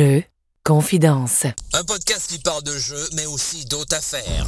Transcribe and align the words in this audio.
Jeux, 0.00 0.22
confidence. 0.64 1.44
Un 1.74 1.84
podcast 1.84 2.30
qui 2.30 2.38
parle 2.38 2.62
de 2.62 2.72
jeux, 2.72 3.06
mais 3.16 3.26
aussi 3.26 3.66
d'autres 3.66 3.94
affaires. 3.94 4.46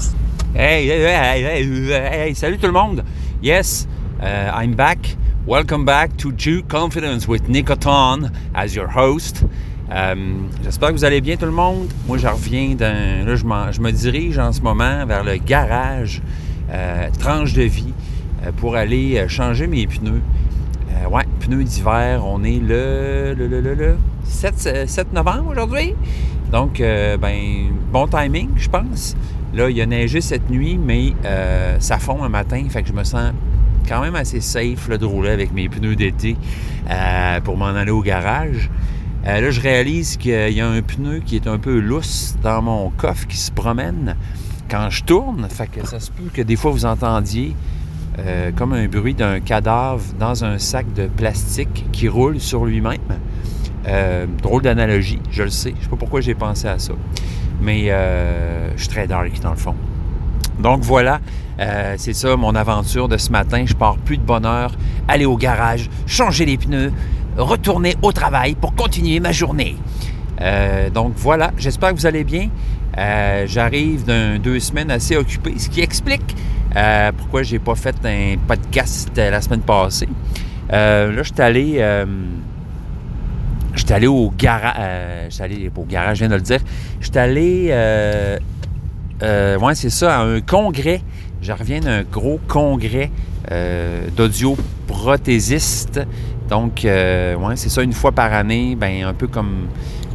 Hey, 0.55 0.89
hey, 0.89 1.03
hey, 1.03 1.45
hey, 1.45 2.29
hey, 2.29 2.35
salut 2.35 2.57
tout 2.57 2.69
le 2.69 2.73
monde. 2.73 3.05
Yes, 3.43 3.87
uh, 4.23 4.51
I'm 4.55 4.75
back. 4.75 5.15
Welcome 5.47 5.85
back 5.85 6.17
to 6.17 6.33
Jew 6.35 6.63
Confidence 6.63 7.29
with 7.29 7.51
Nicoton 7.51 8.31
as 8.55 8.75
your 8.75 8.89
host. 8.89 9.45
Um, 9.91 10.49
J'espère 10.65 10.89
que 10.89 10.95
vous 10.95 11.05
allez 11.05 11.21
bien 11.21 11.37
tout 11.37 11.45
le 11.45 11.53
monde. 11.53 11.93
Moi, 12.07 12.17
je 12.17 12.29
reviens 12.29 12.75
d'un... 12.75 13.27
Là, 13.27 13.35
je, 13.35 13.43
je, 13.73 13.81
me 13.83 13.91
dirige 13.91 14.39
en 14.39 14.53
ce 14.53 14.63
moment 14.63 15.05
vers 15.05 15.23
le 15.23 15.37
garage 15.37 16.23
euh, 16.71 17.11
tranche 17.21 17.53
de 17.53 17.65
vie 17.65 17.93
euh, 18.47 18.53
pour 18.53 18.75
aller 18.75 19.19
euh, 19.19 19.29
changer 19.29 19.67
mes 19.67 19.87
pneus. 19.87 20.23
Euh, 20.93 21.09
ouais, 21.09 21.25
pneus 21.41 21.65
d'hiver. 21.65 22.23
On 22.25 22.45
est 22.45 22.59
le, 22.59 23.35
le, 23.37 23.47
le, 23.47 23.61
le, 23.61 23.75
le 23.75 23.97
7, 24.25 24.89
7 24.89 25.13
novembre 25.13 25.51
aujourd'hui. 25.51 25.95
Donc, 26.51 26.81
euh, 26.81 27.17
ben, 27.17 27.71
bon 27.91 28.07
timing, 28.07 28.51
je 28.57 28.69
pense. 28.69 29.17
Là, 29.55 29.71
il 29.71 29.81
a 29.81 29.87
neigé 29.87 30.21
cette 30.21 30.51
nuit, 30.51 30.79
mais 30.79 31.13
euh, 31.25 31.77
ça 31.81 31.99
fond 31.99 32.23
un 32.23 32.29
matin, 32.29 32.63
fait 32.71 32.83
que 32.83 32.89
je 32.89 32.93
me 32.93 33.05
sens 33.05 33.33
quand 33.89 34.01
même 34.01 34.15
assez 34.15 34.41
safe 34.41 34.89
de 34.89 35.05
rouler 35.05 35.31
avec 35.31 35.53
mes 35.53 35.69
pneus 35.69 35.97
d'été 35.97 36.37
euh, 36.91 37.41
pour 37.41 37.57
m'en 37.57 37.67
aller 37.67 37.91
au 37.91 38.01
garage. 38.01 38.71
Euh, 39.27 39.41
là, 39.41 39.51
je 39.51 39.61
réalise 39.61 40.17
qu'il 40.17 40.53
y 40.53 40.61
a 40.61 40.69
un 40.69 40.83
pneu 40.83 41.21
qui 41.25 41.37
est 41.37 41.47
un 41.47 41.59
peu 41.59 41.79
lousse 41.79 42.37
dans 42.43 42.63
mon 42.63 42.91
coffre 42.91 43.27
qui 43.27 43.37
se 43.37 43.51
promène 43.51 44.17
quand 44.71 44.91
je 44.91 45.05
tourne. 45.05 45.47
Fait 45.49 45.69
que 45.69 45.87
ça 45.87 46.01
se 46.01 46.11
peut 46.11 46.31
que 46.33 46.43
des 46.43 46.57
fois 46.57 46.71
vous 46.71 46.87
entendiez 46.87 47.55
euh, 48.19 48.51
comme 48.55 48.73
un 48.73 48.87
bruit 48.87 49.15
d'un 49.15 49.41
cadavre 49.41 50.05
dans 50.19 50.45
un 50.45 50.59
sac 50.59 50.93
de 50.93 51.07
plastique 51.07 51.87
qui 51.93 52.09
roule 52.09 52.41
sur 52.41 52.65
lui-même. 52.65 52.99
Euh, 53.87 54.27
drôle 54.43 54.63
d'analogie, 54.63 55.19
je 55.31 55.43
le 55.43 55.51
sais. 55.51 55.75
Je 55.77 55.85
sais 55.85 55.91
pas 55.91 55.97
pourquoi 55.97 56.21
j'ai 56.21 56.35
pensé 56.35 56.69
à 56.69 56.79
ça. 56.79 56.93
Mais 57.61 57.87
euh, 57.91 58.71
je 58.77 58.83
suis 58.83 58.89
très 58.89 59.07
dark 59.07 59.41
dans 59.41 59.51
le 59.51 59.57
fond. 59.57 59.75
Donc 60.59 60.83
voilà, 60.83 61.21
euh, 61.61 61.95
c'est 61.97 62.13
ça 62.13 62.37
mon 62.37 62.55
aventure 62.55 63.09
de 63.09 63.17
ce 63.17 63.31
matin. 63.31 63.65
Je 63.67 63.75
pars 63.75 63.97
plus 63.97 64.19
de 64.19 64.23
bonne 64.23 64.47
heure, 64.47 64.73
aller 65.09 65.25
au 65.25 65.37
garage, 65.37 65.89
changer 66.07 66.45
les 66.45 66.59
pneus, 66.59 66.93
retourner 67.37 67.97
au 68.03 68.13
travail 68.13 68.55
pour 68.55 68.75
continuer 68.75 69.21
ma 69.21 69.33
journée. 69.33 69.77
Donc 70.93 71.13
voilà, 71.17 71.53
j'espère 71.57 71.91
que 71.91 71.95
vous 71.95 72.07
allez 72.07 72.25
bien. 72.25 72.49
J'arrive 73.47 74.05
d'un 74.05 74.41
deux 74.41 74.59
semaines 74.59 74.91
assez 74.91 75.17
occupées, 75.17 75.55
ce 75.57 75.69
qui 75.69 75.81
explique 75.81 76.37
euh, 76.77 77.13
pourquoi 77.17 77.43
j'ai 77.43 77.59
pas 77.59 77.75
fait 77.75 77.97
un 78.05 78.37
podcast 78.47 79.11
la 79.17 79.41
semaine 79.41 79.61
passée? 79.61 80.09
Euh, 80.73 81.13
là, 81.13 81.23
je 81.23 81.33
suis 81.33 81.43
allé, 81.43 81.75
euh, 81.79 82.07
j'étais 83.75 83.95
allé 83.95 84.07
au 84.07 84.33
garage, 84.37 84.77
euh, 84.79 85.27
j'étais 85.29 85.43
allé 85.45 85.71
au 85.75 85.85
garage, 85.85 86.19
je 86.19 86.25
viens 86.25 86.31
de 86.31 86.37
le 86.37 86.41
dire. 86.41 86.61
J'étais 87.01 87.19
allé, 87.19 87.69
euh, 87.71 88.39
euh, 89.23 89.59
ouais, 89.59 89.75
c'est 89.75 89.91
ça, 89.91 90.21
à 90.21 90.23
un 90.23 90.41
congrès. 90.41 91.03
Je 91.43 91.53
reviens 91.53 91.81
d'un 91.81 92.03
gros 92.05 92.41
congrès 92.49 93.11
euh, 93.51 94.07
d'audioprothésistes. 94.17 96.01
Donc, 96.49 96.85
euh, 96.85 97.35
ouais, 97.37 97.57
c'est 97.57 97.69
ça, 97.69 97.83
une 97.83 97.93
fois 97.93 98.13
par 98.13 98.33
année, 98.33 98.77
ben 98.77 99.05
un 99.05 99.15
peu 99.15 99.27
comme 99.27 99.67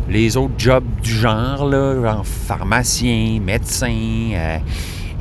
les 0.09 0.37
autres 0.37 0.53
jobs 0.57 0.85
du 1.03 1.11
genre, 1.11 1.67
là, 1.67 2.01
genre 2.01 2.25
pharmacien, 2.25 3.39
médecin, 3.41 4.31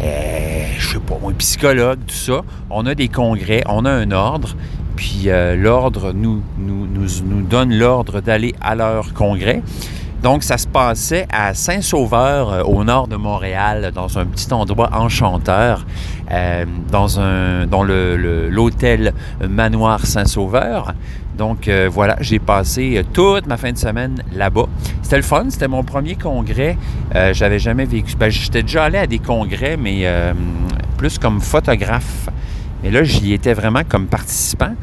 euh, 0.00 0.66
je 0.78 0.89
sais 0.89 0.98
pas 0.98 1.16
moi, 1.20 1.33
psychologue, 1.39 1.98
tout 2.06 2.14
ça. 2.14 2.42
On 2.70 2.86
a 2.86 2.94
des 2.94 3.08
congrès, 3.08 3.62
on 3.66 3.84
a 3.84 3.91
un 3.91 4.11
ordre, 4.11 4.55
puis 4.97 5.25
euh, 5.27 5.56
l'ordre 5.56 6.12
nous, 6.12 6.42
donne 7.48 7.75
l'ordre 7.75 8.20
d'aller 8.20 8.55
à 8.61 8.75
leur 8.75 9.14
congrès. 9.14 9.62
Donc, 10.22 10.43
ça 10.43 10.59
se 10.59 10.66
passait 10.66 11.26
à 11.31 11.54
Saint-Sauveur, 11.54 12.53
euh, 12.53 12.62
au 12.62 12.84
nord 12.84 13.06
de 13.06 13.16
Montréal, 13.16 13.93
dans 13.94 14.19
un 14.19 14.26
petit 14.26 14.53
endroit 14.53 14.91
enchanteur, 14.93 15.87
dans, 16.91 17.84
l'hôtel 17.84 19.12
Manoir 19.49 20.04
Saint-Sauveur. 20.04 20.94
Donc, 21.36 21.69
euh, 21.69 21.88
voilà, 21.92 22.16
j'ai 22.20 22.38
passé 22.38 22.97
euh, 22.97 23.02
toute 23.12 23.47
ma 23.47 23.56
fin 23.56 23.70
de 23.72 23.78
semaine 23.78 24.22
là-bas. 24.32 24.66
C'était 25.02 25.16
le 25.16 25.22
fun, 25.22 25.47
c'était 25.50 25.69
mon 25.69 25.84
premier 25.84 26.16
congrès. 26.16 26.78
Euh, 27.14 27.34
j'avais 27.34 27.58
jamais 27.58 27.84
vécu. 27.84 28.16
Ben, 28.16 28.30
j'étais 28.30 28.62
déjà 28.62 28.84
allé 28.84 28.98
à 28.98 29.06
des 29.06 29.19
congrès, 29.19 29.76
mais 29.76 30.06
plus 30.96 31.19
comme 31.19 31.41
photographe. 31.41 32.28
Mais 32.82 32.91
là, 32.91 33.04
j'y 33.04 33.32
étais 33.32 33.52
vraiment 33.52 33.82
comme 33.86 34.06
participant. 34.06 34.75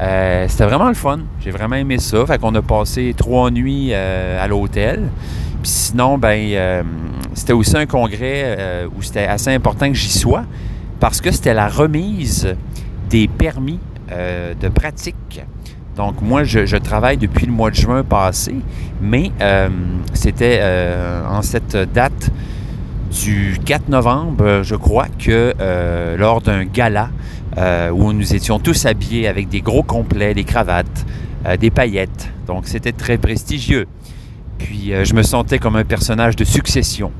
C'était 0.00 0.64
vraiment 0.64 0.88
le 0.88 0.94
fun. 0.94 1.20
J'ai 1.40 1.50
vraiment 1.50 1.76
aimé 1.76 1.98
ça. 1.98 2.24
Fait 2.26 2.38
qu'on 2.38 2.54
a 2.54 2.62
passé 2.62 3.14
trois 3.16 3.50
nuits 3.50 3.92
à 3.92 4.46
l'hôtel. 4.48 5.08
Puis 5.62 5.70
sinon, 5.70 6.18
ben, 6.18 6.84
c'était 7.34 7.52
aussi 7.52 7.76
un 7.76 7.86
congrès 7.86 8.86
où 8.96 9.02
c'était 9.02 9.26
assez 9.26 9.50
important 9.50 9.88
que 9.88 9.96
j'y 9.96 10.10
sois 10.10 10.44
parce 11.00 11.20
que 11.20 11.30
c'était 11.30 11.54
la 11.54 11.68
remise 11.68 12.54
des 13.10 13.28
permis 13.28 13.78
de 14.08 14.68
pratique. 14.68 15.42
Donc 15.98 16.22
moi, 16.22 16.44
je, 16.44 16.76
travaille 16.76 17.16
depuis 17.16 17.44
le 17.44 17.52
mois 17.52 17.70
de 17.70 17.74
juin 17.74 18.04
passé, 18.04 18.54
mais 19.02 19.32
euh, 19.40 19.68
c'était 20.14 20.60
euh, 20.60 21.26
en 21.26 21.42
cette 21.42 21.76
date 21.92 22.30
du 23.10 23.58
4 23.64 23.88
novembre, 23.88 24.44
euh, 24.44 24.62
je 24.62 24.76
crois, 24.76 25.08
que 25.18 25.52
lors 26.16 26.40
d'un 26.40 26.64
gala 26.64 27.10
où 27.92 28.12
nous 28.12 28.32
étions 28.32 28.60
tous 28.60 28.86
habillés 28.86 29.26
avec 29.26 29.48
des 29.48 29.60
gros 29.60 29.82
complets, 29.82 30.34
des 30.34 30.44
cravates, 30.44 31.04
des 31.58 31.70
paillettes. 31.70 32.30
Donc 32.46 32.68
c'était 32.68 32.92
très 32.92 33.18
prestigieux. 33.18 33.88
Puis 34.58 34.92
je 35.02 35.14
me 35.14 35.24
sentais 35.24 35.58
comme 35.58 35.74
un 35.74 35.84
personnage 35.84 36.36
de 36.36 36.44
succession. 36.44 37.10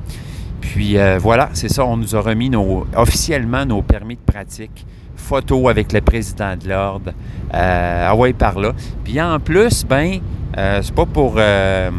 Puis 0.74 0.98
euh, 0.98 1.18
voilà, 1.18 1.48
c'est 1.54 1.70
ça, 1.70 1.82
on 1.86 1.96
nous 1.96 2.14
a 2.14 2.20
remis 2.20 2.50
officiellement 2.94 3.64
nos 3.64 3.80
permis 3.80 4.16
de 4.16 4.32
pratique. 4.32 4.84
Photo 5.16 5.66
avec 5.68 5.94
le 5.94 6.02
président 6.02 6.56
de 6.62 6.68
l'ordre. 6.68 7.12
Euh, 7.54 8.06
ah 8.06 8.14
ouais, 8.14 8.34
par 8.34 8.58
là. 8.60 8.72
Puis 9.02 9.18
en 9.20 9.40
plus, 9.40 9.86
ben, 9.88 10.18
euh, 10.58 10.80
c'est 10.82 10.94
pas 10.94 11.06
pour, 11.06 11.34
euh, 11.38 11.90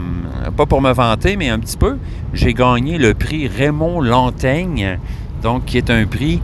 pas 0.55 0.67
pour 0.67 0.81
me 0.81 0.91
vanter, 0.93 1.35
mais 1.35 1.49
un 1.49 1.57
petit 1.57 1.77
peu, 1.77 1.97
j'ai 2.31 2.53
gagné 2.53 2.99
le 2.99 3.15
prix 3.15 3.47
Raymond 3.47 4.01
Lantaigne, 4.01 4.99
donc 5.41 5.65
qui 5.65 5.79
est 5.79 5.89
un 5.89 6.05
prix 6.05 6.39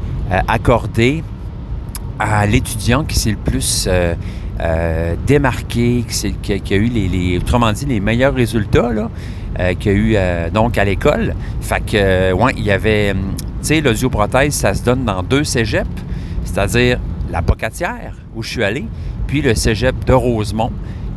accordé 0.47 1.23
à 2.19 2.47
l'étudiant 2.47 3.03
qui 3.03 3.19
s'est 3.19 3.31
le 3.31 3.37
plus 3.37 3.87
démarqué, 5.27 6.03
qui, 6.41 6.73
a, 6.73 6.75
eu 6.77 6.87
les, 6.87 7.07
les- 7.07 7.37
autrement 7.37 7.71
dit, 7.71 7.85
les 7.85 7.99
meilleurs 7.99 8.33
résultats, 8.33 8.91
là, 8.91 9.09
qu'il 9.79 9.91
y 9.91 9.95
a 9.95 9.97
eu 9.97 10.13
euh, 10.15 10.49
donc 10.49 10.77
à 10.77 10.83
l'école. 10.85 11.33
Fait 11.61 11.79
que, 11.85 11.91
euh, 11.95 12.31
ouais, 12.33 12.53
il 12.57 12.63
y 12.63 12.71
avait, 12.71 13.11
hum, 13.11 13.33
tu 13.37 13.67
sais, 13.67 13.81
l'audioprothèse, 13.81 14.53
ça 14.53 14.73
se 14.73 14.83
donne 14.83 15.05
dans 15.05 15.23
deux 15.23 15.43
cégeps, 15.43 15.87
c'est-à-dire 16.43 16.99
la 17.31 17.41
Pocatière, 17.41 18.13
où 18.35 18.43
je 18.43 18.49
suis 18.49 18.63
allé, 18.63 18.85
puis 19.27 19.41
le 19.41 19.55
cégep 19.55 20.05
de 20.05 20.13
Rosemont. 20.13 20.71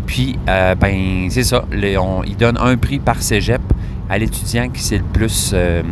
Puis, 0.07 0.39
euh, 0.49 0.75
ben, 0.75 1.29
c'est 1.31 1.43
ça, 1.45 1.65
les- 1.71 1.99
on- 1.99 2.23
ils 2.25 2.37
donnent 2.37 2.59
un 2.59 2.77
prix 2.79 2.99
par 2.99 3.21
cégep 3.21 3.61
à 4.09 4.17
l'étudiant 4.19 4.69
qui 4.71 4.83
s'est 4.83 4.97
le 4.99 5.05
plus. 5.05 5.51
euh, 5.55 5.83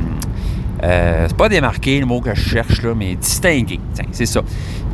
euh, 0.82 1.24
c'est 1.28 1.36
pas 1.36 1.48
démarqué 1.48 2.00
le 2.00 2.06
mot 2.06 2.20
que 2.20 2.34
je 2.34 2.48
cherche, 2.48 2.82
là, 2.82 2.94
mais 2.96 3.14
distingué. 3.14 3.78
Tiens, 3.94 4.04
c'est 4.12 4.26
ça. 4.26 4.40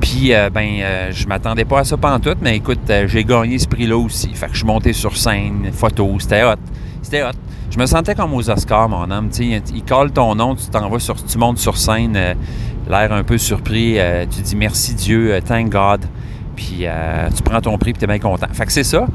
Puis, 0.01 0.33
euh, 0.35 0.51
ben, 0.51 0.69
euh, 0.81 1.09
je 1.13 1.27
m'attendais 1.29 1.65
pas 1.65 1.81
à 1.81 1.85
ça 1.85 1.97
pantoute, 1.97 2.39
mais 2.41 2.57
écoute, 2.57 2.81
euh, 2.91 3.07
j'ai 3.07 3.25
gagné 3.25 3.59
ce 3.59 3.69
prix-là 3.69 3.97
aussi. 3.97 4.31
Fait 4.35 4.47
que 4.47 4.53
je 4.53 4.59
suis 4.59 4.67
monté 4.67 4.93
sur 4.93 5.17
scène, 5.17 5.71
photo, 5.73 6.17
c'était 6.19 6.43
hot. 6.43 6.55
C'était 7.03 7.23
hot. 7.23 7.33
Je 7.71 7.79
me 7.79 7.87
sentais 7.87 8.15
comme 8.15 8.35
aux 8.35 8.51
Oscars, 8.51 8.89
mon 8.89 9.11
homme. 9.11 9.29
Tu 9.31 9.51
sais, 9.51 9.63
ils 9.75 9.83
collent 9.83 10.13
ton 10.13 10.35
nom, 10.35 10.55
tu 10.55 10.67
t'en 10.67 10.99
sur, 10.99 11.23
tu 11.25 11.39
montes 11.39 11.59
sur 11.59 11.77
scène, 11.77 12.15
euh, 12.17 12.35
l'air 12.89 13.13
un 13.13 13.23
peu 13.23 13.39
surpris. 13.39 13.99
euh, 13.99 14.27
tu 14.31 14.43
dis 14.43 14.57
merci 14.57 14.95
Dieu, 14.95 15.33
euh, 15.33 15.41
thank 15.41 15.71
God. 15.71 16.05
Puis 16.55 16.85
tu 17.35 17.43
prends 17.43 17.61
ton 17.61 17.77
prix, 17.79 17.93
puis 17.93 18.01
t'es 18.01 18.07
bien 18.07 18.19
content. 18.19 18.47
Fait 18.53 18.67
que 18.67 18.73
c'est 18.73 18.85
ça. 18.85 19.07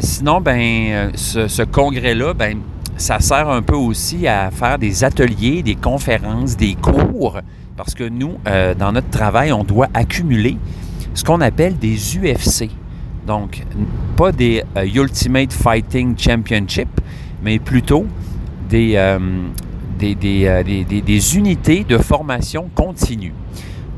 Sinon, 0.00 0.40
ben, 0.40 1.10
ce, 1.14 1.62
congrès-là, 1.62 2.34
ben, 2.34 2.58
ça 2.96 3.18
sert 3.18 3.48
un 3.48 3.62
peu 3.62 3.74
aussi 3.74 4.28
à 4.28 4.50
faire 4.50 4.78
des 4.78 5.02
ateliers, 5.04 5.62
des 5.62 5.74
conférences, 5.74 6.56
des 6.56 6.74
cours, 6.74 7.40
parce 7.76 7.94
que 7.94 8.04
nous, 8.04 8.34
dans 8.78 8.92
notre 8.92 9.08
travail, 9.08 9.52
on 9.52 9.64
doit 9.64 9.88
accumuler 9.94 10.58
ce 11.14 11.24
qu'on 11.24 11.40
appelle 11.40 11.76
des 11.78 11.96
UFC. 11.96 12.68
Donc, 13.28 13.62
pas 14.16 14.32
des 14.32 14.62
euh, 14.78 14.86
Ultimate 14.86 15.52
Fighting 15.52 16.16
Championship, 16.16 16.88
mais 17.42 17.58
plutôt 17.58 18.06
des, 18.70 18.94
euh, 18.96 19.18
euh, 20.02 20.62
des- 20.64 20.84
des- 20.84 21.02
des 21.02 21.36
unités 21.36 21.84
de 21.86 21.98
formation 21.98 22.70
continue. 22.74 23.34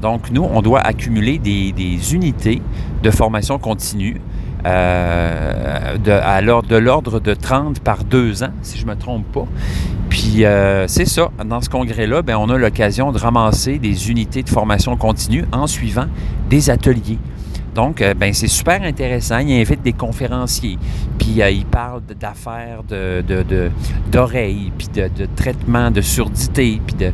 Donc, 0.02 0.32
nous, 0.32 0.42
on 0.42 0.62
doit 0.62 0.80
accumuler 0.80 1.38
des, 1.38 1.72
unités 2.14 2.60
de 3.04 3.10
formation 3.12 3.58
continue 3.60 4.20
de, 4.64 6.10
à 6.10 6.40
l'ordre- 6.40 6.68
de 6.68 6.76
l'ordre 6.76 7.20
de 7.20 7.32
30 7.34 7.80
par 7.80 8.02
deux 8.04 8.42
ans, 8.42 8.50
si 8.62 8.78
je 8.78 8.84
ne 8.84 8.90
me 8.90 8.96
trompe 8.96 9.26
pas. 9.32 9.46
Puis 10.08 10.42
c'est 10.88 11.04
ça, 11.06 11.30
dans 11.46 11.60
ce 11.60 11.68
congrès-là, 11.70 12.22
ben, 12.22 12.36
on 12.36 12.48
a 12.50 12.58
l'occasion 12.58 13.12
de 13.12 13.18
ramasser 13.18 13.78
des 13.78 14.10
unités 14.10 14.42
de 14.42 14.48
formation 14.50 14.96
continue 14.96 15.44
en 15.52 15.66
suivant 15.66 16.06
des 16.50 16.68
ateliers. 16.70 17.18
Donc, 17.74 18.02
euh, 18.02 18.14
ben, 18.14 18.32
c'est 18.34 18.48
super 18.48 18.82
intéressant. 18.82 19.38
Il 19.38 19.52
invite 19.60 19.82
des 19.82 19.92
conférenciers, 19.92 20.78
puis 21.18 21.40
euh, 21.40 21.50
il 21.50 21.66
parle 21.66 22.02
d'affaires 22.18 22.82
de, 22.88 23.22
de, 23.22 23.70
d'oreilles, 24.10 24.72
puis 24.76 24.88
de, 24.88 25.08
de 25.08 25.26
traitement 25.36 25.90
de 25.90 26.00
surdité, 26.00 26.80
puis 26.84 26.96
de, 26.96 27.12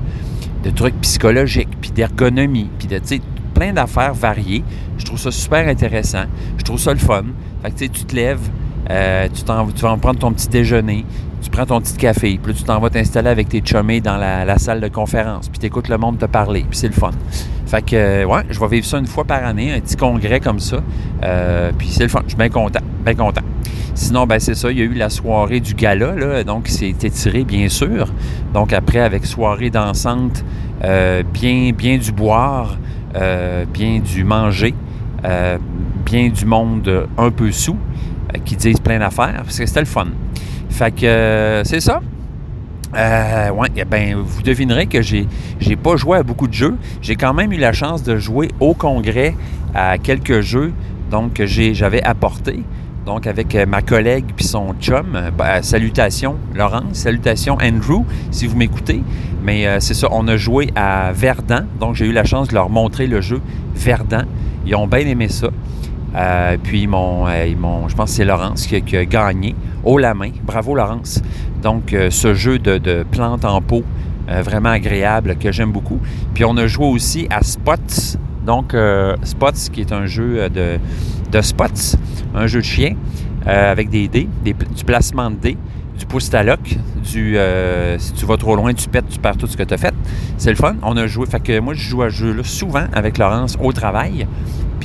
de 0.65 0.71
trucs 0.71 0.99
psychologiques, 1.01 1.77
puis 1.81 1.91
d'ergonomie, 1.91 2.71
puis 2.79 2.89
de, 2.89 3.01
plein 3.55 3.73
d'affaires 3.73 4.15
variées. 4.15 4.65
Je 4.99 5.05
trouve 5.05 5.19
ça 5.19 5.31
super 5.31 5.67
intéressant. 5.69 6.25
Je 6.59 6.65
trouve 6.65 6.79
ça 6.79 6.93
le 6.93 6.99
fun. 6.99 7.25
Fait 7.63 7.71
que, 7.71 7.93
tu 7.93 8.05
te 8.05 8.15
lèves, 8.15 8.51
euh, 8.91 9.29
tu, 9.33 9.45
vas 9.45 9.91
en 9.91 9.99
prendre 9.99 10.19
ton 10.19 10.33
petit 10.33 10.49
déjeuner, 10.49 11.05
tu 11.43 11.51
prends 11.51 11.67
ton 11.67 11.81
petit 11.81 11.97
café, 11.97 12.39
puis 12.43 12.53
là, 12.53 12.59
tu 12.59 12.65
t'en 12.65 12.79
vas 12.81 12.91
t'installer 12.91 13.29
avec 13.29 13.49
tes 13.49 13.63
chummés 13.65 14.01
dans 14.01 14.17
la, 14.17 14.59
salle 14.59 14.81
de 14.81 14.89
conférence, 14.89 15.49
puis 15.49 15.59
tu 15.59 15.67
écoutes 15.67 15.89
le 15.89 15.99
monde 15.99 16.19
te 16.19 16.27
parler, 16.27 16.65
puis 16.69 16.79
c'est 16.79 16.89
le 16.89 16.95
fun. 16.95 17.11
Fait 17.67 17.83
que, 17.83 17.97
euh, 17.97 18.25
ouais, 18.25 18.43
je 18.49 18.61
vais 18.61 18.69
vivre 18.69 18.87
ça 18.87 18.99
une 18.99 19.07
fois 19.07 19.25
par 19.25 19.45
année, 19.45 19.73
un 19.73 19.81
petit 19.81 19.97
congrès 19.97 20.41
comme 20.41 20.61
ça, 20.61 20.79
euh, 21.25 21.73
puis 21.77 21.89
c'est 21.89 22.05
le 22.05 22.09
fun. 22.09 22.21
Je 22.25 22.31
suis 22.31 22.39
bien 22.39 22.49
content, 22.49 22.81
bien 23.05 23.15
content. 23.15 23.43
Sinon, 23.95 24.27
ben 24.27 24.39
c'est 24.39 24.55
ça, 24.55 24.71
il 24.71 24.79
y 24.79 24.83
a 24.83 24.85
eu 24.85 24.95
la 24.95 25.11
soirée 25.11 25.61
du 25.61 25.75
gala, 25.75 26.13
là, 26.15 26.45
donc 26.45 26.69
c'est 26.69 26.91
étiré, 26.91 27.45
bien 27.45 27.69
sûr. 27.69 28.09
Donc 28.53 28.73
après, 28.73 29.01
avec 29.01 29.25
soirée 29.25 29.71
dansante, 29.71 30.45
bien, 30.83 31.73
bien 31.73 31.97
du 31.97 32.13
boire, 32.13 32.77
bien 33.73 34.01
du 34.01 34.23
manger, 34.23 34.75
bien 36.05 36.29
du 36.29 36.45
monde 36.45 37.09
un 37.17 37.31
peu 37.31 37.51
sous. 37.51 37.79
Euh, 38.35 38.39
qui 38.45 38.57
disent 38.57 38.81
plein 38.81 38.99
d'affaires, 38.99 39.43
parce 39.45 39.59
que 39.59 39.67
c'était 39.67 39.81
le 39.81 39.87
fun. 39.87 40.09
Fait 40.71 40.91
que 40.91 41.07
euh, 41.07 41.65
c'est 41.65 41.81
ça. 41.81 42.01
Euh, 42.97 43.51
ouais, 43.51 43.69
eh 43.77 43.85
ben, 43.85 44.17
vous 44.17 44.43
devinerez 44.43 44.87
que 44.87 45.03
j'ai 45.03 45.27
j'ai 45.61 45.77
pas 45.77 45.97
joué 45.97 46.19
à 46.19 46.23
beaucoup 46.23 46.49
de 46.49 46.55
jeux. 46.55 46.77
J'ai 47.03 47.17
quand 47.17 47.35
même 47.35 47.53
eu 47.53 47.59
la 47.59 47.73
chance 47.73 48.03
de 48.03 48.17
jouer 48.17 48.49
au 48.61 48.75
congrès 48.75 49.35
à 49.75 49.99
quelques 49.99 50.41
jeux 50.41 50.73
donc 51.11 51.35
que 51.35 51.47
j'avais 51.47 52.03
apporté. 52.03 52.61
Donc 53.05 53.27
avec 53.27 53.55
ma 53.69 53.83
collègue 53.83 54.25
puis 54.35 54.47
son 54.47 54.75
chum. 54.81 55.31
Ben, 55.37 55.63
salutations 55.63 56.37
Laurence, 56.55 56.95
salutations 56.95 57.59
Andrew, 57.63 58.05
si 58.31 58.47
vous 58.47 58.57
m'écoutez. 58.57 59.03
Mais 59.43 59.79
c'est 59.81 59.95
ça, 59.95 60.09
on 60.11 60.27
a 60.27 60.37
joué 60.37 60.71
à 60.75 61.13
Verdun. 61.13 61.67
Donc 61.79 61.95
j'ai 61.95 62.07
eu 62.07 62.13
la 62.13 62.25
chance 62.25 62.49
de 62.49 62.55
leur 62.55 62.71
montrer 62.71 63.07
le 63.07 63.21
jeu 63.21 63.41
Verdun. 63.75 64.25
Ils 64.67 64.75
ont 64.75 64.89
bien 64.89 65.01
aimé 65.01 65.29
ça. 65.29 65.49
Euh, 66.17 66.57
puis 66.63 66.83
ils 66.83 66.89
euh, 66.89 67.89
je 67.89 67.95
pense 67.95 68.11
que 68.11 68.17
c'est 68.17 68.25
Laurence 68.25 68.67
qui 68.67 68.97
a, 68.97 69.05
gagné 69.05 69.55
haut 69.85 69.99
la 69.99 70.15
main. 70.15 70.31
Bravo 70.43 70.75
Laurence. 70.75 71.23
Donc 71.63 71.93
euh, 71.93 72.11
ce 72.11 72.35
jeu 72.35 72.59
de, 72.59 73.05
plantes 73.11 73.45
en 73.45 73.61
pot, 73.61 73.85
vraiment 74.29 74.71
agréable, 74.71 75.37
que 75.37 75.53
j'aime 75.53 75.73
beaucoup. 75.73 76.01
Puis 76.35 76.45
on 76.45 76.57
a 76.57 76.67
joué 76.67 76.87
aussi 76.87 77.27
à 77.31 77.43
Spots. 77.43 78.19
Donc 78.45 78.75
Spots 79.23 79.71
qui 79.73 79.81
est 79.81 79.93
un 79.93 80.07
jeu 80.07 80.49
de, 80.49 80.79
de 81.31 81.41
spots, 81.41 81.97
un 82.35 82.47
jeu 82.47 82.61
de 82.61 82.65
chien 82.65 82.97
avec 83.45 83.91
des 83.91 84.09
dés, 84.09 84.29
du 84.45 84.85
placement 84.85 85.31
de 85.31 85.37
dés 85.37 85.59
du 85.99 86.05
pouce 86.05 86.29
taloc, 86.29 86.61
du 87.11 87.39
si 87.99 88.13
tu 88.13 88.27
vas 88.27 88.37
trop 88.37 88.55
loin, 88.55 88.75
tu 88.75 88.89
pètes, 88.89 89.09
tu 89.09 89.19
perds 89.19 89.37
tout 89.37 89.47
ce 89.47 89.57
que 89.57 89.63
tu 89.63 89.75
as 89.75 89.79
fait. 89.79 89.95
C'est 90.39 90.51
le 90.51 90.57
fun. 90.57 90.77
On 90.83 90.97
a 90.97 91.07
joué. 91.07 91.27
Fait 91.27 91.41
que 91.41 91.59
moi, 91.59 91.75
je 91.75 91.89
joue 91.89 92.03
à 92.03 92.11
ce 92.11 92.17
jeu-là 92.17 92.43
souvent 92.45 92.85
avec 92.93 93.19
Laurence 93.19 93.57
au 93.61 93.73
travail. 93.73 94.27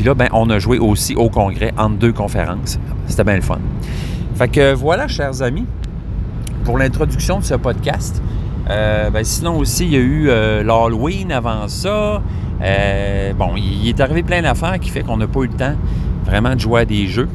Puis 0.02 0.08
là, 0.08 0.16
ben, 0.16 0.30
on 0.34 0.50
a 0.50 0.58
joué 0.58 0.80
aussi 0.80 1.14
au 1.14 1.30
congrès 1.30 1.72
entre 1.78 1.98
deux 1.98 2.12
conférences. 2.12 2.80
C'était 3.06 3.24
bien 3.24 3.36
le 3.36 3.44
fun. 3.44 3.60
Fait 4.34 4.48
que 4.48 4.74
voilà, 4.74 5.08
chers 5.08 5.44
amis, 5.44 5.68
pour 6.64 6.80
l'introduction 6.80 7.38
de 7.38 7.44
ce 7.44 7.54
podcast. 7.54 8.20
Euh, 8.72 9.12
ben, 9.12 9.24
sinon 9.24 9.60
aussi, 9.60 9.86
il 9.86 9.92
y 9.92 9.98
a 9.98 10.00
eu 10.00 10.28
euh, 10.28 10.64
l'Halloween 10.64 11.32
avant 11.32 11.68
ça. 11.68 12.20
Euh, 12.64 13.34
bon, 13.34 13.52
il 13.58 13.88
est 13.88 14.00
arrivé 14.00 14.24
plein 14.24 14.42
d'affaires 14.42 14.80
qui 14.80 14.90
fait 14.90 15.04
qu'on 15.04 15.18
n'a 15.18 15.28
pas 15.28 15.42
eu 15.42 15.50
le 15.50 15.54
temps 15.54 15.76
vraiment 16.26 16.56
de 16.56 16.60
jouer 16.60 16.82
à 16.82 16.86
des 16.86 17.06
jeux. 17.06 17.30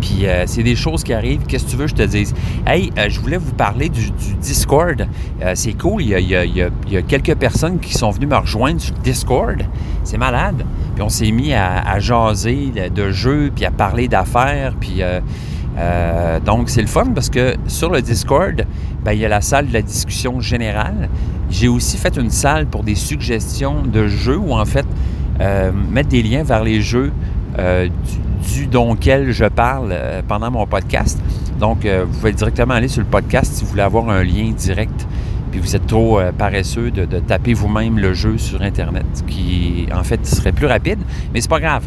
Puis 0.00 0.24
c'est 0.46 0.62
des 0.62 0.76
choses 0.76 1.04
qui 1.04 1.12
arrivent. 1.12 1.42
Qu'est-ce 1.46 1.66
que 1.66 1.70
tu 1.72 1.76
veux 1.76 1.84
que 1.84 1.90
je 1.90 1.94
te 1.94 2.02
dise? 2.04 2.32
Hey, 2.66 2.90
je 2.96 3.20
voulais 3.20 3.36
vous 3.36 3.52
parler 3.52 3.90
du, 3.90 4.10
Discord. 4.40 5.06
C'est 5.52 5.74
cool. 5.74 6.00
Il 6.00 6.08
y, 6.08 6.96
a, 6.96 7.02
quelques 7.02 7.34
personnes 7.34 7.78
qui 7.78 7.92
sont 7.92 8.10
venues 8.10 8.28
me 8.28 8.36
rejoindre 8.36 8.80
sur 8.80 8.94
Discord. 8.94 9.62
C'est 10.04 10.16
malade. 10.16 10.64
On 11.00 11.08
s'est 11.08 11.30
mis 11.30 11.52
à, 11.54 11.98
jaser 11.98 12.72
de 12.94 13.10
jeux, 13.10 13.50
puis 13.54 13.64
à 13.64 13.70
parler 13.70 14.08
d'affaires. 14.08 14.74
Puis 14.80 15.02
donc 16.44 16.68
c'est 16.68 16.82
le 16.82 16.88
fun 16.88 17.06
parce 17.14 17.30
que 17.30 17.54
sur 17.66 17.90
le 17.90 18.02
Discord, 18.02 18.64
ben, 19.02 19.12
il 19.12 19.20
y 19.20 19.24
a 19.24 19.28
la 19.28 19.40
salle 19.40 19.68
de 19.68 19.72
la 19.72 19.82
discussion 19.82 20.40
générale. 20.40 21.08
J'ai 21.50 21.68
aussi 21.68 21.96
fait 21.96 22.16
une 22.16 22.30
salle 22.30 22.66
pour 22.66 22.84
des 22.84 22.94
suggestions 22.94 23.82
de 23.82 24.08
jeux 24.08 24.38
ou 24.38 24.52
en 24.52 24.64
fait 24.64 24.86
mettre 25.90 26.08
des 26.08 26.22
liens 26.22 26.42
vers 26.42 26.64
les 26.64 26.80
jeux 26.82 27.12
du 27.56 28.30
du 28.40 28.66
dont 28.66 28.96
je 29.00 29.48
parle 29.48 29.90
euh, 29.92 30.22
pendant 30.26 30.50
mon 30.50 30.66
podcast. 30.66 31.18
Donc, 31.58 31.84
euh, 31.84 32.04
vous 32.08 32.18
pouvez 32.18 32.32
directement 32.32 32.74
aller 32.74 32.88
sur 32.88 33.02
le 33.02 33.08
podcast 33.08 33.52
si 33.52 33.64
vous 33.64 33.70
voulez 33.70 33.82
avoir 33.82 34.08
un 34.08 34.22
lien 34.22 34.50
direct 34.56 35.06
puis 35.50 35.60
vous 35.60 35.76
êtes 35.76 35.86
trop 35.86 36.20
euh, 36.20 36.32
paresseux 36.32 36.90
de, 36.90 37.04
taper 37.18 37.54
vous-même 37.54 37.98
le 37.98 38.14
jeu 38.14 38.38
sur 38.38 38.62
Internet, 38.62 39.06
qui 39.26 39.86
en 39.94 40.02
fait 40.02 40.24
serait 40.26 40.52
plus 40.52 40.66
rapide, 40.66 40.98
mais 41.32 41.40
c'est 41.40 41.50
pas 41.50 41.60
grave. 41.60 41.86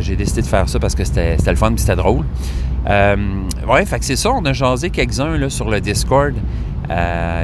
J'ai 0.00 0.16
décidé 0.16 0.42
de 0.42 0.46
faire 0.46 0.68
ça 0.68 0.78
parce 0.78 0.94
que 0.94 1.04
c'était 1.04 1.36
le 1.46 1.56
fun 1.56 1.72
c'était 1.76 1.96
drôle. 1.96 2.24
ouais, 2.86 3.84
fait 3.86 3.98
que 3.98 4.04
c'est 4.04 4.16
ça, 4.16 4.30
on 4.30 4.44
a 4.44 4.52
jasé 4.52 4.90
quelques-uns 4.90 5.48
sur 5.48 5.70
le 5.70 5.80
Discord. 5.80 6.34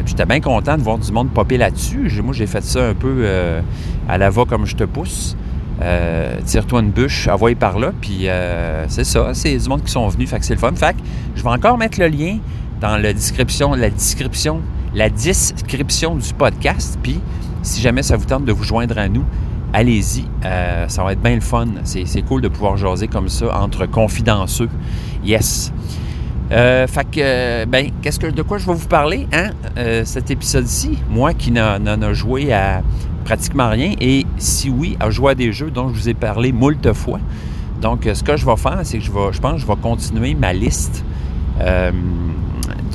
j'étais 0.07 0.27
bien 0.27 0.41
content 0.41 0.77
de 0.77 0.83
voir 0.83 0.99
du 0.99 1.13
monde 1.13 1.31
popper 1.31 1.59
là-dessus. 1.59 2.11
Moi, 2.23 2.35
j'ai 2.35 2.47
fait 2.47 2.65
ça 2.65 2.89
un 2.89 2.95
peu 2.95 3.27
à 4.09 4.19
la 4.19 4.31
va 4.31 4.45
comme 4.45 4.67
je 4.67 4.77
te 4.77 4.85
pousse. 4.85 5.37
Euh, 5.83 6.41
tire-toi 6.45 6.81
une 6.81 6.91
bûche, 6.91 7.27
envoie 7.29 7.55
par 7.55 7.79
là, 7.79 7.93
puis 8.01 8.29
euh, 8.29 8.85
c'est 8.89 9.05
ça, 9.05 9.35
c'est 9.35 9.57
du 9.57 9.69
monde 9.69 9.83
qui 9.83 9.91
sont 9.91 10.07
venus, 10.09 10.31
fait 10.31 10.39
que 10.39 10.45
c'est 10.45 10.55
le 10.55 10.61
fun. 10.61 10.73
Fait 10.75 10.95
que 10.95 11.01
je 11.35 11.43
vais 11.43 11.49
encore 11.49 11.79
mettre 11.79 11.99
le 11.99 12.07
lien 12.07 12.39
dans 12.81 12.97
la 12.97 13.13
description, 13.13 13.75
la 13.75 13.91
description, 13.91 14.61
la 14.95 15.11
description 15.11 16.15
du 16.17 16.33
podcast, 16.33 16.99
puis 17.03 17.21
si 17.63 17.81
jamais 17.81 18.03
ça 18.03 18.17
vous 18.17 18.25
tente 18.25 18.45
de 18.45 18.53
vous 18.53 18.65
joindre 18.65 18.99
à 18.99 19.09
nous, 19.09 19.25
allez-y, 19.73 20.25
euh, 20.45 20.87
ça 20.89 21.03
va 21.03 21.13
être 21.13 21.23
bien 21.23 21.35
le 21.35 21.41
fun. 21.41 21.67
C'est, 21.85 22.23
cool 22.23 22.43
de 22.43 22.49
pouvoir 22.49 22.77
jaser 22.77 23.09
comme 23.09 23.29
ça 23.29 23.59
entre 23.61 23.87
confidentieux. 23.87 24.69
Yes. 25.25 25.73
fait 26.51 27.11
que, 27.11 27.65
ben, 27.65 27.91
qu'est-ce 28.03 28.21
que, 28.21 28.27
de 28.27 28.43
quoi 28.43 28.59
je 28.59 28.67
vais 28.67 28.75
vous 28.75 28.89
parler, 28.89 29.27
hein, 29.33 29.51
cet 30.05 30.31
épisode-ci? 30.31 30.99
Moi 31.11 31.35
qui 31.35 31.51
n'en 31.51 32.03
a 32.03 32.13
joué 32.13 32.53
à 32.53 32.83
pratiquement 33.25 33.71
rien. 33.71 33.95
Et 34.01 34.27
si 34.37 34.71
oui, 34.71 34.97
à 35.01 35.11
jouer 35.11 35.33
à 35.33 35.35
des 35.35 35.53
jeux 35.53 35.71
dont 35.71 35.89
je 35.89 35.95
vous 35.95 36.09
ai 36.09 36.15
parlé 36.15 36.53
moult 36.53 36.93
fois. 36.93 37.19
Donc, 37.81 38.09
ce 38.13 38.23
que 38.23 38.37
je 38.37 38.47
vais 38.47 38.57
faire, 38.57 38.81
c'est 38.85 38.99
que 38.99 39.05
je, 39.05 39.11
vais, 39.11 39.33
je 39.33 39.41
pense 39.41 39.55
que 39.55 39.61
je 39.61 39.67
vais 39.67 39.77
continuer 39.77 40.35
ma 40.35 40.53
liste. 40.53 41.05
Euh, 41.61 41.91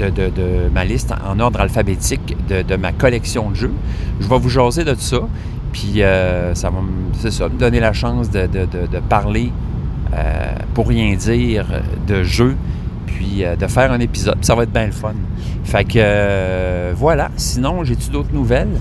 de, 0.01 0.69
ma 0.73 0.85
liste 0.85 1.13
en 1.25 1.39
ordre 1.39 1.61
alphabétique 1.61 2.35
de, 2.47 2.75
ma 2.75 2.91
collection 2.91 3.49
de 3.49 3.55
jeux. 3.55 3.73
Je 4.19 4.27
vais 4.27 4.39
vous 4.39 4.49
jaser 4.49 4.83
de 4.83 4.95
ça, 4.95 5.19
puis 5.71 6.01
euh, 6.01 6.53
ça 6.55 6.69
va 6.69 6.81
me 6.81 7.57
donner 7.57 7.79
la 7.79 7.93
chance 7.93 8.29
de, 8.29 8.47
parler 9.09 9.51
euh, 10.13 10.51
pour 10.73 10.87
rien 10.87 11.15
dire 11.15 11.65
de 12.07 12.23
jeux, 12.23 12.55
puis 13.05 13.43
de 13.59 13.67
faire 13.67 13.91
un 13.91 13.99
épisode. 13.99 14.37
Ça 14.41 14.55
va 14.55 14.63
être 14.63 14.73
bien 14.73 14.87
le 14.87 14.91
fun. 14.91 15.13
Fait 15.63 15.85
que 15.85 16.93
voilà. 16.93 17.29
Sinon, 17.35 17.83
j'ai-tu 17.83 18.09
d'autres 18.09 18.33
nouvelles? 18.33 18.79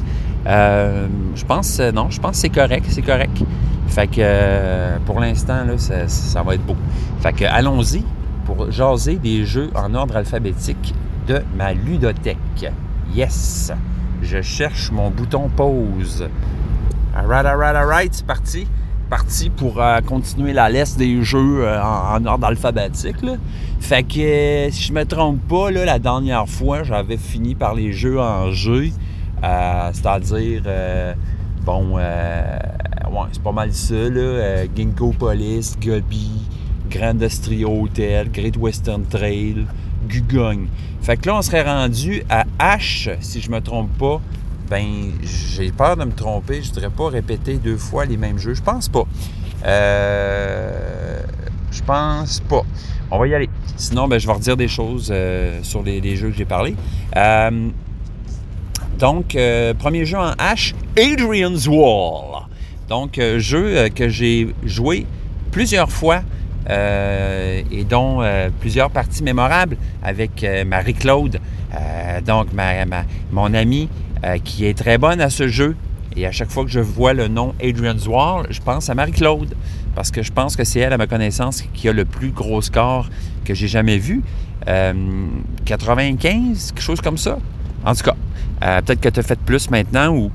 Euh, 0.48 1.06
je 1.34 1.44
pense, 1.44 1.78
euh, 1.78 1.92
non, 1.92 2.08
je 2.10 2.20
pense 2.20 2.32
que 2.32 2.36
c'est 2.38 2.48
correct, 2.48 2.86
c'est 2.88 3.02
correct. 3.02 3.42
Fait 3.88 4.06
que 4.06 4.16
euh, 4.20 4.96
pour 5.04 5.20
l'instant, 5.20 5.64
là, 5.64 5.76
ça, 5.76 6.42
va 6.42 6.54
être 6.54 6.64
beau. 6.64 6.76
Fait 7.20 7.32
que 7.32 7.44
allons-y 7.44 8.02
pour 8.46 8.70
jaser 8.70 9.16
des 9.16 9.44
jeux 9.44 9.70
en 9.74 9.94
ordre 9.94 10.16
alphabétique 10.16 10.94
de 11.28 11.42
ma 11.56 11.74
ludothèque. 11.74 12.72
Yes! 13.14 13.70
Je 14.22 14.42
cherche 14.42 14.90
mon 14.90 15.10
bouton 15.10 15.48
pause. 15.54 16.26
Alright, 17.14 17.46
alright, 17.46 17.76
alright, 17.76 18.14
c'est 18.14 18.26
parti. 18.26 18.66
Parti 19.10 19.48
pour 19.48 19.80
continuer 20.06 20.52
la 20.52 20.68
liste 20.68 20.98
des 20.98 21.22
jeux 21.22 21.66
en, 21.66 22.24
ordre 22.26 22.46
alphabétique. 22.46 23.24
Fait 23.80 24.02
que 24.02 24.68
si 24.70 24.82
je 24.82 24.92
me 24.92 25.04
trompe 25.04 25.40
pas, 25.48 25.70
là, 25.70 25.84
la 25.84 25.98
dernière 25.98 26.48
fois, 26.48 26.82
j'avais 26.82 27.16
fini 27.16 27.54
par 27.54 27.74
les 27.74 27.92
jeux 27.92 28.20
en 28.20 28.50
jeu. 28.50 28.88
Euh, 29.42 29.90
c'est-à-dire, 29.92 30.62
euh, 30.66 31.14
bon, 31.64 31.94
euh, 31.96 32.58
c'est 33.32 33.42
pas 33.42 33.52
mal 33.52 33.72
ça, 33.72 33.94
là. 33.94 34.64
Ginkgo 34.76 35.12
Police, 35.12 35.78
Gobi, 35.80 36.30
Grand 36.90 37.10
Industrial 37.10 37.70
Hotel, 37.70 38.30
Great 38.30 38.56
Western 38.56 39.04
Trail, 39.04 39.66
Gugogne. 40.06 40.68
Fait 41.02 41.16
que 41.16 41.26
là, 41.26 41.36
on 41.36 41.42
serait 41.42 41.62
rendu 41.62 42.22
à 42.28 42.44
H, 42.58 43.16
si 43.20 43.40
je 43.40 43.50
me 43.50 43.60
trompe 43.60 43.96
pas. 43.98 44.20
Ben, 44.70 45.12
j'ai 45.22 45.72
peur 45.72 45.96
de 45.96 46.04
me 46.04 46.12
tromper. 46.12 46.62
Je 46.62 46.68
voudrais 46.68 46.90
pas 46.90 47.08
répéter 47.08 47.54
deux 47.54 47.78
fois 47.78 48.04
les 48.04 48.16
mêmes 48.16 48.38
jeux. 48.38 48.54
Je 48.54 48.62
pense 48.62 48.88
pas. 48.88 49.04
Euh, 49.64 51.20
je 51.70 51.82
pense 51.82 52.40
pas. 52.40 52.62
On 53.10 53.18
va 53.18 53.26
y 53.26 53.34
aller. 53.34 53.48
Sinon, 53.76 54.08
ben, 54.08 54.18
je 54.18 54.26
vais 54.26 54.34
redire 54.34 54.56
des 54.56 54.68
choses 54.68 55.12
sur 55.62 55.82
les, 55.82 56.16
jeux 56.16 56.30
que 56.30 56.36
j'ai 56.36 56.44
parlé. 56.44 56.76
Euh, 57.16 57.70
donc, 58.98 59.36
euh, 59.36 59.74
premier 59.74 60.04
jeu 60.04 60.18
en 60.18 60.32
H, 60.32 60.74
Adrian's 60.98 61.68
Wall. 61.68 62.46
Donc, 62.88 63.18
euh, 63.18 63.38
jeu 63.38 63.76
euh, 63.76 63.88
que 63.90 64.08
j'ai 64.08 64.48
joué 64.64 65.06
plusieurs 65.52 65.90
fois 65.90 66.22
et 66.68 67.84
dont 67.88 68.22
plusieurs 68.60 68.90
parties 68.90 69.22
mémorables 69.22 69.76
avec 70.02 70.44
Marie-Claude, 70.66 71.40
donc 72.26 72.48
mon 73.32 73.54
amie 73.54 73.88
qui 74.44 74.66
est 74.66 74.76
très 74.76 74.98
bonne 74.98 75.20
à 75.20 75.30
ce 75.30 75.48
jeu. 75.48 75.76
Et 76.16 76.26
à 76.26 76.32
chaque 76.32 76.50
fois 76.50 76.64
que 76.64 76.70
je 76.70 76.80
vois 76.80 77.12
le 77.12 77.28
nom 77.28 77.54
Adrian's 77.62 78.08
Wall, 78.08 78.46
je 78.50 78.60
pense 78.60 78.90
à 78.90 78.94
Marie-Claude 78.94 79.54
parce 79.94 80.10
que 80.10 80.22
je 80.22 80.32
pense 80.32 80.56
que 80.56 80.64
c'est 80.64 80.80
elle, 80.80 80.92
à 80.92 80.98
ma 80.98 81.06
connaissance, 81.06 81.62
qui 81.74 81.88
a 81.88 81.92
le 81.92 82.04
plus 82.04 82.30
gros 82.30 82.60
score 82.60 83.08
que 83.44 83.54
j'ai 83.54 83.68
jamais 83.68 83.98
vu. 83.98 84.22
95, 84.66 86.72
quelque 86.72 86.82
chose 86.82 87.00
comme 87.00 87.18
ça. 87.18 87.38
En 87.84 87.94
tout 87.94 88.02
cas, 88.02 88.16
peut-être 88.82 89.00
que 89.00 89.08
tu 89.08 89.20
as 89.20 89.22
fait 89.22 89.38
plus 89.38 89.70
maintenant 89.70 90.14
ou 90.14 90.30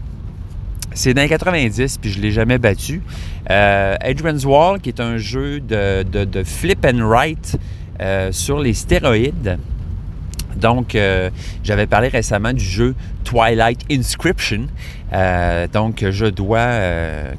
c'est 0.94 1.14
dans 1.14 1.22
les 1.22 1.30
90, 1.30 1.98
puis 1.98 2.12
je 2.12 2.18
ne 2.18 2.24
l'ai 2.24 2.32
jamais 2.32 2.58
battu. 2.58 3.02
Euh, 3.50 3.96
Adrian's 4.02 4.46
Wall, 4.46 4.80
qui 4.80 4.90
est 4.90 5.00
un 5.00 5.18
jeu 5.18 5.60
de, 5.60 6.44
flip 6.44 6.86
and 6.86 7.08
write 7.08 7.58
euh, 8.00 8.32
sur 8.32 8.60
les 8.60 8.74
stéroïdes. 8.74 9.58
Donc, 10.56 10.94
euh, 10.94 11.32
j'avais 11.64 11.88
parlé 11.88 12.10
récemment 12.10 12.54
du 12.54 12.64
jeu 12.64 12.94
Twilight 13.24 13.82
Inscription. 13.92 14.68
donc, 15.74 16.06
je 16.10 16.28
dois, 16.28 16.80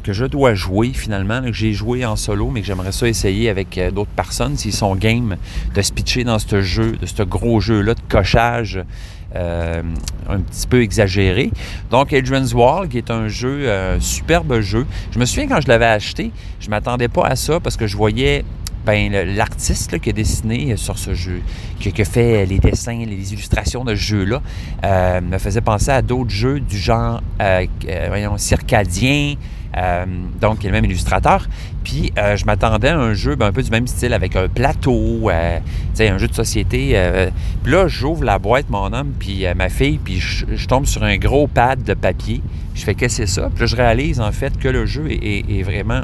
que 0.02 0.12
je 0.12 0.24
dois 0.24 0.54
jouer 0.54 0.90
finalement, 0.92 1.42
j'ai 1.52 1.72
joué 1.72 2.04
en 2.04 2.16
solo, 2.16 2.50
mais 2.50 2.60
que 2.60 2.66
j'aimerais 2.66 2.92
ça 2.92 3.06
essayer 3.06 3.48
avec 3.48 3.80
d'autres 3.92 4.10
personnes 4.10 4.56
s'ils 4.56 4.72
sont 4.72 4.96
game 4.96 5.36
de 5.74 5.82
se 5.82 5.92
pitcher 5.92 6.24
dans 6.24 6.38
ce 6.40 6.60
jeu, 6.60 6.92
de 7.00 7.06
ce 7.06 7.22
gros 7.22 7.60
jeu-là 7.60 7.94
de 7.94 8.00
cochage 8.08 8.80
euh, 9.34 9.82
un 10.28 10.40
petit 10.40 10.66
peu 10.66 10.82
exagéré. 10.82 11.50
Donc, 11.90 12.12
Adrian's 12.12 12.54
Wall, 12.54 12.88
qui 12.88 12.98
est 12.98 13.10
un 13.10 13.28
jeu, 13.28 13.68
euh, 13.68 13.98
superbe 14.00 14.60
jeu. 14.60 14.86
Je 15.10 15.18
me 15.18 15.24
souviens 15.24 15.48
quand 15.48 15.60
je 15.60 15.68
l'avais 15.68 15.86
acheté, 15.86 16.30
je 16.60 16.70
m'attendais 16.70 17.08
pas 17.08 17.26
à 17.26 17.36
ça 17.36 17.60
parce 17.60 17.76
que 17.76 17.86
je 17.86 17.96
voyais 17.96 18.44
ben, 18.86 19.12
l'artiste 19.34 19.98
qui 19.98 20.10
a 20.10 20.12
dessiné 20.12 20.76
sur 20.76 20.98
ce 20.98 21.14
jeu, 21.14 21.40
qui, 21.80 21.88
a 22.00 22.04
fait 22.04 22.46
les 22.46 22.58
dessins, 22.58 23.04
les 23.06 23.32
illustrations 23.32 23.84
de 23.84 23.94
ce 23.94 24.00
jeu-là, 24.00 24.42
euh, 24.84 25.20
me 25.20 25.38
faisait 25.38 25.62
penser 25.62 25.90
à 25.90 26.02
d'autres 26.02 26.30
jeux 26.30 26.60
du 26.60 26.78
genre, 26.78 27.22
voyons, 28.08 28.38
circadien, 28.38 29.34
euh, 29.76 30.04
donc, 30.40 30.58
il 30.62 30.66
est 30.66 30.70
le 30.70 30.74
même 30.74 30.84
illustrateur. 30.84 31.46
Puis, 31.82 32.12
euh, 32.18 32.36
je 32.36 32.44
m'attendais 32.44 32.88
à 32.88 32.98
un 32.98 33.14
jeu 33.14 33.34
ben, 33.34 33.46
un 33.46 33.52
peu 33.52 33.62
du 33.62 33.70
même 33.70 33.86
style 33.86 34.12
avec 34.12 34.36
un 34.36 34.48
plateau, 34.48 35.30
euh, 35.30 35.58
un 35.98 36.18
jeu 36.18 36.28
de 36.28 36.34
société. 36.34 36.96
puis 37.62 37.72
là, 37.72 37.88
j'ouvre 37.88 38.24
la 38.24 38.38
boîte, 38.38 38.68
mon 38.70 38.92
homme, 38.92 39.12
puis 39.18 39.44
ma 39.56 39.68
fille, 39.68 39.98
puis 39.98 40.18
je, 40.20 40.66
tombe 40.66 40.86
sur 40.86 41.02
un 41.02 41.16
gros 41.16 41.46
pad 41.46 41.82
de 41.82 41.94
papier. 41.94 42.40
Je 42.74 42.84
fais 42.84 42.94
qu'est-ce 42.94 43.18
que 43.18 43.26
c'est 43.26 43.40
ça? 43.40 43.50
Puis 43.50 43.60
là, 43.60 43.66
je 43.66 43.76
réalise 43.76 44.20
en 44.20 44.32
fait 44.32 44.58
que 44.58 44.68
le 44.68 44.86
jeu 44.86 45.06
est, 45.10 45.62
vraiment 45.62 46.00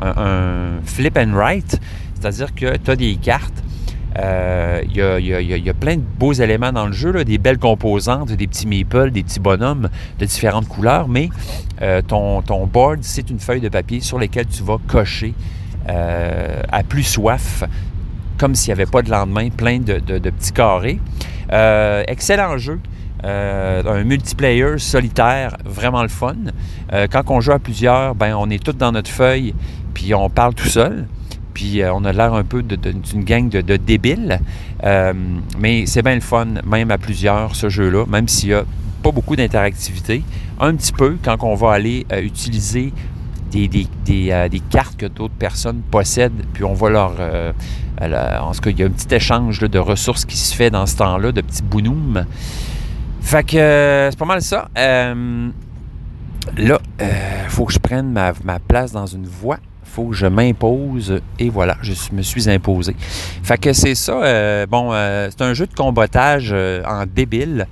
un, 0.00 0.80
flip 0.84 1.16
and 1.16 1.32
write, 1.34 1.80
c'est-à-dire 2.14 2.54
que 2.54 2.76
tu 2.76 2.90
as 2.90 2.96
des 2.96 3.16
cartes 3.16 3.62
il 4.16 4.96
y, 4.96 5.70
a, 5.70 5.74
plein 5.74 5.96
de 5.96 6.02
beaux 6.18 6.32
éléments 6.32 6.72
dans 6.72 6.86
le 6.86 6.92
jeu, 6.92 7.24
des 7.24 7.38
belles 7.38 7.58
composantes, 7.58 8.32
des 8.32 8.46
petits 8.46 8.66
meeples, 8.66 9.10
des 9.10 9.22
petits 9.22 9.40
bonhommes 9.40 9.88
de 10.18 10.24
différentes 10.26 10.68
couleurs, 10.68 11.08
mais 11.08 11.28
euh, 11.80 12.02
ton, 12.02 12.42
board, 12.66 12.98
c'est 13.02 13.30
une 13.30 13.40
feuille 13.40 13.60
de 13.60 13.68
papier 13.68 14.00
sur 14.00 14.18
laquelle 14.18 14.46
tu 14.46 14.62
vas 14.62 14.78
cocher 14.86 15.34
euh, 15.88 16.62
à 16.70 16.82
plus 16.82 17.02
soif, 17.02 17.64
comme 18.38 18.54
s'il 18.54 18.74
n'y 18.74 18.80
avait 18.80 18.90
pas 18.90 19.02
de 19.02 19.10
lendemain, 19.10 19.48
plein 19.50 19.78
de, 19.78 19.98
petits 19.98 20.52
carrés. 20.52 21.00
Euh, 21.52 22.02
excellent 22.06 22.56
jeu. 22.58 22.78
un 23.24 24.04
multiplayer 24.04 24.78
solitaire, 24.78 25.56
vraiment 25.64 26.02
le 26.02 26.08
fun. 26.08 26.36
quand 27.10 27.22
on 27.28 27.40
joue 27.40 27.52
à 27.52 27.58
plusieurs, 27.58 28.14
ben, 28.14 28.34
on 28.36 28.50
est 28.50 28.62
tous 28.62 28.72
dans 28.72 28.92
notre 28.92 29.10
feuille, 29.10 29.54
puis 29.94 30.14
on 30.14 30.28
parle 30.28 30.54
tout 30.54 30.68
seul 30.68 31.06
puis 31.52 31.82
euh, 31.82 31.92
on 31.92 32.04
a 32.04 32.12
l'air 32.12 32.34
un 32.34 32.44
peu 32.44 32.62
d'une 32.62 33.24
gang 33.24 33.48
de, 33.48 33.76
débiles. 33.76 34.40
Euh, 34.84 35.12
mais 35.58 35.86
c'est 35.86 36.02
bien 36.02 36.14
le 36.14 36.20
fun, 36.20 36.46
même 36.64 36.90
à 36.90 36.98
plusieurs, 36.98 37.54
ce 37.54 37.68
jeu-là, 37.68 38.04
même 38.06 38.28
s'il 38.28 38.50
n'y 38.50 38.54
a 38.54 38.64
pas 39.02 39.10
beaucoup 39.10 39.36
d'interactivité. 39.36 40.22
Un 40.60 40.74
petit 40.74 40.92
peu 40.92 41.16
quand 41.22 41.36
on 41.42 41.54
va 41.54 41.72
aller 41.72 42.06
euh, 42.12 42.22
utiliser 42.22 42.92
des, 43.50 43.86
cartes 44.70 44.96
que 44.96 45.06
d'autres 45.06 45.34
personnes 45.34 45.82
possèdent, 45.90 46.44
puis 46.54 46.64
on 46.64 46.72
va 46.72 46.88
leur... 46.88 47.12
en 48.00 48.52
tout 48.52 48.60
cas, 48.60 48.70
il 48.70 48.78
y 48.78 48.82
a 48.82 48.86
un 48.86 48.90
petit 48.90 49.14
échange 49.14 49.60
de 49.60 49.78
ressources 49.78 50.24
qui 50.24 50.38
se 50.38 50.54
fait 50.54 50.70
dans 50.70 50.86
ce 50.86 50.96
temps-là, 50.96 51.32
de 51.32 51.40
petits 51.42 51.62
bounoums. 51.62 52.24
Fait 53.20 53.44
que 53.44 54.08
c'est 54.10 54.18
pas 54.18 54.24
mal 54.24 54.40
ça. 54.40 54.68
là, 54.74 55.12
il 56.56 57.48
faut 57.48 57.66
que 57.66 57.74
je 57.74 57.78
prenne 57.78 58.10
ma 58.10 58.58
place 58.58 58.92
dans 58.92 59.06
une 59.06 59.26
voie 59.26 59.58
faut 59.92 60.06
que 60.06 60.16
je 60.16 60.26
m'impose 60.26 61.20
et 61.38 61.50
voilà, 61.50 61.76
je 61.82 61.92
me 62.12 62.22
suis 62.22 62.48
imposé. 62.48 62.96
Fait 63.42 63.58
que 63.58 63.74
c'est 63.74 63.94
ça. 63.94 64.14
Euh, 64.14 64.66
bon, 64.66 64.90
euh, 64.92 65.28
c'est 65.30 65.44
un 65.44 65.52
jeu 65.52 65.66
de 65.66 65.74
combattage 65.74 66.48
euh, 66.52 66.82
en 66.86 67.04
débile. 67.04 67.66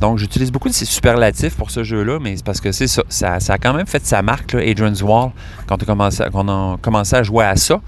donc, 0.00 0.16
j'utilise 0.16 0.50
beaucoup 0.50 0.68
de 0.68 0.74
ces 0.74 0.86
superlatifs 0.86 1.56
pour 1.56 1.70
ce 1.70 1.84
jeu-là, 1.84 2.18
mais 2.20 2.36
c'est 2.36 2.44
parce 2.44 2.60
que 2.60 2.72
c'est 2.72 2.86
ça, 2.86 3.02
ça, 3.08 3.36
a 3.52 3.58
quand 3.58 3.74
même 3.74 3.86
fait 3.86 4.04
sa 4.04 4.22
marque, 4.22 4.54
là, 4.54 4.60
Adrian's 4.60 5.02
Wall, 5.02 5.30
quand 5.66 5.76
on, 5.86 6.48
a 6.48 6.78
commencé 6.78 7.16
à 7.16 7.22
jouer 7.22 7.44
à 7.44 7.56
ça. 7.56 7.80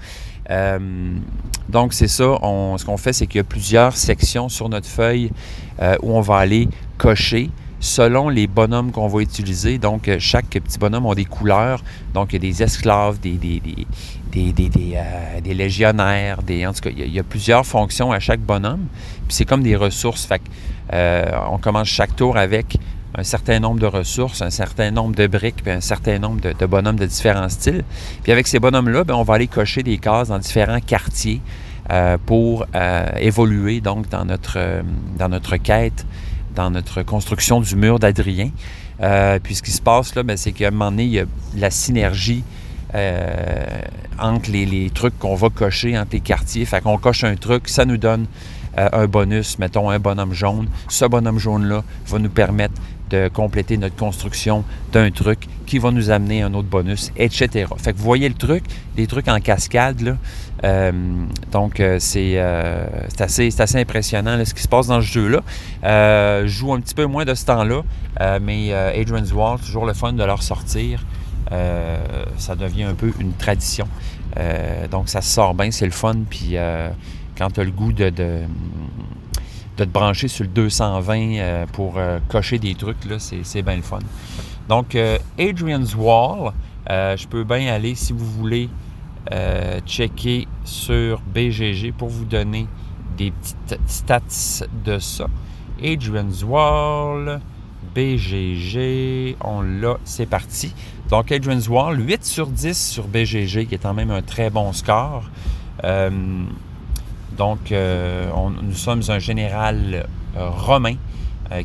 donc, 1.69 1.93
c'est 1.93 2.07
ça. 2.07 2.23
Ce 2.23 2.85
qu'on 2.85 2.97
fait, 2.97 3.13
c'est 3.13 3.25
qu'il 3.25 3.37
y 3.37 3.41
a 3.41 3.45
plusieurs 3.45 3.97
sections 3.97 4.47
sur 4.47 4.69
notre 4.69 4.87
feuille 4.87 5.31
où 6.03 6.15
on 6.15 6.21
va 6.21 6.37
aller 6.37 6.69
cocher 6.99 7.49
selon 7.83 8.29
les 8.29 8.47
bonhommes 8.47 8.91
qu'on 8.91 9.09
va 9.09 9.21
utiliser. 9.21 9.77
Donc, 9.77 10.07
euh, 10.07 10.15
chaque 10.17 10.47
petit 10.47 10.79
bonhomme 10.79 11.05
a 11.05 11.15
des 11.15 11.25
couleurs. 11.25 11.83
Donc, 12.13 12.31
il 12.31 12.35
y 12.35 12.37
a 12.37 12.51
des 12.51 12.63
esclaves, 12.63 13.19
des, 13.19 13.31
des, 13.33 13.61
des, 14.31 14.93
euh, 14.95 15.53
légionnaires, 15.53 16.41
des, 16.43 16.65
en 16.65 16.71
tout 16.71 16.79
cas, 16.79 16.89
il 16.95 17.13
y, 17.13 17.19
a, 17.19 17.23
plusieurs 17.23 17.65
fonctions 17.65 18.13
à 18.13 18.19
chaque 18.19 18.39
bonhomme. 18.39 18.87
Puis 19.27 19.35
c'est 19.35 19.45
comme 19.45 19.63
des 19.63 19.75
ressources. 19.75 20.25
Fait 20.25 20.41
euh, 20.93 21.29
on 21.51 21.57
commence 21.57 21.89
chaque 21.89 22.15
tour 22.15 22.37
avec 22.37 22.77
un 23.15 23.23
certain 23.23 23.59
nombre 23.59 23.81
de 23.81 23.85
ressources, 23.85 24.41
un 24.41 24.49
certain 24.49 24.89
nombre 24.89 25.15
de 25.15 25.27
briques, 25.27 25.61
puis 25.61 25.73
un 25.73 25.81
certain 25.81 26.19
nombre 26.19 26.39
de, 26.39 26.65
bonhommes 26.65 26.95
de 26.95 27.05
différents 27.05 27.49
styles. 27.49 27.83
Puis 28.23 28.31
avec 28.31 28.47
ces 28.47 28.59
bonhommes-là, 28.59 29.03
ben, 29.03 29.15
on 29.15 29.23
va 29.23 29.35
aller 29.35 29.47
cocher 29.47 29.83
des 29.83 29.97
cases 29.97 30.29
dans 30.29 30.39
différents 30.39 30.79
quartiers 30.79 31.41
pour 32.25 32.65
évoluer 33.19 33.81
donc 33.81 34.07
dans 34.09 34.23
notre, 34.23 34.57
dans 35.19 35.27
notre 35.27 35.57
quête 35.57 36.05
dans 36.55 36.71
notre 36.71 37.03
construction 37.03 37.61
du 37.61 37.75
mur 37.75 37.99
d'Adrien. 37.99 38.49
Euh, 39.01 39.39
puis 39.41 39.55
ce 39.55 39.63
qui 39.63 39.71
se 39.71 39.81
passe 39.81 40.15
là, 40.15 40.23
ben, 40.23 40.37
c'est 40.37 40.51
qu'à 40.51 40.67
un 40.67 40.71
moment 40.71 40.91
donné, 40.91 41.03
il 41.03 41.11
y 41.11 41.19
a 41.19 41.25
la 41.55 41.71
synergie 41.71 42.43
euh, 42.95 43.65
entre 44.19 44.51
les, 44.51 44.89
trucs 44.91 45.17
qu'on 45.17 45.35
va 45.35 45.49
cocher, 45.49 45.97
entre 45.97 46.11
les 46.13 46.19
quartiers. 46.19 46.65
Fait 46.65 46.81
qu'on 46.81 46.97
coche 46.97 47.23
un 47.23 47.35
truc, 47.35 47.67
ça 47.67 47.85
nous 47.85 47.97
donne 47.97 48.27
euh, 48.77 48.89
un 48.93 49.07
bonus, 49.07 49.57
mettons 49.59 49.89
un 49.89 49.99
bonhomme 49.99 50.33
jaune. 50.33 50.67
Ce 50.89 51.05
bonhomme 51.05 51.39
jaune-là 51.39 51.83
va 52.07 52.19
nous 52.19 52.29
permettre 52.29 52.75
de 53.09 53.27
compléter 53.27 53.77
notre 53.77 53.95
construction 53.95 54.63
d'un 54.91 55.11
truc 55.11 55.47
qui 55.65 55.77
va 55.77 55.91
nous 55.91 56.09
amener 56.09 56.41
un 56.41 56.53
autre 56.53 56.67
bonus, 56.67 57.11
etc. 57.15 57.65
Fait 57.77 57.93
que 57.93 57.97
vous 57.97 58.03
voyez 58.03 58.27
le 58.27 58.35
truc, 58.35 58.63
des 58.95 59.07
trucs 59.07 59.27
en 59.27 59.39
cascade, 59.39 60.01
là. 60.01 60.17
Euh, 60.63 60.91
donc, 61.51 61.79
euh, 61.79 61.99
euh, 62.15 62.87
c'est 63.09 63.21
assez, 63.21 63.61
assez, 63.61 63.77
impressionnant 63.77 64.43
ce 64.45 64.53
qui 64.53 64.61
se 64.61 64.67
passe 64.67 64.87
dans 64.87 65.01
ce 65.01 65.07
jeu-là. 65.07 65.41
je 65.83 66.47
joue 66.47 66.73
un 66.73 66.79
petit 66.79 66.95
peu 66.95 67.05
moins 67.05 67.25
de 67.25 67.33
ce 67.33 67.45
temps-là, 67.45 67.81
mais 68.39 68.73
Adrian's 68.73 69.33
Wall, 69.33 69.59
toujours 69.59 69.85
le 69.85 69.93
fun 69.93 70.13
de 70.13 70.23
leur 70.23 70.41
sortir. 70.41 71.05
ça 71.49 72.55
devient 72.55 72.83
un 72.83 72.95
peu 72.95 73.11
une 73.19 73.33
tradition. 73.33 73.87
donc, 74.91 75.09
ça 75.09 75.21
sort 75.21 75.53
bien, 75.53 75.71
c'est 75.71 75.85
le 75.85 75.91
fun. 75.91 76.15
Puis, 76.29 76.55
quand 77.37 77.51
tu 77.51 77.59
as 77.59 77.63
le 77.63 77.71
goût 77.71 77.91
de, 77.91 78.09
de, 78.09 78.41
te 79.75 79.83
brancher 79.83 80.27
sur 80.27 80.43
le 80.43 80.51
220 80.51 81.65
pour 81.73 81.99
cocher 82.29 82.59
des 82.59 82.75
trucs, 82.75 82.97
c'est 83.17 83.61
bien 83.61 83.75
le 83.75 83.81
fun. 83.81 83.99
Donc, 84.69 84.97
Adrian's 85.37 85.93
Wall, 85.95 86.53
je 86.87 87.27
peux 87.27 87.43
bien 87.43 87.73
aller 87.73 87.95
si 87.95 88.13
vous 88.13 88.25
voulez 88.25 88.69
euh, 89.31 89.79
checker 89.85 90.47
sur 90.65 91.21
BGG 91.21 91.93
pour 91.93 92.09
vous 92.09 92.25
donner 92.25 92.67
des 93.17 93.31
petites 93.31 93.79
stats 93.87 94.65
de 94.85 94.99
ça. 94.99 95.27
Adrian's 95.81 96.43
Wall, 96.43 97.39
BGG, 97.95 99.37
on 99.41 99.61
l'a, 99.61 99.97
c'est 100.03 100.25
parti. 100.25 100.73
Donc 101.09 101.31
Adrian's 101.31 101.67
Wall, 101.67 101.99
8 101.99 102.25
sur 102.25 102.47
10 102.47 102.89
sur 102.91 103.07
BGG, 103.07 103.67
qui 103.67 103.75
est 103.75 103.81
quand 103.81 103.93
même 103.93 104.11
un 104.11 104.21
très 104.21 104.49
bon 104.49 104.73
score. 104.73 105.23
Euh, 105.83 106.09
donc, 107.37 107.71
euh, 107.71 108.29
nous 108.61 108.73
sommes 108.73 109.01
un 109.07 109.19
général 109.19 110.07
romain 110.35 110.95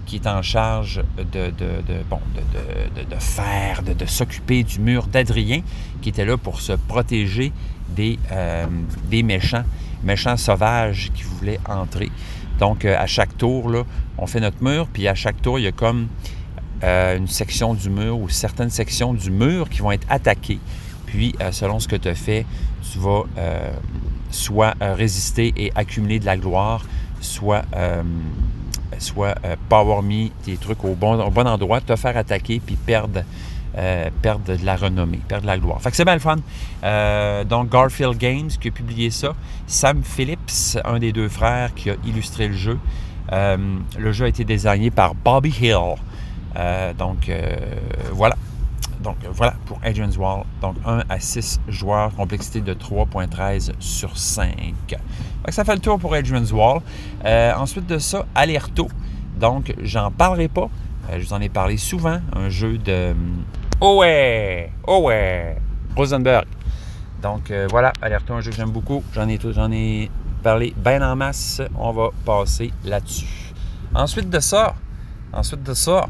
qui 0.06 0.16
est 0.16 0.26
en 0.26 0.42
charge 0.42 1.02
de, 1.32 1.52
faire, 3.18 3.82
de, 3.82 4.06
s'occuper 4.06 4.62
du 4.62 4.80
mur 4.80 5.06
d'Adrien, 5.06 5.62
qui 6.02 6.10
était 6.10 6.24
là 6.24 6.36
pour 6.36 6.60
se 6.60 6.72
protéger 6.72 7.52
des, 7.88 8.18
euh, 8.30 8.66
méchants, 9.10 9.64
méchants 10.02 10.36
sauvages 10.36 11.10
qui 11.14 11.22
voulaient 11.22 11.60
entrer. 11.66 12.10
Donc, 12.58 12.84
euh, 12.84 12.96
à 12.98 13.06
chaque 13.06 13.36
tour, 13.38 13.72
on 14.18 14.26
fait 14.26 14.40
notre 14.40 14.62
mur, 14.62 14.88
puis 14.92 15.08
à 15.08 15.14
chaque 15.14 15.40
tour, 15.40 15.58
il 15.58 15.62
y 15.62 15.68
a 15.68 15.72
comme 15.72 16.08
une 16.82 17.26
section 17.26 17.74
du 17.74 17.90
mur 17.90 18.20
ou 18.20 18.28
certaines 18.28 18.70
sections 18.70 19.12
du 19.12 19.32
mur 19.32 19.68
qui 19.68 19.80
vont 19.80 19.90
être 19.90 20.06
attaquées 20.08 20.60
Puis, 21.06 21.34
selon 21.50 21.80
ce 21.80 21.88
que 21.88 21.96
tu 21.96 22.06
as 22.06 22.14
fait, 22.14 22.46
tu 22.92 23.00
vas 23.00 23.24
soit 24.30 24.74
résister 24.80 25.52
et 25.56 25.72
accumuler 25.74 26.20
de 26.20 26.26
la 26.26 26.36
gloire, 26.36 26.84
soit 27.20 27.64
soit 28.98 29.34
power 29.68 30.02
me 30.02 30.28
tes 30.44 30.56
trucs 30.56 30.84
au 30.84 30.94
bon, 30.94 31.20
endroit, 31.20 31.80
te 31.80 31.96
faire 31.96 32.16
attaquer 32.16 32.60
puis 32.64 32.76
perdre 32.76 33.22
euh, 33.78 34.08
de 34.46 34.64
la 34.64 34.76
renommée, 34.76 35.20
perdre 35.28 35.42
de 35.42 35.46
la 35.46 35.58
gloire. 35.58 35.80
Fait 35.80 35.90
que 35.90 35.96
c'est 35.96 36.04
bien 36.04 36.14
le 36.14 36.20
fun. 36.20 36.36
Euh, 36.82 37.44
donc, 37.44 37.70
Garfield 37.70 38.16
Games 38.16 38.48
qui 38.48 38.68
a 38.68 38.70
publié 38.70 39.10
ça. 39.10 39.34
Sam 39.66 40.02
Phillips, 40.02 40.78
un 40.84 40.98
des 40.98 41.12
deux 41.12 41.28
frères 41.28 41.72
qui 41.74 41.90
a 41.90 41.94
illustré 42.04 42.48
le 42.48 42.54
jeu. 42.54 42.78
Euh, 43.30 43.56
le 43.98 44.12
jeu 44.12 44.24
a 44.24 44.28
été 44.28 44.42
désigné 44.44 44.90
par 44.90 45.14
Bobby 45.14 45.54
Hill. 45.60 45.94
donc, 46.98 47.30
voilà. 48.12 48.36
Donc, 49.02 49.16
voilà 49.32 49.54
pour 49.66 49.78
Adrian's 49.84 50.16
Wall. 50.16 50.42
Donc, 50.60 50.76
1 50.84 51.04
à 51.08 51.20
6 51.20 51.60
joueurs, 51.68 52.14
complexité 52.14 52.60
de 52.60 52.74
3.13 52.74 53.72
sur 53.78 54.16
5. 54.16 54.54
Fait 54.88 54.96
que 55.44 55.52
ça 55.52 55.64
fait 55.64 55.74
le 55.74 55.80
tour 55.80 55.98
pour 55.98 56.14
Adrian's 56.14 56.52
Wall. 56.52 56.80
ensuite 57.56 57.86
de 57.86 57.98
ça, 57.98 58.26
Alerto. 58.34 58.88
Donc, 59.38 59.74
j'en 59.82 60.10
parlerai 60.10 60.48
pas. 60.48 60.68
je 61.12 61.24
vous 61.24 61.32
en 61.32 61.40
ai 61.40 61.48
parlé 61.48 61.76
souvent. 61.76 62.20
Un 62.34 62.48
jeu 62.48 62.78
de 62.78 63.14
Oh 63.80 63.98
ouais! 64.00 64.72
Oh 64.88 65.02
ouais! 65.04 65.56
Rosenberg. 65.94 66.46
Donc 67.22 67.52
euh, 67.52 67.68
voilà, 67.70 67.92
Alerto, 68.02 68.34
un 68.34 68.40
jeu 68.40 68.50
que 68.50 68.56
j'aime 68.56 68.70
beaucoup. 68.70 69.04
J'en 69.12 69.28
ai, 69.28 69.38
ai 69.72 70.10
parlé 70.42 70.74
bien 70.76 71.00
en 71.02 71.14
masse. 71.14 71.62
On 71.76 71.92
va 71.92 72.10
passer 72.24 72.72
là-dessus. 72.84 73.52
Ensuite 73.94 74.30
de 74.30 74.40
ça, 74.40 74.74
ensuite 75.32 75.62
de 75.62 75.74
ça, 75.74 76.06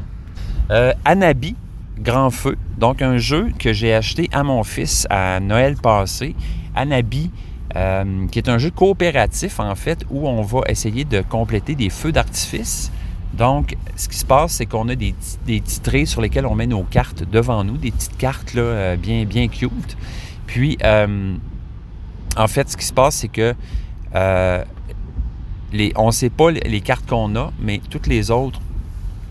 euh, 0.71 0.93
Anabi, 1.05 1.55
Grand 2.01 2.29
Feu. 2.29 2.57
Donc 2.77 3.01
un 3.01 3.17
jeu 3.17 3.49
que 3.59 3.73
j'ai 3.73 3.93
acheté 3.93 4.29
à 4.31 4.43
mon 4.43 4.63
fils 4.63 5.05
à 5.09 5.39
Noël 5.39 5.75
passé. 5.75 6.35
Anabi, 6.75 7.29
euh, 7.75 8.27
qui 8.27 8.39
est 8.39 8.49
un 8.49 8.57
jeu 8.57 8.71
coopératif 8.71 9.59
en 9.59 9.75
fait, 9.75 10.05
où 10.09 10.27
on 10.27 10.41
va 10.41 10.61
essayer 10.67 11.05
de 11.05 11.21
compléter 11.21 11.75
des 11.75 11.89
feux 11.89 12.11
d'artifice 12.11 12.91
donc, 13.31 13.77
ce 13.95 14.09
qui 14.09 14.17
se 14.17 14.25
passe, 14.25 14.53
c'est 14.53 14.65
qu'on 14.65 14.89
a 14.89 14.95
des, 14.95 15.13
des 15.45 15.61
titrés 15.61 16.05
sur 16.07 16.19
lesquels 16.19 16.47
on 16.47 16.55
met 16.55 16.65
nos 16.65 16.81
cartes 16.81 17.23
devant 17.29 17.63
nous, 17.63 17.77
des 17.77 17.91
petites 17.91 18.17
cartes 18.17 18.55
là, 18.55 18.61
euh, 18.63 18.95
bien, 18.95 19.23
bien 19.25 19.47
cute. 19.47 19.97
Puis, 20.47 20.79
euh, 20.83 21.35
en 22.35 22.47
fait, 22.47 22.69
ce 22.69 22.75
qui 22.75 22.85
se 22.85 22.91
passe, 22.91 23.17
c'est 23.17 23.27
que 23.27 23.53
les, 25.71 25.93
on 25.95 26.07
ne 26.07 26.11
sait 26.11 26.31
pas 26.31 26.49
les 26.49 26.81
cartes 26.81 27.07
qu'on 27.07 27.35
a, 27.35 27.51
mais 27.61 27.79
toutes 27.91 28.07
les 28.07 28.31
autres 28.31 28.59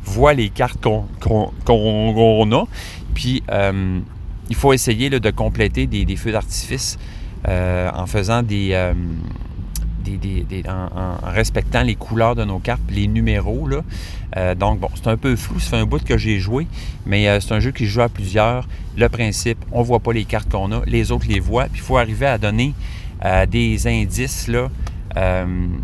voient 0.09 0.35
les 0.35 0.49
cartes 0.49 0.81
qu'on 0.81 2.53
a. 2.53 2.65
Puis, 3.15 3.43
il 4.51 4.57
faut 4.57 4.73
essayer 4.73 5.11
de 5.11 5.31
compléter 5.31 5.87
des, 5.87 6.05
des 6.05 6.17
feux 6.17 6.33
d'artifice 6.33 6.99
en 7.47 8.07
faisant 8.07 8.43
des 8.43 8.75
en, 10.69 11.31
respectant 11.31 11.83
les 11.83 11.95
couleurs 11.95 12.35
de 12.35 12.45
nos 12.45 12.59
cartes, 12.59 12.83
les 12.91 13.07
numéros. 13.07 13.69
Euh, 14.37 14.55
donc, 14.55 14.81
bon, 14.81 14.89
c'est 14.95 15.09
un 15.09 15.17
peu 15.17 15.37
flou. 15.37 15.59
Ça 15.61 15.71
fait 15.71 15.77
un 15.77 15.87
bout 15.87 16.03
que 16.03 16.19
j'ai 16.19 16.39
joué, 16.39 16.67
mais 17.07 17.29
euh, 17.29 17.41
c'est 17.41 17.53
un 17.53 17.61
jeu 17.61 17.71
qui 17.71 17.87
joue 17.87 18.03
à 18.03 18.09
plusieurs. 18.09 18.69
Le 18.97 19.09
principe, 19.09 19.59
on 19.73 19.81
ne 19.81 19.85
voit 19.85 20.01
pas 20.01 20.13
les 20.13 20.25
cartes 20.25 20.51
qu'on 20.51 20.73
a, 20.73 20.83
les 20.87 21.13
autres 21.13 21.27
les 21.29 21.41
voient. 21.41 21.65
Puis, 21.65 21.81
il 21.81 21.83
faut 21.83 21.99
arriver 21.99 22.27
à 22.27 22.39
donner 22.39 22.75
euh, 23.25 23.47
des 23.47 23.87
indices 23.87 24.51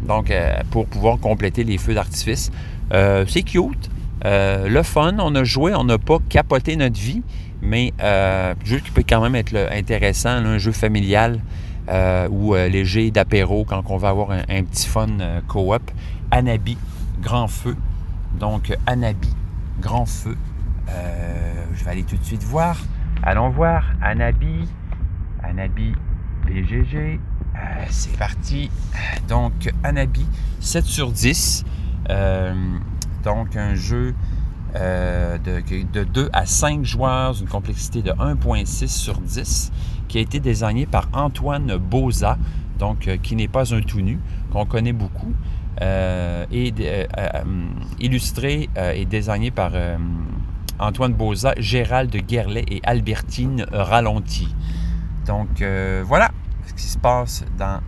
donc, 0.06 0.32
pour 0.70 0.86
pouvoir 0.86 1.18
compléter 1.18 1.64
les 1.64 1.78
feux 1.78 1.94
d'artifice. 1.94 2.52
c'est 2.92 3.42
cute. 3.42 3.90
Le 4.24 4.82
fun, 4.82 5.16
on 5.18 5.34
a 5.34 5.44
joué, 5.44 5.74
on 5.74 5.84
n'a 5.84 5.98
pas 5.98 6.18
capoté 6.28 6.76
notre 6.76 6.98
vie, 6.98 7.22
mais 7.62 7.92
un 8.00 8.54
jeu 8.64 8.78
qui 8.78 8.90
peut 8.90 9.04
quand 9.08 9.20
même 9.20 9.34
être 9.34 9.54
intéressant, 9.72 10.30
un 10.30 10.58
jeu 10.58 10.72
familial. 10.72 11.40
Euh, 11.88 12.28
ou 12.30 12.54
euh, 12.54 12.66
léger 12.66 13.10
d'apéro 13.10 13.66
quand 13.66 13.82
on 13.90 13.98
va 13.98 14.08
avoir 14.08 14.30
un, 14.30 14.62
petit 14.64 14.88
fun 14.88 15.20
euh, 15.20 15.40
co-op. 15.46 15.82
Anabi, 16.30 16.78
Grand 17.20 17.46
Feu. 17.46 17.76
Donc, 18.40 18.74
Anabi, 18.86 19.28
Grand 19.80 20.06
Feu. 20.06 20.36
je 21.74 21.84
vais 21.84 21.90
aller 21.90 22.04
tout 22.04 22.16
de 22.16 22.24
suite 22.24 22.42
voir. 22.42 22.78
Allons 23.22 23.50
voir. 23.50 23.84
Anabi, 24.02 24.66
Anabi, 25.42 25.92
BGG. 26.46 27.20
C'est 27.90 28.16
parti. 28.16 28.70
Donc, 29.28 29.52
Anabi, 29.82 30.26
7 30.60 30.84
sur 30.84 31.12
10. 31.12 31.64
Donc, 33.24 33.56
un 33.56 33.74
jeu 33.74 34.14
de, 34.74 35.82
de, 35.92 36.04
2 36.04 36.30
à 36.32 36.46
5 36.46 36.84
joueurs, 36.84 37.40
une 37.40 37.48
complexité 37.48 38.02
de 38.02 38.10
1.6 38.10 38.88
sur 38.88 39.20
10 39.20 39.72
qui 40.08 40.18
a 40.18 40.20
été 40.20 40.40
désigné 40.40 40.86
par 40.86 41.08
Antoine 41.12 41.76
Boza, 41.76 42.38
donc 42.78 43.08
euh, 43.08 43.16
qui 43.16 43.36
n'est 43.36 43.48
pas 43.48 43.74
un 43.74 43.80
tout 43.80 44.00
nu, 44.00 44.20
qu'on 44.52 44.64
connaît 44.64 44.92
beaucoup, 44.92 45.32
euh, 45.80 46.46
et 46.52 46.72
euh, 46.78 47.08
illustré 47.98 48.68
et 48.76 49.04
désigné 49.06 49.50
par 49.50 49.72
Antoine 50.78 51.14
Boza, 51.14 51.54
Gérald 51.58 52.14
Guerlet 52.14 52.64
et 52.68 52.80
Albertine 52.84 53.66
Ralenti. 53.72 54.54
Donc 55.26 55.64
voilà 56.04 56.30
ce 56.66 56.74
qui 56.74 56.84
se 56.84 56.98
passe 56.98 57.44
dans 57.58 57.80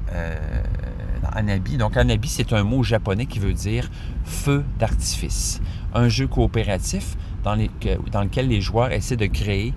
Anabi. 1.33 1.77
Donc 1.77 1.97
Anabi, 1.97 2.29
c'est 2.29 2.53
un 2.53 2.65
mot 2.65 2.83
japonais 2.83 3.27
qui 3.27 3.39
veut 3.39 3.53
dire 3.53 3.89
feu 4.27 4.65
d'artifice. 4.79 5.61
Un 5.95 6.09
jeu 6.09 6.27
coopératif 6.27 7.17
dans, 7.43 7.55
lequel 7.55 8.49
les 8.49 8.61
joueurs 8.61 8.93
essaient 8.93 9.17
de 9.17 9.27
créer 9.27 9.73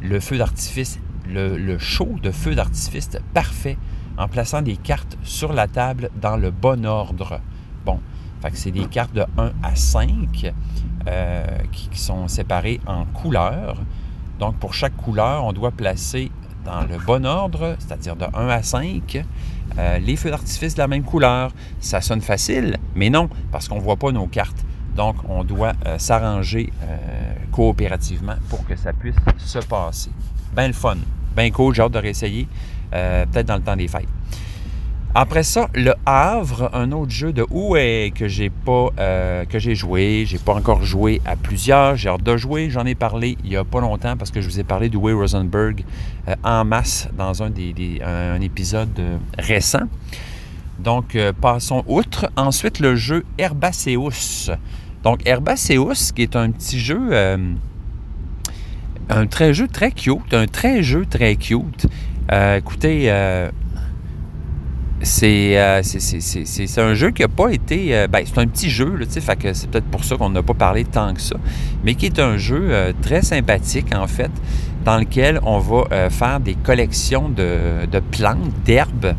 le 0.00 0.18
feu 0.18 0.38
d'artifice 0.38 0.98
le, 1.28 1.78
show 1.78 2.16
de 2.22 2.30
feu 2.30 2.54
d'artifice 2.54 3.10
parfait 3.32 3.78
en 4.18 4.28
plaçant 4.28 4.62
des 4.62 4.76
cartes 4.76 5.16
sur 5.22 5.52
la 5.52 5.68
table 5.68 6.10
dans 6.20 6.36
le 6.36 6.50
bon 6.50 6.84
ordre. 6.84 7.40
Bon, 7.84 8.00
c'est 8.52 8.70
des 8.70 8.86
cartes 8.86 9.14
de 9.14 9.24
1 9.38 9.52
à 9.62 9.74
5 9.74 10.52
euh, 11.06 11.46
qui, 11.70 11.98
sont 11.98 12.28
séparées 12.28 12.80
en 12.86 13.04
couleurs. 13.04 13.76
Donc, 14.38 14.56
pour 14.56 14.74
chaque 14.74 14.96
couleur, 14.96 15.44
on 15.44 15.52
doit 15.52 15.70
placer 15.70 16.30
dans 16.64 16.82
le 16.82 16.98
bon 16.98 17.24
ordre, 17.26 17.76
c'est-à-dire 17.78 18.16
de 18.16 18.26
1 18.34 18.48
à 18.48 18.62
5, 18.62 19.24
euh, 19.78 19.98
les 19.98 20.16
feux 20.16 20.30
d'artifice 20.30 20.74
de 20.74 20.78
la 20.78 20.88
même 20.88 21.02
couleur. 21.02 21.52
Ça 21.80 22.00
sonne 22.00 22.20
facile, 22.20 22.76
mais 22.94 23.10
non, 23.10 23.28
parce 23.50 23.68
qu'on 23.68 23.76
ne 23.76 23.80
voit 23.80 23.96
pas 23.96 24.12
nos 24.12 24.26
cartes. 24.26 24.64
Donc, 24.96 25.16
on 25.28 25.42
doit 25.44 25.72
euh, 25.86 25.98
s'arranger 25.98 26.70
coopérativement 27.50 28.34
pour 28.48 28.66
que 28.66 28.76
ça 28.76 28.92
puisse 28.92 29.14
se 29.38 29.58
passer. 29.58 30.10
Ben 30.54 30.66
le 30.66 30.72
fun. 30.72 30.96
Ben 31.34 31.50
cool, 31.50 31.74
j'ai 31.74 31.82
hâte 31.82 31.92
de 31.92 31.98
réessayer. 31.98 32.46
Euh, 32.94 33.24
peut-être 33.26 33.46
dans 33.46 33.56
le 33.56 33.62
temps 33.62 33.76
des 33.76 33.88
fêtes. 33.88 34.08
Après 35.14 35.42
ça, 35.42 35.68
Le 35.74 35.92
Havre, 36.06 36.70
un 36.72 36.90
autre 36.92 37.10
jeu 37.10 37.34
de 37.34 37.44
Oué 37.50 38.12
que 38.14 38.28
j'ai 38.28 38.48
pas 38.48 38.88
euh, 38.98 39.44
que 39.44 39.58
joué. 39.58 40.24
J'ai 40.26 40.38
pas 40.38 40.54
encore 40.54 40.82
joué 40.82 41.20
à 41.26 41.36
plusieurs. 41.36 41.96
J'ai 41.96 42.08
hâte 42.08 42.22
de 42.22 42.36
jouer. 42.38 42.70
J'en 42.70 42.86
ai 42.86 42.94
parlé 42.94 43.36
il 43.44 43.52
y 43.52 43.56
a 43.56 43.64
pas 43.64 43.80
longtemps 43.80 44.16
parce 44.16 44.30
que 44.30 44.40
je 44.40 44.48
vous 44.48 44.58
ai 44.58 44.64
parlé 44.64 44.88
d'Oué 44.88 45.12
Rosenberg 45.12 45.84
euh, 46.28 46.34
en 46.42 46.64
masse 46.64 47.08
dans 47.16 47.42
un, 47.42 47.50
des, 47.50 48.00
un 48.02 48.40
épisode 48.40 48.98
récent. 49.38 49.86
Donc, 50.78 51.16
passons 51.40 51.84
outre. 51.86 52.30
Ensuite, 52.36 52.80
le 52.80 52.96
jeu 52.96 53.24
Herbaceus. 53.36 54.50
Donc, 55.04 55.20
Herbaceus, 55.26 56.12
qui 56.14 56.22
est 56.22 56.36
un 56.36 56.50
petit 56.50 56.80
jeu 56.80 57.10
un 59.08 59.26
très 59.26 59.52
jeu 59.52 59.68
très 59.68 59.90
cute, 59.90 60.32
un 60.32 60.46
très 60.46 60.82
jeu 60.82 61.04
très 61.06 61.36
cute. 61.36 61.86
Euh, 62.30 62.56
écoutez, 62.56 63.10
euh, 65.02 65.56
euh, 65.56 65.82
c'est 65.82 66.80
un 66.80 66.94
jeu 66.94 67.10
qui 67.10 67.22
n'a 67.22 67.28
pas 67.28 67.50
été. 67.50 68.06
ben, 68.10 68.22
c'est 68.24 68.38
un 68.38 68.46
petit 68.46 68.70
jeu, 68.70 68.96
là, 68.96 69.06
fait 69.06 69.36
que 69.36 69.52
c'est 69.52 69.68
peut-être 69.70 69.86
pour 69.86 70.04
ça 70.04 70.16
qu'on 70.16 70.30
n'a 70.30 70.42
pas 70.42 70.54
parlé 70.54 70.84
tant 70.84 71.12
que 71.14 71.20
ça, 71.20 71.36
mais 71.84 71.94
qui 71.94 72.06
est 72.06 72.18
un 72.18 72.36
jeu 72.36 72.94
très 73.02 73.22
sympathique, 73.22 73.94
en 73.94 74.06
fait, 74.06 74.30
dans 74.84 74.98
lequel 74.98 75.40
on 75.42 75.58
va 75.58 76.10
faire 76.10 76.40
des 76.40 76.54
collections 76.54 77.28
de, 77.28 77.86
de 77.90 78.00
plantes, 78.00 78.52
d'herbes. 78.64 79.14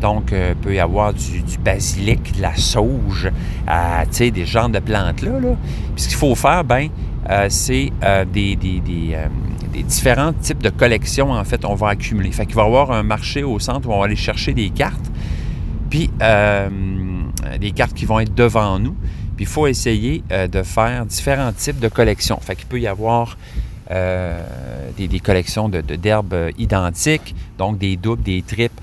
Donc, 0.00 0.32
il 0.32 0.56
peut 0.56 0.74
y 0.74 0.80
avoir 0.80 1.12
du, 1.12 1.42
basilic, 1.62 2.36
de 2.36 2.42
la 2.42 2.56
sauge, 2.56 3.30
des 4.18 4.46
genres 4.46 4.70
de 4.70 4.78
plantes-là. 4.78 5.38
Là. 5.40 5.56
Puis 5.94 6.04
ce 6.04 6.08
qu'il 6.08 6.16
faut 6.16 6.34
faire, 6.34 6.64
ben 6.64 6.88
euh, 7.28 7.46
c'est 7.50 7.90
euh, 8.02 8.24
des, 8.24 8.56
euh, 8.56 9.26
des, 9.72 9.82
différents 9.82 10.32
types 10.32 10.62
de 10.62 10.70
collections, 10.70 11.30
en 11.32 11.44
fait, 11.44 11.64
on 11.64 11.74
va 11.74 11.88
accumuler. 11.90 12.32
Fait 12.32 12.46
qu'il 12.46 12.56
va 12.56 12.62
y 12.62 12.66
avoir 12.66 12.90
un 12.92 13.02
marché 13.02 13.44
au 13.44 13.58
centre 13.58 13.88
où 13.88 13.92
on 13.92 13.98
va 13.98 14.06
aller 14.06 14.16
chercher 14.16 14.54
des 14.54 14.70
cartes, 14.70 15.10
puis 15.90 16.10
des 17.58 17.70
cartes 17.72 17.94
qui 17.94 18.06
vont 18.06 18.20
être 18.20 18.34
devant 18.34 18.78
nous. 18.78 18.96
Puis 19.36 19.44
il 19.44 19.48
faut 19.48 19.66
essayer 19.66 20.22
de 20.30 20.62
faire 20.62 21.04
différents 21.04 21.52
types 21.52 21.80
de 21.80 21.88
collections. 21.88 22.38
Fait 22.40 22.56
qu'il 22.56 22.66
peut 22.66 22.80
y 22.80 22.86
avoir 22.86 23.36
des, 23.90 25.20
collections 25.22 25.68
d'herbes 25.68 26.28
de, 26.28 26.52
identiques, 26.58 27.34
donc 27.58 27.78
des 27.78 27.96
doubles, 27.96 28.22
des 28.22 28.42
tripes, 28.42 28.80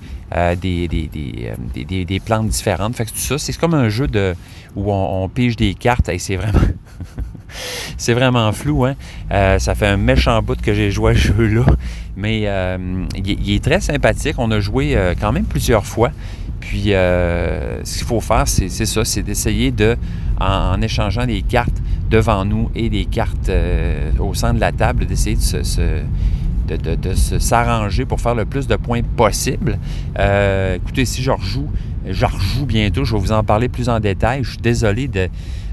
des, 0.60 0.88
des, 0.88 2.20
plantes 2.20 2.48
différentes. 2.48 2.96
Fait 2.96 3.06
que 3.06 3.10
tout 3.10 3.16
ça, 3.16 3.38
c'est 3.38 3.56
comme 3.56 3.74
un 3.74 3.88
jeu 3.88 4.06
de, 4.06 4.34
où 4.76 4.92
on, 4.92 5.28
pige 5.28 5.56
des 5.56 5.74
cartes 5.74 6.08
et 6.08 6.18
c'est 6.18 6.36
vraiment 6.36 6.60
c'est 7.96 8.12
vraiment 8.12 8.52
flou. 8.52 8.84
Hein? 8.84 8.94
ça 9.58 9.74
fait 9.74 9.86
un 9.86 9.96
méchant 9.96 10.42
bout 10.42 10.60
que 10.60 10.74
j'ai 10.74 10.90
joué 10.90 11.12
à 11.12 11.14
ce 11.14 11.20
jeu-là. 11.20 11.64
Mais 12.16 12.40
il, 13.16 13.52
est 13.52 13.64
très 13.64 13.80
sympathique. 13.80 14.34
On 14.38 14.50
a 14.50 14.60
joué 14.60 14.98
quand 15.20 15.32
même 15.32 15.44
plusieurs 15.44 15.86
fois. 15.86 16.10
Puis, 16.68 16.90
ce 16.90 17.98
qu'il 17.98 18.06
faut 18.06 18.20
faire, 18.20 18.46
c'est 18.46 18.68
ça, 18.68 19.04
c'est 19.04 19.22
d'essayer 19.22 19.70
de, 19.70 19.96
en, 20.38 20.80
échangeant 20.82 21.24
des 21.24 21.40
cartes 21.40 21.80
devant 22.10 22.44
nous 22.44 22.70
et 22.74 22.90
des 22.90 23.06
cartes 23.06 23.50
au 24.18 24.34
centre 24.34 24.54
de 24.54 24.60
la 24.60 24.72
table, 24.72 25.06
d'essayer 25.06 25.36
de 25.36 25.40
se 25.40 26.02
de, 26.76 27.14
s'arranger 27.14 28.04
pour 28.04 28.20
faire 28.20 28.34
le 28.34 28.44
plus 28.44 28.66
de 28.66 28.76
points 28.76 29.02
possible. 29.02 29.78
Euh, 30.18 30.76
écoutez, 30.76 31.04
si 31.04 31.22
je 31.22 31.30
rejoue, 31.30 31.68
je 32.06 32.26
rejoue 32.26 32.66
bientôt, 32.66 33.04
je 33.04 33.14
vais 33.14 33.20
vous 33.20 33.32
en 33.32 33.42
parler 33.42 33.68
plus 33.68 33.88
en 33.88 34.00
détail. 34.00 34.44
Je 34.44 34.50
suis 34.50 34.58
désolé 34.58 35.08
de, 35.08 35.28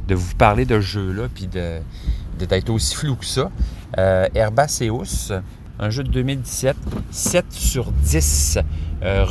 vous 0.09 0.35
parler 0.35 0.65
de 0.65 0.79
jeu-là, 0.79 1.23
puis 1.33 1.47
d'être 1.47 2.69
aussi 2.69 2.95
flou 2.95 3.15
que 3.15 3.25
ça. 3.25 3.51
Euh, 3.97 4.27
Herbaceus, 4.33 5.31
un 5.79 5.89
jeu 5.89 6.03
de 6.03 6.09
2017, 6.09 6.75
7 7.11 7.45
sur 7.49 7.91
10, 7.91 8.59
euh, 9.03 9.25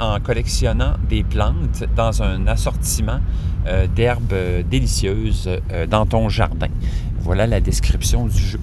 en 0.00 0.20
collectionnant 0.20 0.94
des 1.08 1.22
plantes 1.22 1.84
dans 1.94 2.22
un 2.22 2.46
assortiment 2.46 3.20
d'herbes 3.96 4.32
délicieuses 4.70 5.50
dans 5.90 6.06
ton 6.06 6.28
jardin. 6.28 6.68
Voilà 7.18 7.48
la 7.48 7.60
description 7.60 8.26
du 8.26 8.38
jeu. 8.38 8.60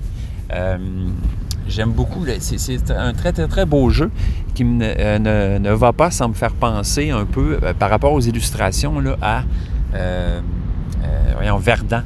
J'aime 1.67 1.91
beaucoup. 1.91 2.26
C'est 2.39 2.91
un 2.91 3.13
très, 3.13 3.32
très, 3.32 3.47
très 3.47 3.65
beau 3.65 3.89
jeu 3.89 4.12
qui 4.54 4.65
euh, 4.82 5.60
ne, 5.60 5.71
va 5.71 5.93
pas 5.93 6.12
sans 6.12 6.30
me 6.30 6.34
faire 6.34 6.54
penser 6.54 7.10
un 7.10 7.26
peu 7.26 7.60
euh, 7.63 7.73
par 7.73 7.89
rapport 7.89 8.13
aux 8.13 8.19
illustrations 8.19 8.99
là, 8.99 9.17
à 9.21 9.43
euh, 9.95 10.41
voyons, 11.36 11.58
Verdun. 11.58 12.04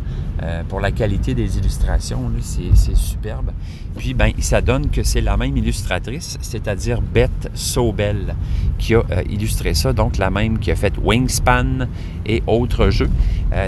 Pour 0.69 0.80
la 0.80 0.91
qualité 0.91 1.34
des 1.34 1.58
illustrations, 1.58 2.32
c'est 2.41 2.95
superbe. 2.95 3.52
Puis, 3.97 4.13
ben, 4.13 4.32
ça 4.39 4.62
donne 4.62 4.89
que 4.89 5.02
c'est 5.02 5.21
la 5.21 5.36
même 5.38 5.58
illustratrice, 5.58 6.38
c'est-à-dire 6.41 7.02
Beth 7.02 7.50
Sobel, 7.56 8.36
qui 8.78 8.93
a 8.93 9.04
illustré 9.28 9.73
ça, 9.73 9.93
donc 9.93 10.17
la 10.17 10.30
même 10.30 10.60
qui 10.60 10.69
a 10.69 10.76
fait 10.76 10.93
Wingspan 11.02 11.88
et 12.26 12.43
autres 12.45 12.91
jeux. 12.91 13.10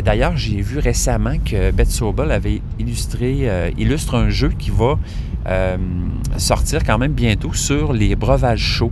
D'ailleurs, 0.05 0.37
j'ai 0.37 0.61
vu 0.61 0.77
récemment 0.77 1.37
que 1.43 1.71
Beth 1.71 1.89
Sobel 1.89 2.31
avait 2.31 2.61
illustré, 2.77 3.71
illustre 3.77 4.15
un 4.15 4.29
jeu 4.29 4.49
qui 4.49 4.69
va 4.69 4.99
euh, 5.47 5.77
sortir 6.37 6.83
quand 6.83 6.97
même 6.97 7.13
bientôt 7.13 7.53
sur 7.53 7.93
les 7.93 8.15
breuvages 8.15 8.59
chauds. 8.59 8.91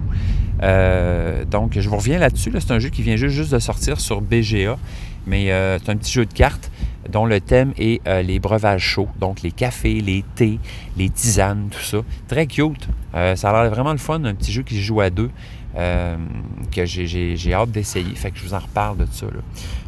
Euh, 0.64 1.44
donc, 1.46 1.78
je 1.78 1.88
vous 1.90 1.98
reviens 1.98 2.20
là-dessus. 2.20 2.52
c'est 2.60 2.72
un 2.72 2.80
jeu 2.80 2.90
qui 2.90 3.04
vient 3.04 3.16
juste, 3.16 3.52
de 3.52 3.60
sortir 3.60 4.00
sur 4.00 4.22
BGA, 4.22 4.78
mais 5.28 5.52
euh, 5.52 5.78
c'est 5.78 5.92
un 5.92 5.98
petit 5.98 6.12
jeu 6.12 6.26
de 6.26 6.34
cartes 6.34 6.72
dont 7.10 7.26
le 7.26 7.40
thème 7.40 7.74
est 7.78 8.02
les 8.24 8.40
breuvages 8.40 8.82
chauds, 8.82 9.10
donc 9.20 9.42
les 9.42 9.52
cafés, 9.52 10.02
les 10.02 10.24
thés, 10.36 10.60
les 10.98 11.10
tisanes, 11.10 11.70
tout 11.72 11.82
ça. 11.82 12.00
Très 12.28 12.48
cute. 12.48 12.88
ça 13.14 13.50
a 13.50 13.64
l'air 13.64 13.72
vraiment 13.72 13.92
le 13.92 13.98
fun, 13.98 14.24
un 14.24 14.36
petit 14.36 14.52
jeu 14.52 14.64
qui 14.64 14.76
se 14.76 14.82
joue 14.82 15.02
à 15.02 15.10
deux. 15.10 15.30
que 15.76 16.86
j'ai 16.86 17.54
hâte 17.54 17.72
d'essayer. 17.72 18.16
Fait 18.16 18.32
que 18.32 18.38
je 18.40 18.44
vous 18.44 18.54
en 18.54 18.60
reparle 18.60 18.98
de 18.98 19.08
ça. 19.12 19.28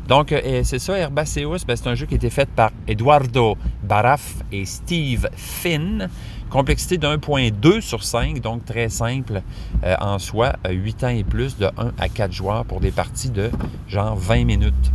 Donc, 0.07 0.33
c'est 0.63 0.79
ça, 0.79 0.97
Herbaceus, 0.97 1.65
ben, 1.67 1.75
c'est 1.75 1.87
un 1.87 1.95
jeu 1.95 2.05
qui 2.05 2.15
a 2.15 2.17
été 2.17 2.29
fait 2.29 2.49
par 2.49 2.71
Eduardo 2.87 3.57
Baraf 3.83 4.35
et 4.51 4.65
Steve 4.65 5.27
Finn. 5.35 6.09
Complexité 6.49 6.97
de 6.97 7.05
1.2 7.05 7.79
sur 7.79 8.03
5, 8.03 8.41
donc 8.41 8.65
très 8.65 8.89
simple 8.89 9.43
euh, 9.83 9.95
en 10.01 10.17
soi. 10.17 10.53
8 10.67 11.03
euh, 11.03 11.07
ans 11.07 11.09
et 11.09 11.23
plus, 11.23 11.57
de 11.57 11.65
1 11.65 11.91
à 11.99 12.09
4 12.09 12.31
joueurs 12.31 12.65
pour 12.65 12.79
des 12.79 12.89
parties 12.89 13.29
de 13.29 13.51
genre 13.87 14.15
20 14.15 14.45
minutes. 14.45 14.91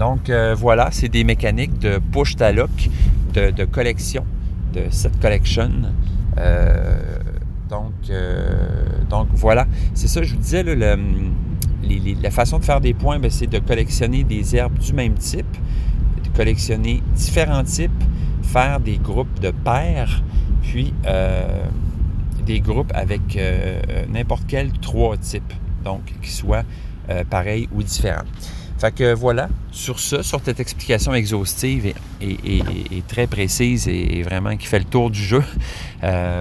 Donc 0.00 0.28
euh, 0.28 0.56
voilà, 0.58 0.88
c'est 0.90 1.08
des 1.08 1.22
mécaniques 1.22 1.78
de 1.78 2.00
push 2.10 2.34
to 2.34 2.44
de, 3.34 3.64
collection, 3.66 4.24
de 4.74 4.90
set 4.90 5.12
collection. 5.20 5.70
donc, 7.68 7.92
donc 9.08 9.28
voilà, 9.34 9.66
c'est 9.94 10.08
ça, 10.08 10.24
je 10.24 10.34
vous 10.34 10.40
disais, 10.40 10.64
la 10.64 12.30
façon 12.32 12.58
de 12.58 12.64
faire 12.64 12.80
des 12.80 12.94
points, 12.94 13.20
ben, 13.20 13.30
c'est 13.30 13.46
de 13.46 13.60
collectionner 13.60 14.24
des 14.24 14.56
herbes 14.56 14.78
du 14.78 14.92
même 14.92 15.14
type, 15.14 15.56
de 16.24 16.36
collectionner 16.36 17.00
différents 17.14 17.62
types 17.62 18.02
faire 18.50 18.80
des 18.80 18.98
groupes 18.98 19.38
de 19.40 19.52
pairs, 19.52 20.22
puis 20.62 20.92
euh, 21.06 21.64
des 22.44 22.60
groupes 22.60 22.90
avec 22.94 23.36
euh, 23.36 23.80
n'importe 24.08 24.44
quel 24.48 24.72
trois 24.72 25.16
types, 25.16 25.52
donc 25.84 26.00
qui 26.20 26.30
soient 26.30 26.64
euh, 27.10 27.22
pareils 27.28 27.68
ou 27.72 27.82
différents. 27.82 28.24
Fait 28.80 28.94
que 28.94 29.14
voilà, 29.14 29.48
sur 29.72 30.00
ça, 30.00 30.22
sur 30.22 30.40
cette 30.42 30.58
explication 30.58 31.12
exhaustive 31.12 31.92
et, 32.22 33.02
très 33.08 33.26
précise 33.26 33.86
et, 33.88 34.22
vraiment 34.22 34.56
qui 34.56 34.66
fait 34.66 34.78
le 34.78 34.86
tour 34.86 35.10
du 35.10 35.22
jeu, 35.22 35.42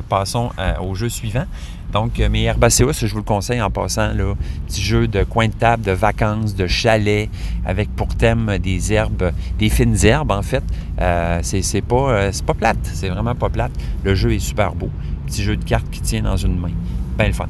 passons 0.07 0.51
au 0.81 0.95
jeu 0.95 1.09
suivant. 1.09 1.45
Donc, 1.91 2.19
euh, 2.19 2.29
mes 2.29 2.43
Herbaceus, 2.43 2.93
je 2.93 3.07
vous 3.07 3.17
le 3.17 3.23
conseille 3.23 3.61
en 3.61 3.71
passant, 3.71 4.13
là, 4.13 4.35
petit 4.67 4.81
jeu 4.81 5.07
de 5.07 5.23
coin 5.23 5.47
de 5.47 5.53
table, 5.53 5.83
de 5.83 5.91
vacances, 5.91 6.55
de 6.55 6.67
chalet, 6.67 7.29
avec 7.65 7.89
pour 7.95 8.15
thème 8.15 8.57
des 8.59 8.93
herbes, 8.93 9.31
des 9.57 9.69
fines 9.69 9.97
herbes, 10.03 10.31
en 10.31 10.43
fait. 10.43 10.63
Euh, 11.01 11.39
c'est 11.41 11.81
pas, 11.81 12.11
euh, 12.11 12.31
pas 12.45 12.53
plate, 12.53 12.77
c'est 12.83 13.09
vraiment 13.09 13.35
pas 13.35 13.49
plate. 13.49 13.71
Le 14.03 14.13
jeu 14.13 14.33
est 14.33 14.39
super 14.39 14.75
beau. 14.75 14.89
Petit 15.25 15.43
jeu 15.43 15.57
de 15.57 15.63
cartes 15.63 15.89
qui 15.89 16.01
tient 16.01 16.21
dans 16.21 16.37
une 16.37 16.59
main. 16.59 16.71
Bien 17.17 17.27
le 17.27 17.33
fun. 17.33 17.47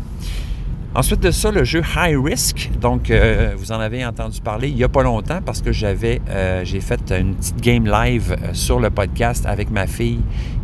Ensuite 0.96 1.20
de 1.20 1.32
ça, 1.32 1.52
le 1.52 1.64
jeu 1.64 1.82
High 1.96 2.18
Risk. 2.22 2.72
Donc, 2.82 3.12
vous 3.58 3.72
en 3.72 3.80
avez 3.80 4.06
entendu 4.06 4.42
parler 4.42 4.70
il 4.70 4.76
n'y 4.76 4.84
a 4.84 4.90
pas 4.90 5.04
longtemps 5.04 5.40
parce 5.46 5.62
que 5.62 5.72
j'avais, 5.72 6.20
j'ai 6.64 6.82
fait 6.82 7.12
une 7.12 7.36
petite 7.36 7.62
game 7.62 7.86
live 7.86 8.36
sur 8.54 8.80
le 8.80 8.90
podcast 8.90 9.46
avec 9.46 9.70
ma 9.70 9.86
fille 9.88 10.22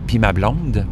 puis 0.07 0.19
ma 0.19 0.33
blonde. 0.33 0.85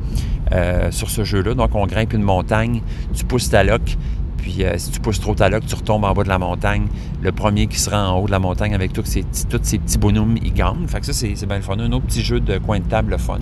Euh, 0.54 0.92
sur 0.92 1.10
ce 1.10 1.24
jeu-là. 1.24 1.56
Donc, 1.56 1.74
on 1.74 1.88
grimpe 1.88 2.14
une 2.14 2.22
montagne, 2.22 2.82
tu 3.14 3.24
pousses 3.24 3.50
ta 3.50 3.64
loque, 3.64 3.98
puis 4.38 4.64
euh, 4.64 4.78
si 4.78 4.92
tu 4.92 5.00
pousses 5.00 5.20
trop 5.20 5.34
ta 5.34 5.50
loque, 5.50 5.66
tu 5.66 5.74
retombes 5.74 6.04
en 6.04 6.14
bas 6.14 6.24
de 6.24 6.30
la 6.30 6.38
montagne. 6.38 6.86
Le 7.22 7.32
premier 7.32 7.66
qui 7.68 7.80
sera 7.80 8.12
en 8.12 8.20
haut 8.20 8.28
de 8.28 8.32
la 8.32 8.40
montagne 8.40 8.76
avec 8.76 8.94
tous 8.94 9.06
ces, 9.06 9.24
ces 9.32 9.80
petits 9.80 9.98
bonhommes, 9.98 10.38
il 10.44 10.54
gagne. 10.54 10.86
Fait 10.88 11.00
que 11.00 11.08
ça, 11.08 11.14
c'est 11.14 11.46
bien 11.48 11.56
le 11.56 11.64
fun. 11.64 11.80
Un 11.80 11.92
autre 11.94 12.06
petit 12.06 12.22
jeu 12.22 12.40
de 12.40 12.60
coin 12.60 12.80
de 12.80 12.84
table 12.84 13.18
fun. 13.18 13.40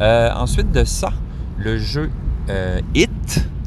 Euh, 0.00 0.30
ensuite 0.34 0.70
de 0.70 0.84
ça, 0.84 1.12
le 1.56 1.78
jeu 1.78 2.10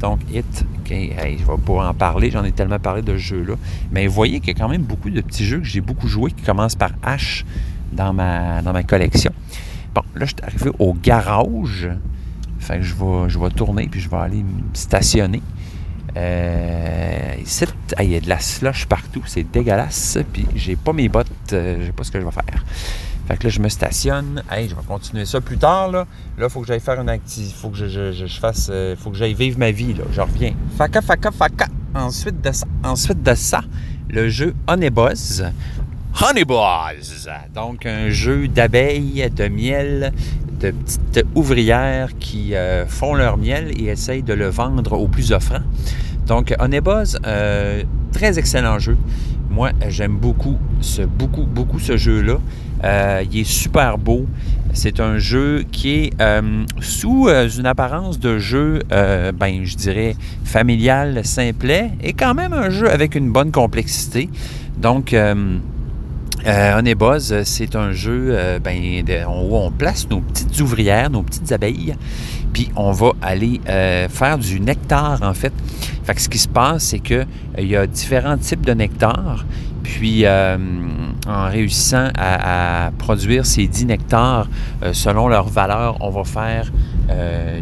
Donc, 0.00 0.20
Hit, 0.32 0.64
OK, 0.80 0.90
je 0.90 1.46
vais 1.46 1.62
pas 1.64 1.88
en 1.88 1.94
parler, 1.94 2.30
j'en 2.30 2.44
ai 2.44 2.52
tellement 2.52 2.78
parlé 2.78 3.02
de 3.02 3.12
ce 3.12 3.18
jeu-là. 3.18 3.54
Mais 3.92 4.06
vous 4.06 4.14
voyez 4.14 4.40
qu'il 4.40 4.48
y 4.48 4.56
a 4.56 4.60
quand 4.60 4.68
même 4.68 4.82
beaucoup 4.82 5.10
de 5.10 5.20
petits 5.20 5.44
jeux 5.44 5.58
que 5.58 5.64
j'ai 5.64 5.80
beaucoup 5.80 6.08
joué 6.08 6.32
qui 6.32 6.42
commencent 6.42 6.74
par 6.74 6.90
H 7.04 7.44
dans 7.92 8.12
ma, 8.12 8.62
dans 8.62 8.72
ma 8.72 8.82
collection. 8.82 9.32
Bon, 9.94 10.02
là, 10.14 10.24
je 10.24 10.30
suis 10.30 10.44
arrivé 10.44 10.70
au 10.78 10.94
garage. 10.94 11.88
Fait 12.58 12.78
que 12.78 12.82
je 12.82 12.94
vais, 12.94 13.28
je 13.28 13.38
vais 13.38 13.50
tourner 13.50 13.88
puis 13.88 14.00
je 14.00 14.08
vais 14.08 14.16
aller 14.16 14.42
me 14.42 14.62
stationner. 14.74 15.42
Euh, 16.16 17.34
il 18.00 18.10
y 18.10 18.16
a 18.16 18.20
de 18.20 18.28
la 18.28 18.38
slush 18.38 18.86
partout, 18.86 19.22
c'est 19.26 19.50
dégueulasse. 19.50 20.18
Puis 20.32 20.46
j'ai 20.54 20.76
pas 20.76 20.92
mes 20.92 21.08
bottes, 21.08 21.28
euh, 21.52 21.78
je 21.80 21.86
sais 21.86 21.92
pas 21.92 22.04
ce 22.04 22.10
que 22.10 22.20
je 22.20 22.24
vais 22.24 22.30
faire. 22.32 22.64
Fait 23.32 23.44
là, 23.44 23.48
je 23.48 23.60
me 23.60 23.70
stationne. 23.70 24.42
Hey, 24.50 24.68
je 24.68 24.74
vais 24.74 24.82
continuer 24.86 25.24
ça 25.24 25.40
plus 25.40 25.56
tard. 25.56 25.90
Là, 25.90 26.06
il 26.38 26.50
faut 26.50 26.60
que 26.60 26.66
j'aille 26.66 26.80
faire 26.80 27.00
une 27.00 27.08
activité. 27.08 27.54
faut 27.56 27.70
que 27.70 27.76
je, 27.78 28.12
je, 28.12 28.26
fasse. 28.26 28.68
Euh, 28.70 28.94
faut 28.94 29.10
que 29.10 29.16
j'aille 29.16 29.32
vivre 29.32 29.58
ma 29.58 29.70
vie. 29.70 29.94
Là. 29.94 30.04
Je 30.12 30.20
reviens. 30.20 30.52
Faka, 30.76 31.00
faka, 31.00 31.30
faka. 31.30 31.66
Ensuite 31.94 32.42
de 32.42 32.52
ça, 32.52 32.66
ensuite 32.84 33.22
de 33.22 33.34
ça 33.34 33.62
le 34.10 34.28
jeu 34.28 34.54
Honeybuzz. 34.66 35.46
Honeybuzz! 36.20 37.30
Donc, 37.54 37.86
un 37.86 38.10
jeu 38.10 38.48
d'abeilles, 38.48 39.30
de 39.34 39.48
miel, 39.48 40.12
de 40.60 40.72
petites 40.72 41.24
ouvrières 41.34 42.10
qui 42.20 42.54
euh, 42.54 42.86
font 42.86 43.14
leur 43.14 43.38
miel 43.38 43.70
et 43.80 43.86
essayent 43.86 44.22
de 44.22 44.34
le 44.34 44.48
vendre 44.48 44.92
au 44.92 45.08
plus 45.08 45.32
offrant. 45.32 45.62
Donc, 46.26 46.54
Honeybuzz, 46.58 47.18
euh, 47.26 47.82
très 48.12 48.38
excellent 48.38 48.78
jeu. 48.78 48.98
Moi, 49.48 49.70
j'aime 49.88 50.18
beaucoup, 50.18 50.58
ce, 50.82 51.00
beaucoup, 51.00 51.44
beaucoup 51.44 51.78
ce 51.78 51.96
jeu-là. 51.96 52.38
Euh, 52.84 53.24
il 53.30 53.40
est 53.40 53.44
super 53.44 53.98
beau. 53.98 54.26
C'est 54.74 55.00
un 55.00 55.18
jeu 55.18 55.64
qui 55.70 55.94
est 55.94 56.20
euh, 56.20 56.64
sous 56.80 57.28
une 57.28 57.66
apparence 57.66 58.18
de 58.18 58.38
jeu, 58.38 58.80
ben, 58.90 59.64
je 59.64 59.76
dirais, 59.76 60.16
familial, 60.44 61.24
simplet, 61.24 61.90
et 62.02 62.12
quand 62.12 62.34
même 62.34 62.52
un 62.52 62.70
jeu 62.70 62.90
avec 62.90 63.14
une 63.14 63.30
bonne 63.30 63.50
complexité. 63.50 64.30
Donc, 64.78 65.14
euh, 66.46 66.80
c'est 67.44 67.76
un 67.76 67.92
jeu 67.92 68.28
euh, 68.30 68.58
ben, 68.58 69.04
où 69.28 69.56
on 69.56 69.70
place 69.70 70.08
nos 70.08 70.20
petites 70.20 70.60
ouvrières, 70.60 71.10
nos 71.10 71.22
petites 71.22 71.52
abeilles, 71.52 71.94
puis 72.52 72.68
on 72.74 72.90
va 72.90 73.12
aller 73.22 73.60
euh, 73.68 74.08
faire 74.08 74.38
du 74.38 74.60
nectar, 74.60 75.22
en 75.22 75.34
fait. 75.34 75.52
Fait 76.04 76.14
que 76.14 76.20
ce 76.20 76.28
qui 76.28 76.38
se 76.38 76.48
passe, 76.48 76.84
c'est 76.84 76.98
qu'il 76.98 77.26
il 77.58 77.68
y 77.68 77.76
a 77.76 77.86
différents 77.86 78.36
types 78.36 78.64
de 78.64 78.72
nectar, 78.72 79.44
puis 79.82 80.24
en 80.26 81.48
réussissant 81.48 82.08
à, 82.16 82.90
produire 82.98 83.46
ces 83.46 83.66
10 83.66 83.86
nectars 83.86 84.48
selon 84.92 85.28
leur 85.28 85.48
valeur, 85.48 85.96
on 86.00 86.10
va 86.10 86.24
faire 86.24 86.72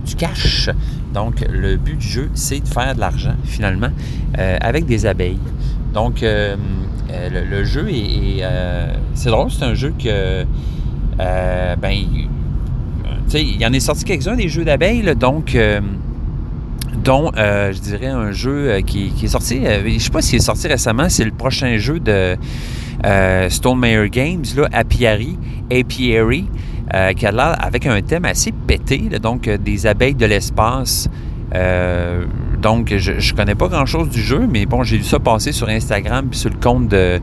du 0.05 0.15
cash. 0.17 0.71
Donc, 1.13 1.45
le 1.51 1.77
but 1.77 1.97
du 1.97 2.07
jeu, 2.07 2.31
c'est 2.35 2.61
de 2.61 2.69
faire 2.69 2.95
de 2.95 3.01
l'argent, 3.01 3.35
finalement, 3.45 3.91
avec 4.37 4.87
des 4.87 5.07
abeilles. 5.07 5.39
Donc, 5.93 6.23
euh, 7.13 7.45
le, 7.51 7.65
jeu 7.65 7.89
est. 7.91 8.43
Euh, 8.43 8.87
c'est 9.15 9.31
drôle, 9.31 9.51
c'est 9.51 9.65
un 9.65 9.75
jeu 9.75 9.93
que. 9.99 10.45
ben, 11.19 11.93
il 13.33 13.61
y 13.61 13.67
en 13.67 13.73
est 13.73 13.81
sorti 13.81 14.05
quelques-uns 14.05 14.37
des 14.37 14.49
jeux 14.49 14.65
d'abeilles, 14.65 15.15
donc 15.15 15.57
dont 17.03 17.31
je 17.37 17.79
dirais 17.79 18.07
un 18.07 18.33
jeu 18.33 18.81
qui, 18.87 19.13
est 19.23 19.29
sorti, 19.29 19.61
je 19.65 19.89
ne 19.89 19.99
sais 19.99 20.11
pas 20.11 20.23
s'il 20.23 20.37
est 20.37 20.41
sorti 20.41 20.69
récemment, 20.69 21.09
c'est 21.09 21.25
le 21.25 21.31
prochain 21.31 21.77
jeu 21.79 22.01
de 22.01 22.37
Stone 23.49 23.79
Mayer 23.79 24.09
Games, 24.11 24.45
là, 24.57 24.69
Apiary, 24.73 25.39
Apiary, 25.71 26.47
qui 27.17 27.27
a 27.27 27.33
l'air 27.33 27.57
avec 27.61 27.87
un 27.87 28.01
thème 28.03 28.25
assez 28.25 28.53
pété, 28.53 28.99
donc 29.23 29.49
des 29.49 29.87
abeilles 29.87 30.15
de 30.15 30.27
l'espace. 30.27 31.09
donc, 32.61 32.95
je 32.97 33.13
ne 33.13 33.37
connais 33.37 33.55
pas 33.55 33.69
grand-chose 33.69 34.09
du 34.11 34.21
jeu, 34.21 34.47
mais 34.51 34.67
bon, 34.67 34.83
j'ai 34.83 34.99
vu 34.99 35.05
ça 35.05 35.19
passer 35.19 35.53
sur 35.53 35.69
Instagram 35.69 36.27
puis 36.31 36.39
sur 36.39 36.51
le 36.51 36.59
compte 36.61 36.89
de, 36.89 37.21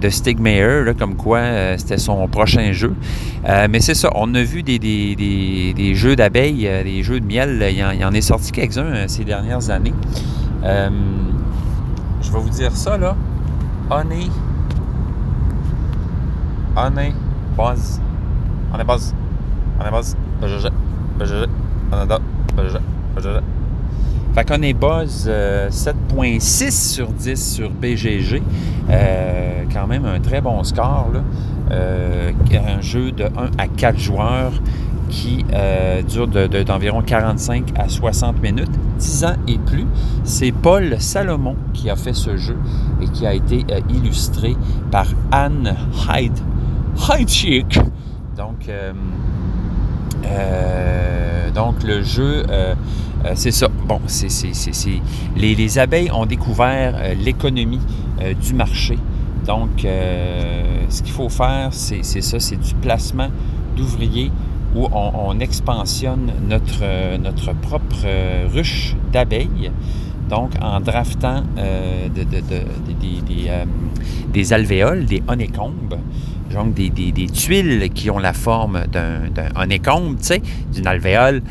de 0.00 0.08
Stig 0.08 0.40
Meyer, 0.40 0.92
comme 0.98 1.14
quoi 1.14 1.38
euh, 1.38 1.74
c'était 1.78 1.98
son 1.98 2.26
prochain 2.28 2.72
jeu. 2.72 2.94
Euh, 3.46 3.68
mais 3.70 3.80
c'est 3.80 3.94
ça, 3.94 4.10
on 4.14 4.34
a 4.34 4.42
vu 4.42 4.62
des, 4.62 4.78
des, 4.78 5.94
jeux 5.94 6.16
d'abeilles, 6.16 6.66
euh, 6.66 6.82
des 6.82 7.02
jeux 7.02 7.20
de 7.20 7.26
miel. 7.26 7.64
Il 7.70 7.76
y 7.76 8.04
en, 8.04 8.12
est 8.12 8.20
sorti 8.20 8.52
quelques-uns 8.52 9.06
ces 9.08 9.24
dernières 9.24 9.70
années. 9.70 9.94
je 10.62 12.32
vais 12.32 12.38
vous 12.38 12.50
dire 12.50 12.74
ça, 12.74 12.96
là. 12.96 13.14
Honey. 13.90 14.28
Honey. 16.76 17.12
Buzz. 17.56 18.00
Honey 18.72 18.84
Buzz. 18.84 19.14
Honey 19.80 19.90
Buzz. 19.90 20.16
Fait 24.34 24.44
qu'on 24.44 24.62
est 24.62 24.74
buzz 24.74 25.28
7.6 25.28 26.70
sur 26.70 27.08
10 27.08 27.54
sur 27.54 27.70
BGG. 27.70 28.40
Euh, 28.88 29.64
quand 29.72 29.86
même 29.86 30.04
un 30.04 30.20
très 30.20 30.40
bon 30.40 30.62
score. 30.62 31.10
Euh, 31.70 32.32
un 32.52 32.80
jeu 32.80 33.12
de 33.12 33.24
1 33.24 33.28
à 33.58 33.68
4 33.68 33.98
joueurs 33.98 34.52
qui 35.08 35.44
euh, 35.52 36.02
dure 36.02 36.28
d'environ 36.28 37.02
45 37.02 37.72
à 37.76 37.88
60 37.88 38.40
minutes, 38.40 38.70
10 38.98 39.24
ans 39.24 39.34
et 39.48 39.58
plus. 39.58 39.86
C'est 40.22 40.52
Paul 40.52 41.00
Salomon 41.00 41.56
qui 41.74 41.90
a 41.90 41.96
fait 41.96 42.12
ce 42.12 42.36
jeu 42.36 42.56
et 43.02 43.06
qui 43.08 43.26
a 43.26 43.34
été 43.34 43.64
illustré 43.88 44.54
par 44.92 45.06
Anne 45.32 45.74
Hyde. 46.08 46.38
Hyde 47.08 47.66
Donc, 48.36 48.70
donc 51.54 51.82
le 51.82 52.02
jeu 52.02 52.44
euh, 53.24 53.32
c'est 53.34 53.50
ça. 53.50 53.68
Bon, 53.68 54.00
c'est, 54.06 54.28
les, 55.36 55.54
les, 55.54 55.78
abeilles 55.78 56.10
ont 56.10 56.26
découvert 56.26 56.94
euh, 56.96 57.14
l'économie 57.14 57.80
euh, 58.20 58.34
du 58.34 58.54
marché. 58.54 58.98
Donc, 59.46 59.86
ce 60.88 61.02
qu'il 61.02 61.12
faut 61.12 61.28
faire, 61.28 61.70
c'est, 61.72 62.02
ça, 62.02 62.38
c'est 62.38 62.60
du 62.60 62.74
placement 62.74 63.28
d'ouvriers 63.76 64.30
où 64.76 64.86
on, 64.92 65.40
expansionne 65.40 66.30
notre, 66.48 67.54
propre 67.62 68.06
ruche 68.54 68.94
d'abeilles. 69.12 69.72
Donc, 70.28 70.50
en 70.60 70.80
draftant 70.80 71.42
de, 71.56 72.22
des, 74.32 74.52
alvéoles, 74.52 75.06
des 75.06 75.22
honeycombs, 75.26 75.98
donc 76.52 76.74
des, 76.74 76.90
tuiles 77.26 77.90
qui 77.94 78.10
ont 78.10 78.18
la 78.18 78.32
forme 78.32 78.86
d'un 78.86 79.30
honeycomb, 79.56 80.16
tu 80.16 80.24
sais, 80.24 80.42
d'une 80.72 80.86
alvéole. 80.86 81.42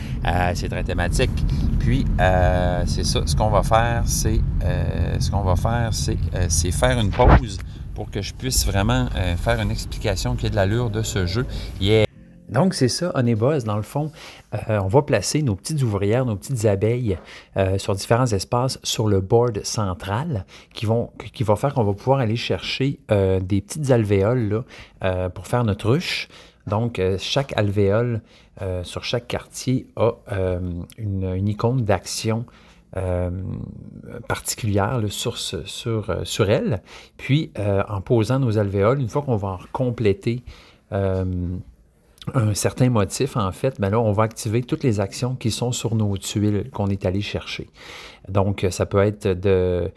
c'est 0.53 0.69
très 0.69 0.83
thématique. 0.83 1.31
Puis, 1.79 2.05
euh, 2.19 2.83
c'est 2.85 3.05
ça. 3.05 3.21
Ce 3.25 3.35
qu'on 3.35 3.49
va 3.49 3.63
faire, 3.63 4.03
c'est 4.05 4.39
euh, 4.63 5.15
ce 5.19 5.31
qu'on 5.31 5.41
va 5.41 5.55
faire, 5.55 5.89
c'est 5.91 6.17
euh, 6.35 6.47
faire 6.71 6.99
une 6.99 7.09
pause 7.09 7.57
pour 7.95 8.11
que 8.11 8.21
je 8.21 8.33
puisse 8.33 8.65
vraiment 8.65 9.07
faire 9.43 9.59
une 9.59 9.71
explication 9.71 10.35
qui 10.35 10.45
ait 10.45 10.49
de 10.49 10.55
l'allure 10.55 10.89
de 10.89 11.01
ce 11.01 11.25
jeu. 11.25 11.45
Donc, 12.49 12.73
c'est 12.73 12.87
ça, 12.87 13.11
Honeyboss, 13.15 13.63
dans 13.63 13.77
le 13.77 13.83
fond, 13.83 14.11
on 14.67 14.87
va 14.87 15.01
placer 15.03 15.41
nos 15.43 15.55
petites 15.55 15.83
ouvrières, 15.83 16.25
nos 16.25 16.35
petites 16.35 16.65
abeilles 16.65 17.17
sur 17.77 17.93
différents 17.93 18.25
espaces 18.25 18.79
sur 18.83 19.07
le 19.07 19.21
board 19.21 19.63
central 19.63 20.45
qui, 20.73 20.85
vont, 20.85 21.11
va 21.41 21.55
faire 21.55 21.73
qu'on 21.73 21.83
va 21.83 21.93
pouvoir 21.93 22.19
aller 22.19 22.35
chercher 22.35 22.99
des 23.09 23.61
petites 23.61 23.91
alvéoles 23.91 24.63
pour 25.33 25.47
faire 25.47 25.63
notre 25.63 25.91
ruche. 25.91 26.27
Donc, 26.65 26.99
chaque 27.19 27.55
alvéole 27.55 28.21
euh, 28.61 28.83
sur 28.83 29.05
chaque 29.05 29.27
quartier 29.27 29.87
a 29.95 30.11
euh, 30.33 30.59
une, 30.97 31.47
icône 31.47 31.85
d'action 31.85 32.45
euh, 32.97 33.29
particulière 34.27 34.99
sur, 35.07 35.37
sur, 35.37 36.49
elle. 36.49 36.81
Puis, 37.15 37.51
en 37.87 38.01
posant 38.01 38.39
nos 38.39 38.57
alvéoles, 38.57 38.99
une 38.99 39.07
fois 39.07 39.21
qu'on 39.21 39.37
va 39.37 39.59
compléter 39.71 40.43
un 42.35 42.53
certain 42.53 42.89
motif, 42.89 43.37
en 43.37 43.51
fait, 43.51 43.79
ben 43.79 43.89
là, 43.89 43.99
on 43.99 44.11
va 44.11 44.23
activer 44.23 44.61
toutes 44.63 44.83
les 44.83 44.99
actions 44.99 45.35
qui 45.35 45.51
sont 45.51 45.71
sur 45.71 45.95
nos 45.95 46.17
tuiles 46.17 46.69
qu'on 46.71 46.87
est 46.87 47.05
allé 47.05 47.21
chercher. 47.21 47.69
Donc, 48.27 48.65
ça 48.69 48.85
peut 48.85 49.03
être 49.03 49.27
de 49.27 49.91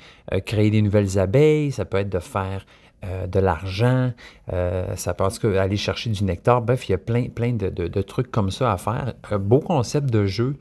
créer 0.47 0.71
des 0.71 0.83
nouvelles 0.83 1.19
abeilles, 1.19 1.73
ça 1.73 1.85
peut 1.85 1.99
être 1.99 2.09
de 2.09 2.19
faire 2.19 2.65
euh, 3.05 3.27
de 3.27 3.41
l'argent, 3.41 4.13
euh, 4.53 4.95
ça 4.95 5.13
peut 5.13 5.25
être 5.25 5.57
aller 5.57 5.77
chercher 5.77 6.11
du 6.11 6.23
nectar. 6.23 6.63
Bref, 6.63 6.89
il 6.89 6.93
y 6.93 6.95
a 6.95 6.99
plein, 6.99 7.25
plein 7.31 7.53
de, 7.53 8.03
trucs 8.03 8.31
comme 8.31 8.53
ça 8.53 8.71
à 8.71 8.77
faire. 8.77 9.15
Un 9.29 9.39
beau 9.41 9.59
concept 9.59 10.09
de 10.09 10.25
jeu. 10.25 10.55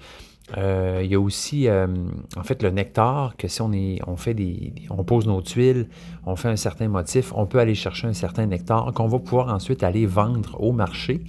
Euh, 0.57 1.01
il 1.03 1.11
y 1.11 1.15
a 1.15 1.19
aussi, 1.19 1.67
en 1.69 2.43
fait, 2.43 2.61
le 2.63 2.69
nectar, 2.71 3.35
que 3.37 3.47
si 3.47 3.61
on, 3.61 3.71
est, 3.71 3.99
on, 4.07 4.15
fait 4.15 4.33
des, 4.33 4.73
on 4.89 5.03
pose 5.03 5.27
nos 5.27 5.41
tuiles, 5.41 5.87
on 6.25 6.35
fait 6.35 6.49
un 6.49 6.55
certain 6.55 6.87
motif, 6.87 7.31
on 7.35 7.45
peut 7.45 7.59
aller 7.59 7.75
chercher 7.75 8.07
un 8.07 8.13
certain 8.13 8.45
nectar 8.45 8.91
qu'on 8.93 9.07
va 9.07 9.19
pouvoir 9.19 9.47
ensuite 9.49 9.83
aller 9.83 10.05
vendre 10.05 10.59
au 10.59 10.71
marché. 10.71 11.21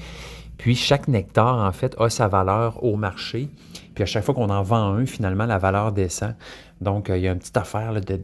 Puis 0.58 0.76
chaque 0.76 1.08
nectar, 1.08 1.58
en 1.58 1.72
fait, 1.72 1.96
a 1.98 2.08
sa 2.08 2.28
valeur 2.28 2.82
au 2.85 2.96
marché. 2.96 3.48
Puis 3.94 4.02
à 4.02 4.06
chaque 4.06 4.24
fois 4.24 4.35
qu'on 4.35 4.50
en 4.50 4.62
vend 4.62 4.94
un, 4.94 5.06
finalement, 5.06 5.46
la 5.46 5.58
valeur 5.58 5.92
descend. 5.92 6.35
Donc, 6.80 7.08
il 7.08 7.18
y 7.18 7.28
a 7.28 7.32
une 7.32 7.38
petite 7.38 7.56
affaire 7.56 7.92
de, 7.92 8.18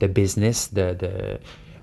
de, 0.00 0.06
business, 0.06 0.72
de, 0.74 0.96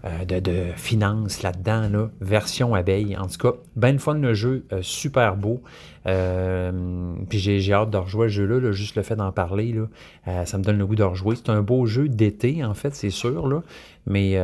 euh, 0.03 0.25
de, 0.25 0.39
de 0.39 0.63
finances 0.75 1.43
là-dedans, 1.43 1.87
là, 1.87 2.09
version 2.21 2.73
abeille. 2.73 3.15
En 3.17 3.27
tout 3.27 3.37
cas, 3.37 3.57
ben 3.75 3.99
fun 3.99 4.15
le 4.15 4.33
jeu, 4.33 4.65
euh, 4.73 4.79
super 4.81 5.35
beau. 5.35 5.61
Euh, 6.07 7.13
puis 7.29 7.37
j'ai 7.37 7.71
hâte 7.71 7.91
de 7.91 7.97
rejouer 7.97 8.25
le 8.25 8.31
jeu-là, 8.31 8.71
juste 8.71 8.95
le 8.95 9.03
fait 9.03 9.15
d'en 9.15 9.31
parler, 9.31 9.73
là, 9.73 10.45
ça 10.45 10.57
me 10.57 10.63
donne 10.63 10.79
le 10.79 10.87
goût 10.87 10.95
de 10.95 11.03
rejouer. 11.03 11.35
C'est 11.35 11.49
un 11.49 11.61
beau 11.61 11.85
jeu 11.85 12.09
d'été, 12.09 12.65
en 12.65 12.73
fait, 12.73 12.95
c'est 12.95 13.11
sûr, 13.11 13.47
là, 13.47 13.61
mais 14.07 14.41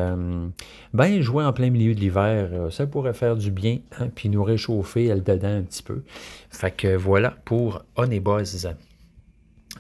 ben 0.94 1.20
jouer 1.22 1.44
en 1.44 1.54
plein 1.54 1.72
milieu 1.72 1.96
de 1.96 2.00
l'hiver, 2.00 2.50
ça 2.70 2.86
pourrait 2.86 3.16
faire 3.16 3.36
du 3.36 3.50
bien, 3.50 3.80
hein, 4.00 4.10
puis 4.14 4.30
nous 4.30 4.44
réchauffer 4.44 5.06
elle 5.06 5.24
dedans 5.24 5.58
un 5.58 5.64
petit 5.64 5.82
peu. 5.82 6.04
Fait 6.52 6.70
que 6.70 6.96
voilà 6.96 7.34
pour 7.44 7.84
Buzz. 7.96 8.70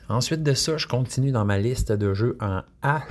Ensuite 0.09 0.41
de 0.41 0.53
ça, 0.53 0.77
je 0.77 0.87
continue 0.87 1.31
dans 1.31 1.45
ma 1.45 1.59
liste 1.59 1.91
de 1.91 2.15
jeux 2.15 2.37
en 2.41 2.61
H. 2.81 3.03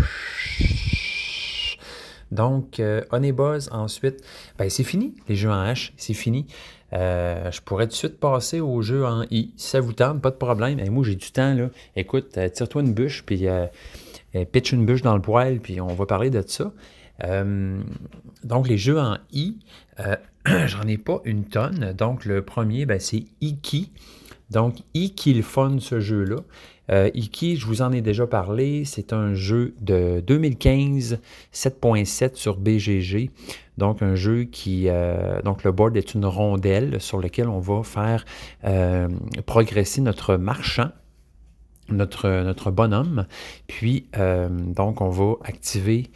Donc, 2.33 2.81
euh, 2.81 3.03
Honeybuzz, 3.11 3.69
ensuite, 3.73 4.23
ben, 4.59 4.69
c'est 4.69 4.85
fini, 4.85 5.15
les 5.29 5.37
jeux 5.37 5.51
en 5.51 5.65
H, 5.65 5.93
c'est 5.97 6.15
fini. 6.15 6.47
Euh, 6.93 7.51
je 7.51 7.61
pourrais 7.61 7.87
tout 7.87 7.93
de 7.93 7.97
suite 7.97 8.19
passer 8.19 8.61
aux 8.61 8.81
jeux 8.83 9.05
en 9.05 9.25
I. 9.31 9.53
Si 9.57 9.69
ça 9.71 9.81
vous 9.81 9.93
tente, 9.93 10.21
pas 10.21 10.31
de 10.31 10.37
problème. 10.37 10.79
Et 10.79 10.89
moi, 10.91 11.05
j'ai 11.05 11.15
du 11.15 11.31
temps, 11.31 11.55
là. 11.55 11.69
Écoute, 11.95 12.37
euh, 12.39 12.49
tire-toi 12.49 12.83
une 12.83 12.95
bûche, 12.95 13.25
puis 13.25 13.47
pitch 14.53 14.73
une 14.73 14.85
bûche 14.85 15.03
dans 15.03 15.15
le 15.15 15.23
poêle, 15.23 15.61
puis 15.61 15.81
on 15.81 15.95
va 15.95 16.07
parler 16.07 16.31
de 16.31 16.43
ça. 16.47 16.73
donc, 18.45 18.69
les 18.69 18.79
jeux 18.79 18.99
en 18.99 19.19
I, 19.33 19.59
j'en 20.67 20.83
ai 20.87 20.99
pas 20.99 21.21
une 21.25 21.45
tonne. 21.45 21.93
Donc, 21.93 22.25
le 22.25 22.43
premier, 22.43 22.87
ben, 22.87 23.01
c'est 23.01 23.25
Iki. 23.41 23.93
Donc, 24.51 24.77
Iki 24.95 25.35
le 25.35 25.43
fun, 25.43 25.79
ce 25.81 26.01
jeu-là. 26.01 26.39
Euh, 26.91 27.11
Iki, 27.15 27.57
je 27.57 27.67
vous 27.67 27.83
en 27.83 27.93
ai 27.93 28.01
déjà 28.01 28.27
parlé, 28.27 28.85
c'est 28.85 29.13
un 29.13 29.35
jeu 29.35 29.75
de 29.81 30.23
2015, 30.27 31.19
7.7 31.53 32.35
sur 32.35 32.57
BGG. 32.57 33.31
Donc 33.79 34.03
un 34.03 34.15
jeu 34.15 34.45
qui, 34.45 34.89
euh, 34.89 35.43
donc 35.43 35.65
le 35.65 35.73
board 35.73 35.97
est 35.97 36.15
une 36.15 36.25
rondelle 36.25 37.01
sur 37.01 37.21
laquelle 37.21 37.49
on 37.49 37.59
va 37.59 37.83
faire 37.83 38.25
euh, 38.65 39.09
progresser 39.45 40.01
notre 40.01 40.37
marchand 40.37 40.91
notre, 41.89 42.43
notre 42.43 42.73
bonhomme. 42.73 43.27
Puis, 43.69 44.09
donc, 44.75 45.01
on 45.01 45.09
va 45.09 45.35
activer, 45.45 46.11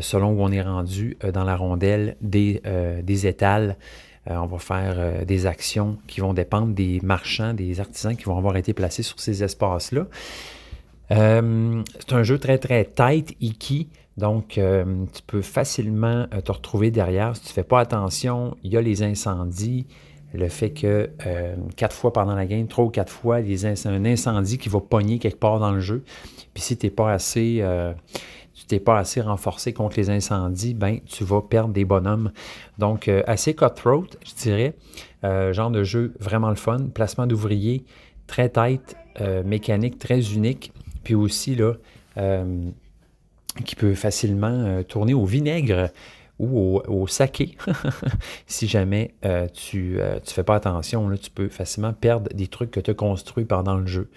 selon 0.00 0.30
où 0.30 0.40
on 0.40 0.50
est 0.50 0.62
rendu 0.62 1.18
dans 1.34 1.44
la 1.44 1.54
rondelle, 1.54 2.16
des, 2.22 2.62
des 3.02 3.26
étals 3.26 3.76
euh, 4.30 4.36
on 4.36 4.46
va 4.46 4.58
faire 4.58 4.94
euh, 4.98 5.24
des 5.24 5.46
actions 5.46 5.98
qui 6.06 6.20
vont 6.20 6.32
dépendre 6.32 6.68
des 6.68 7.00
marchands, 7.02 7.54
des 7.54 7.80
artisans 7.80 8.16
qui 8.16 8.24
vont 8.24 8.38
avoir 8.38 8.56
été 8.56 8.72
placés 8.72 9.02
sur 9.02 9.18
ces 9.18 9.42
espaces-là. 9.42 10.06
Euh, 11.10 11.82
c'est 11.98 12.12
un 12.12 12.22
jeu 12.22 12.38
très 12.38 12.58
très 12.58 12.84
tight, 12.84 13.36
Iki. 13.40 13.88
Donc, 14.18 14.60
tu 14.60 15.22
peux 15.26 15.40
facilement 15.40 16.26
te 16.44 16.52
retrouver 16.52 16.90
derrière. 16.90 17.34
Si 17.34 17.44
tu 17.44 17.48
ne 17.48 17.52
fais 17.54 17.62
pas 17.62 17.80
attention, 17.80 18.58
il 18.62 18.70
y 18.70 18.76
a 18.76 18.82
les 18.82 19.02
incendies. 19.02 19.86
Le 20.34 20.48
fait 20.48 20.70
que 20.70 21.10
quatre 21.76 21.96
fois 21.96 22.12
pendant 22.12 22.34
la 22.34 22.44
game, 22.44 22.66
trois 22.66 22.84
ou 22.84 22.90
quatre 22.90 23.10
fois, 23.10 23.40
il 23.40 23.50
y 23.50 23.66
a 23.66 23.70
un 23.86 24.04
incendie 24.04 24.58
qui 24.58 24.68
va 24.68 24.80
pogner 24.80 25.18
quelque 25.18 25.38
part 25.38 25.58
dans 25.60 25.72
le 25.72 25.80
jeu. 25.80 26.04
Puis 26.52 26.62
si 26.62 26.76
tu 26.76 26.84
n'es 26.84 26.90
pas 26.90 27.10
assez 27.10 27.64
tu 28.62 28.68
t'es 28.68 28.80
pas 28.80 28.98
assez 28.98 29.20
renforcé 29.20 29.72
contre 29.72 29.96
les 29.96 30.08
incendies, 30.08 30.74
ben 30.74 31.00
tu 31.06 31.24
vas 31.24 31.40
perdre 31.42 31.74
des 31.74 31.84
bonhommes. 31.84 32.30
Donc, 32.78 33.08
euh, 33.08 33.22
assez 33.26 33.54
cutthroat, 33.54 34.06
je 34.24 34.34
dirais. 34.34 34.74
Euh, 35.24 35.52
genre 35.52 35.70
de 35.70 35.82
jeu 35.82 36.14
vraiment 36.20 36.48
le 36.48 36.54
fun. 36.54 36.78
Placement 36.94 37.26
d'ouvriers, 37.26 37.84
très 38.26 38.48
tight, 38.48 38.96
mécanique 39.44 39.98
très 39.98 40.32
unique. 40.32 40.72
Puis 41.02 41.14
aussi, 41.14 41.56
là, 41.56 41.74
qui 43.64 43.76
peut 43.76 43.94
facilement 43.94 44.82
tourner 44.84 45.12
au 45.12 45.26
vinaigre 45.26 45.90
ou 46.38 46.80
au, 46.88 47.06
saké. 47.06 47.56
si 48.46 48.68
jamais 48.68 49.14
tu 49.52 49.98
ne 49.98 50.20
fais 50.24 50.44
pas 50.44 50.54
attention, 50.54 51.08
là, 51.08 51.18
tu 51.18 51.30
peux 51.30 51.48
facilement 51.48 51.92
perdre 51.92 52.32
des 52.32 52.46
trucs 52.46 52.70
que 52.70 52.80
tu 52.80 52.92
as 52.92 52.94
construits 52.94 53.44
pendant 53.44 53.74
le 53.74 53.86
jeu. 53.86 54.10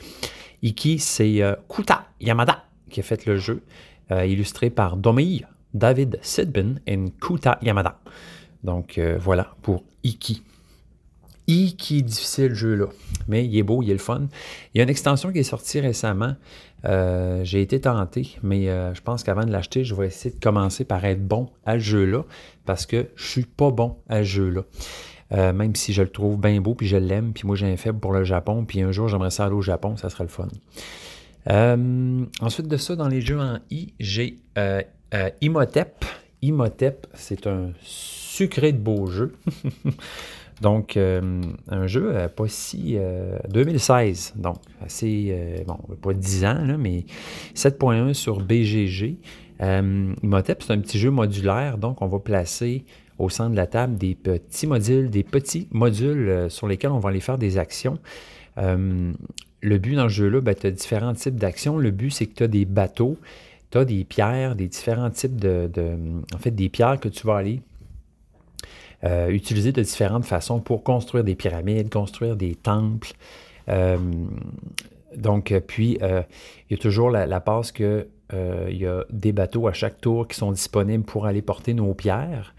Iki, 0.61 0.99
c'est 0.99 1.41
Kuta 1.67 2.05
Yamada 2.21 2.63
qui 2.95 3.01
a 3.01 3.03
fait 3.03 3.25
le 3.25 3.35
jeu, 3.35 3.61
euh, 4.09 4.25
illustré 4.25 4.69
par 4.69 4.95
Domi, 4.95 5.43
David 5.73 6.17
Sidbin 6.21 6.75
et 6.87 6.97
Kuta 7.19 7.59
Yamada. 7.61 7.99
Donc 8.63 8.97
euh, 8.97 9.17
voilà 9.19 9.53
pour 9.63 9.83
Iki. 10.05 10.41
Iki, 11.47 12.03
difficile 12.03 12.47
le 12.47 12.55
jeu 12.55 12.73
là, 12.75 12.85
mais 13.27 13.45
il 13.45 13.57
est 13.57 13.63
beau, 13.63 13.83
il 13.83 13.89
est 13.89 13.93
le 13.93 13.99
fun. 13.99 14.27
Il 14.73 14.77
y 14.77 14.79
a 14.79 14.83
une 14.83 14.89
extension 14.89 15.33
qui 15.33 15.39
est 15.39 15.43
sortie 15.43 15.81
récemment. 15.81 16.35
Euh, 16.85 17.43
j'ai 17.43 17.61
été 17.61 17.81
tenté, 17.81 18.37
mais 18.41 18.67
je 18.67 19.01
pense 19.01 19.23
qu'avant 19.23 19.43
de 19.43 19.51
l'acheter, 19.51 19.83
je 19.83 19.93
vais 19.93 20.07
essayer 20.07 20.33
de 20.33 20.39
commencer 20.39 20.85
par 20.85 21.03
être 21.03 21.27
bon 21.27 21.49
à 21.65 21.73
ce 21.73 21.79
jeu-là, 21.83 22.23
parce 22.65 22.85
que 22.85 23.07
je 23.15 23.27
suis 23.27 23.45
pas 23.45 23.71
bon 23.71 23.97
à 24.07 24.19
ce 24.19 24.23
jeu-là. 24.23 25.51
même 25.51 25.75
si 25.75 25.91
je 25.91 26.01
le 26.01 26.09
trouve 26.09 26.39
bien 26.39 26.61
beau, 26.61 26.75
puis 26.75 26.87
je 26.87 26.97
l'aime, 26.97 27.33
puis 27.33 27.45
moi 27.45 27.57
j'ai 27.57 27.71
un 27.71 27.77
faible 27.77 27.99
pour 27.99 28.13
le 28.13 28.23
Japon, 28.23 28.63
puis 28.63 28.81
un 28.81 28.93
jour 28.93 29.09
j'aimerais 29.09 29.31
ça 29.31 29.45
aller 29.45 29.55
au 29.55 29.61
Japon, 29.61 29.97
ça 29.97 30.09
serait 30.09 30.23
le 30.23 30.29
fun. 30.29 30.47
Euh, 31.49 32.25
ensuite 32.41 32.67
de 32.67 32.77
ça, 32.77 32.95
dans 32.95 33.07
les 33.07 33.21
jeux 33.21 33.39
en 33.39 33.59
I, 33.69 33.93
j'ai 33.99 34.37
euh, 34.57 34.81
euh, 35.13 35.29
Imhotep. 35.41 36.05
Imhotep, 36.41 37.07
c'est 37.13 37.47
un 37.47 37.71
sucré 37.81 38.71
de 38.71 38.77
beau 38.77 39.07
jeu. 39.07 39.35
donc, 40.61 40.97
un 40.97 41.87
jeu 41.87 42.13
pas 42.35 42.47
si. 42.47 42.97
2016, 43.49 44.33
donc 44.35 44.57
assez. 44.83 45.63
bon, 45.65 45.77
pas 46.01 46.13
10 46.13 46.45
ans, 46.45 46.77
mais 46.77 47.05
7.1 47.55 48.13
sur 48.13 48.41
BGG. 48.41 49.17
Imhotep, 49.59 50.63
c'est 50.63 50.73
un 50.73 50.79
petit 50.79 50.99
jeu 50.99 51.09
modulaire, 51.09 51.77
donc 51.77 52.01
on 52.01 52.07
va 52.07 52.19
placer 52.19 52.85
au 53.17 53.29
centre 53.29 53.51
de 53.51 53.55
la 53.55 53.67
table 53.67 53.97
des 53.97 54.13
petits 54.13 54.67
modules, 54.67 55.09
des 55.09 55.23
petits 55.23 55.67
modules 55.71 56.47
sur 56.49 56.67
lesquels 56.67 56.91
on 56.91 56.99
va 56.99 57.09
aller 57.09 57.21
faire 57.21 57.37
des 57.37 57.57
actions 57.57 57.97
le 59.65 59.79
but 59.79 59.95
dans 59.95 60.07
ce 60.07 60.13
jeu-là, 60.13 60.41
ben, 60.41 60.53
tu 60.53 60.67
as 60.67 60.71
différents 60.71 61.13
types 61.13 61.35
d'actions. 61.35 61.77
Le 61.77 61.91
but, 61.91 62.11
c'est 62.11 62.27
que 62.27 62.35
tu 62.35 62.43
as 62.43 62.47
des 62.47 62.65
bateaux, 62.65 63.17
tu 63.71 63.77
as 63.79 63.85
des 63.85 64.03
pierres, 64.03 64.55
des 64.55 64.67
différents 64.67 65.09
types 65.09 65.37
de, 65.37 65.69
En 66.33 66.37
fait, 66.37 66.51
des 66.51 66.69
pierres 66.69 66.99
que 66.99 67.09
tu 67.09 67.25
vas 67.25 67.37
aller 67.37 67.61
euh, 69.03 69.29
utiliser 69.29 69.71
de 69.71 69.81
différentes 69.81 70.25
façons 70.25 70.59
pour 70.59 70.83
construire 70.83 71.23
des 71.23 71.35
pyramides, 71.35 71.89
construire 71.89 72.35
des 72.35 72.53
temples. 72.53 73.13
Euh, 73.69 73.97
donc, 75.17 75.53
puis, 75.65 75.97
euh, 76.01 76.21
il 76.69 76.77
y 76.77 76.79
a 76.79 76.81
toujours 76.81 77.09
la, 77.09 77.25
la 77.25 77.39
passe 77.39 77.71
que 77.71 78.07
il 78.69 78.77
y 78.77 78.85
a 78.85 79.05
des 79.11 79.31
bateaux 79.31 79.67
à 79.67 79.73
chaque 79.73 80.01
tour 80.01 80.27
qui 80.27 80.35
sont 80.35 80.51
disponibles 80.51 81.05
pour 81.05 81.25
aller 81.25 81.41
porter 81.41 81.73
nos 81.73 81.93
pierres. 81.93 82.53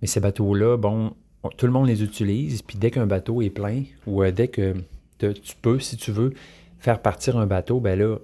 Mais 0.00 0.06
ces 0.06 0.20
bateaux-là, 0.20 0.76
bon, 0.76 1.14
tout 1.56 1.66
le 1.66 1.72
monde 1.72 1.88
les 1.88 2.04
utilise. 2.04 2.62
Puis 2.62 2.78
dès 2.78 2.92
qu'un 2.92 3.06
bateau 3.06 3.42
est 3.42 3.50
plein 3.50 3.82
ou 4.06 4.22
dès 4.26 4.46
que 4.46 4.74
tu 5.18 5.56
peux, 5.60 5.78
si 5.78 5.96
tu 5.96 6.12
veux, 6.12 6.32
faire 6.78 7.00
partir 7.00 7.36
un 7.36 7.46
bateau, 7.46 7.80
ben 7.80 7.98
là, 7.98 8.18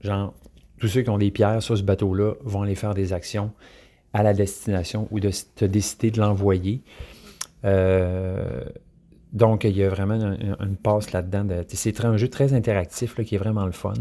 genre, 0.00 0.34
tous 0.78 0.88
ceux 0.88 1.02
qui 1.02 1.10
ont 1.10 1.18
des 1.18 1.30
pierres 1.30 1.62
sur 1.62 1.76
ce 1.76 1.82
bateau-là 1.82 2.34
vont 2.42 2.62
aller 2.62 2.74
faire 2.74 2.94
des 2.94 3.12
actions 3.12 3.52
à 4.12 4.22
la 4.22 4.32
destination 4.32 5.08
ou 5.10 5.20
de 5.20 5.30
te 5.54 5.64
décider 5.64 6.10
de 6.10 6.20
l'envoyer. 6.20 6.82
Euh, 7.64 8.64
donc, 9.32 9.64
il 9.64 9.76
y 9.76 9.82
a 9.82 9.88
vraiment 9.88 10.14
une, 10.14 10.76
passe 10.76 11.12
là-dedans. 11.12 11.46
c'est 11.68 12.04
un 12.04 12.16
jeu 12.16 12.28
très 12.28 12.54
interactif 12.54 13.20
qui 13.24 13.34
est 13.34 13.38
vraiment 13.38 13.66
le 13.66 13.72
fun, 13.72 13.94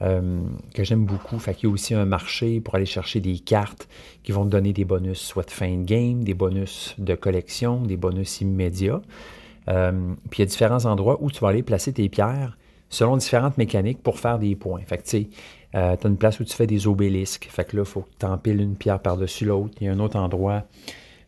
euh, 0.00 0.42
que 0.72 0.84
j'aime 0.84 1.04
beaucoup. 1.04 1.38
Fait 1.38 1.62
y 1.62 1.66
a 1.66 1.68
aussi 1.68 1.94
un 1.94 2.06
marché 2.06 2.60
pour 2.60 2.74
aller 2.74 2.86
chercher 2.86 3.20
des 3.20 3.38
cartes 3.38 3.88
qui 4.22 4.32
vont 4.32 4.44
te 4.46 4.50
donner 4.50 4.72
des 4.72 4.86
bonus 4.86 5.18
soit 5.18 5.44
de 5.44 5.50
fin 5.50 5.76
de 5.76 5.84
game, 5.84 6.24
des 6.24 6.32
bonus 6.32 6.94
de 6.96 7.14
collection, 7.14 7.82
des 7.82 7.98
bonus 7.98 8.40
immédiats. 8.40 9.02
Euh, 9.68 10.14
puis 10.30 10.40
il 10.40 10.42
y 10.42 10.42
a 10.42 10.46
différents 10.46 10.84
endroits 10.84 11.18
où 11.22 11.30
tu 11.30 11.40
vas 11.40 11.48
aller 11.48 11.62
placer 11.62 11.92
tes 11.92 12.08
pierres 12.08 12.56
selon 12.90 13.16
différentes 13.16 13.58
mécaniques 13.58 14.02
pour 14.02 14.18
faire 14.18 14.38
des 14.38 14.54
points. 14.54 14.82
Fait 14.86 14.98
que 14.98 15.04
tu 15.04 15.10
sais, 15.10 15.28
euh, 15.74 15.96
tu 15.96 16.06
as 16.06 16.10
une 16.10 16.16
place 16.16 16.38
où 16.40 16.44
tu 16.44 16.54
fais 16.54 16.66
des 16.66 16.86
obélisques. 16.86 17.48
Fait 17.50 17.64
que 17.64 17.76
là, 17.76 17.82
il 17.82 17.88
faut 17.88 18.02
que 18.02 18.10
tu 18.18 18.26
empiles 18.26 18.60
une 18.60 18.76
pierre 18.76 19.00
par-dessus 19.00 19.46
l'autre. 19.46 19.74
Il 19.80 19.86
y 19.86 19.90
a 19.90 19.92
un 19.92 19.98
autre 19.98 20.16
endroit, 20.16 20.64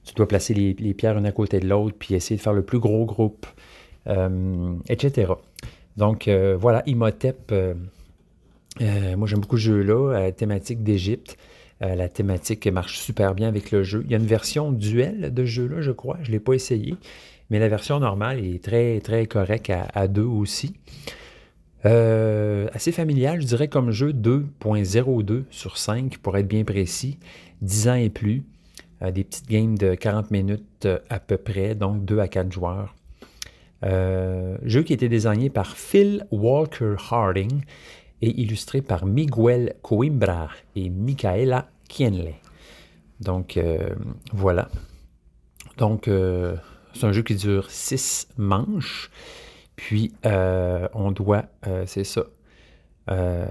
tu 0.05 0.14
dois 0.14 0.29
placer 0.29 0.55
les, 0.55 0.94
pierres 0.94 1.18
une 1.18 1.27
à 1.27 1.33
côté 1.33 1.59
de 1.59 1.68
l'autre, 1.68 1.96
puis 1.99 2.14
essayer 2.14 2.37
de 2.37 2.42
faire 2.42 2.53
le 2.53 2.62
plus 2.62 2.79
gros 2.79 3.05
groupe, 3.05 3.46
euh, 4.07 4.75
etc. 4.88 5.33
Donc 5.96 6.29
voilà, 6.29 6.83
Imhotep. 6.87 7.53
moi, 8.81 9.27
j'aime 9.27 9.40
beaucoup 9.40 9.57
ce 9.57 9.62
jeu-là, 9.62 10.31
thématique 10.31 10.85
d'Égypte. 10.85 11.38
la 11.81 12.09
thématique 12.09 12.66
marche 12.68 12.99
super 13.01 13.35
bien 13.35 13.49
avec 13.49 13.72
le 13.72 13.83
jeu. 13.83 14.03
Il 14.05 14.12
y 14.12 14.14
a 14.14 14.18
une 14.18 14.27
version 14.27 14.70
duel 14.70 15.33
de 15.33 15.42
ce 15.42 15.51
jeu-là, 15.51 15.81
je 15.81 15.90
crois. 15.90 16.18
Je 16.22 16.29
ne 16.29 16.33
l'ai 16.33 16.40
pas 16.40 16.53
essayé. 16.53 16.94
Mais 17.50 17.59
la 17.59 17.68
version 17.68 18.00
normale 18.00 18.44
est 18.44 18.62
très, 18.62 19.00
très 19.00 19.26
correcte 19.26 19.70
à, 19.70 20.09
2 20.09 20.22
aussi. 20.22 20.74
Euh, 21.85 22.66
assez 22.72 22.90
familial, 22.90 23.40
je 23.40 23.46
dirais 23.46 23.68
comme 23.68 23.92
jeu 23.92 24.12
2.02 24.12 25.44
sur 25.50 25.78
5 25.78 26.18
pour 26.18 26.37
être 26.37 26.48
bien 26.48 26.64
précis. 26.64 27.18
10 27.62 27.88
ans 27.88 27.94
et 27.94 28.11
plus. 28.11 28.42
Euh, 29.02 29.11
des 29.11 29.24
petites 29.24 29.48
games 29.48 29.78
de 29.78 29.94
40 29.94 30.30
minutes 30.30 30.87
euh, 30.87 30.98
à 31.09 31.20
peu 31.20 31.37
près, 31.37 31.74
donc 31.74 32.04
2 32.04 32.18
à 32.18 32.28
4 32.28 32.50
joueurs. 32.50 32.94
jeu 33.82 34.82
qui 34.82 34.92
a 34.92 34.96
été 34.96 35.09
désigné 35.09 35.50
par 35.50 35.76
Phil 35.76 36.26
Walker 36.32 36.96
Harding 37.11 37.62
et 38.22 38.40
illustré 38.40 38.80
par 38.80 39.06
Miguel 39.06 39.74
Coimbra 39.82 40.48
et 40.74 40.88
Micaela 40.88 41.68
Kienle. 41.88 42.35
Donc 43.20 43.61
voilà. 44.32 44.68
Donc 45.78 46.09
c'est 46.96 47.06
un 47.06 47.12
jeu 47.12 47.22
qui 47.22 47.35
dure 47.35 47.70
six 47.70 48.28
manches. 48.37 49.11
Puis, 49.76 50.12
euh, 50.24 50.88
on 50.94 51.12
doit, 51.12 51.44
euh, 51.66 51.85
c'est 51.87 52.04
ça, 52.04 52.24
euh, 53.11 53.46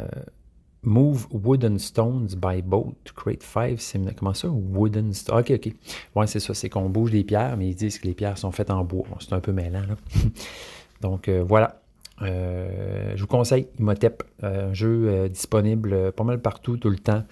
Move 0.81 1.27
Wooden 1.31 1.79
Stones 1.79 2.27
by 2.35 2.61
Boat 2.61 2.95
create 3.15 3.43
five 3.43 3.79
Comment 4.17 4.33
ça? 4.33 4.49
Wooden 4.49 5.13
Stones. 5.13 5.39
Ok, 5.39 5.51
ok. 5.51 5.73
Ouais, 6.15 6.27
c'est 6.27 6.39
ça. 6.39 6.53
C'est 6.53 6.69
qu'on 6.69 6.89
bouge 6.89 7.11
des 7.11 7.23
pierres, 7.23 7.57
mais 7.57 7.69
ils 7.69 7.75
disent 7.75 7.97
que 7.97 8.07
les 8.07 8.13
pierres 8.13 8.37
sont 8.37 8.51
faites 8.51 8.69
en 8.69 8.83
bois. 8.83 9.05
c'est 9.19 9.33
un 9.33 9.39
peu 9.39 9.51
mêlant, 9.51 9.81
là. 9.81 9.95
Donc, 11.01 11.29
voilà. 11.29 11.81
je 12.21 13.19
vous 13.19 13.27
conseille 13.27 13.67
Imhotep, 13.79 14.23
un 14.43 14.73
jeu 14.73 15.27
disponible 15.29 16.11
pas 16.11 16.23
mal 16.23 16.39
partout, 16.39 16.77
tout 16.77 16.89
le 16.89 16.99
temps. 16.99 17.23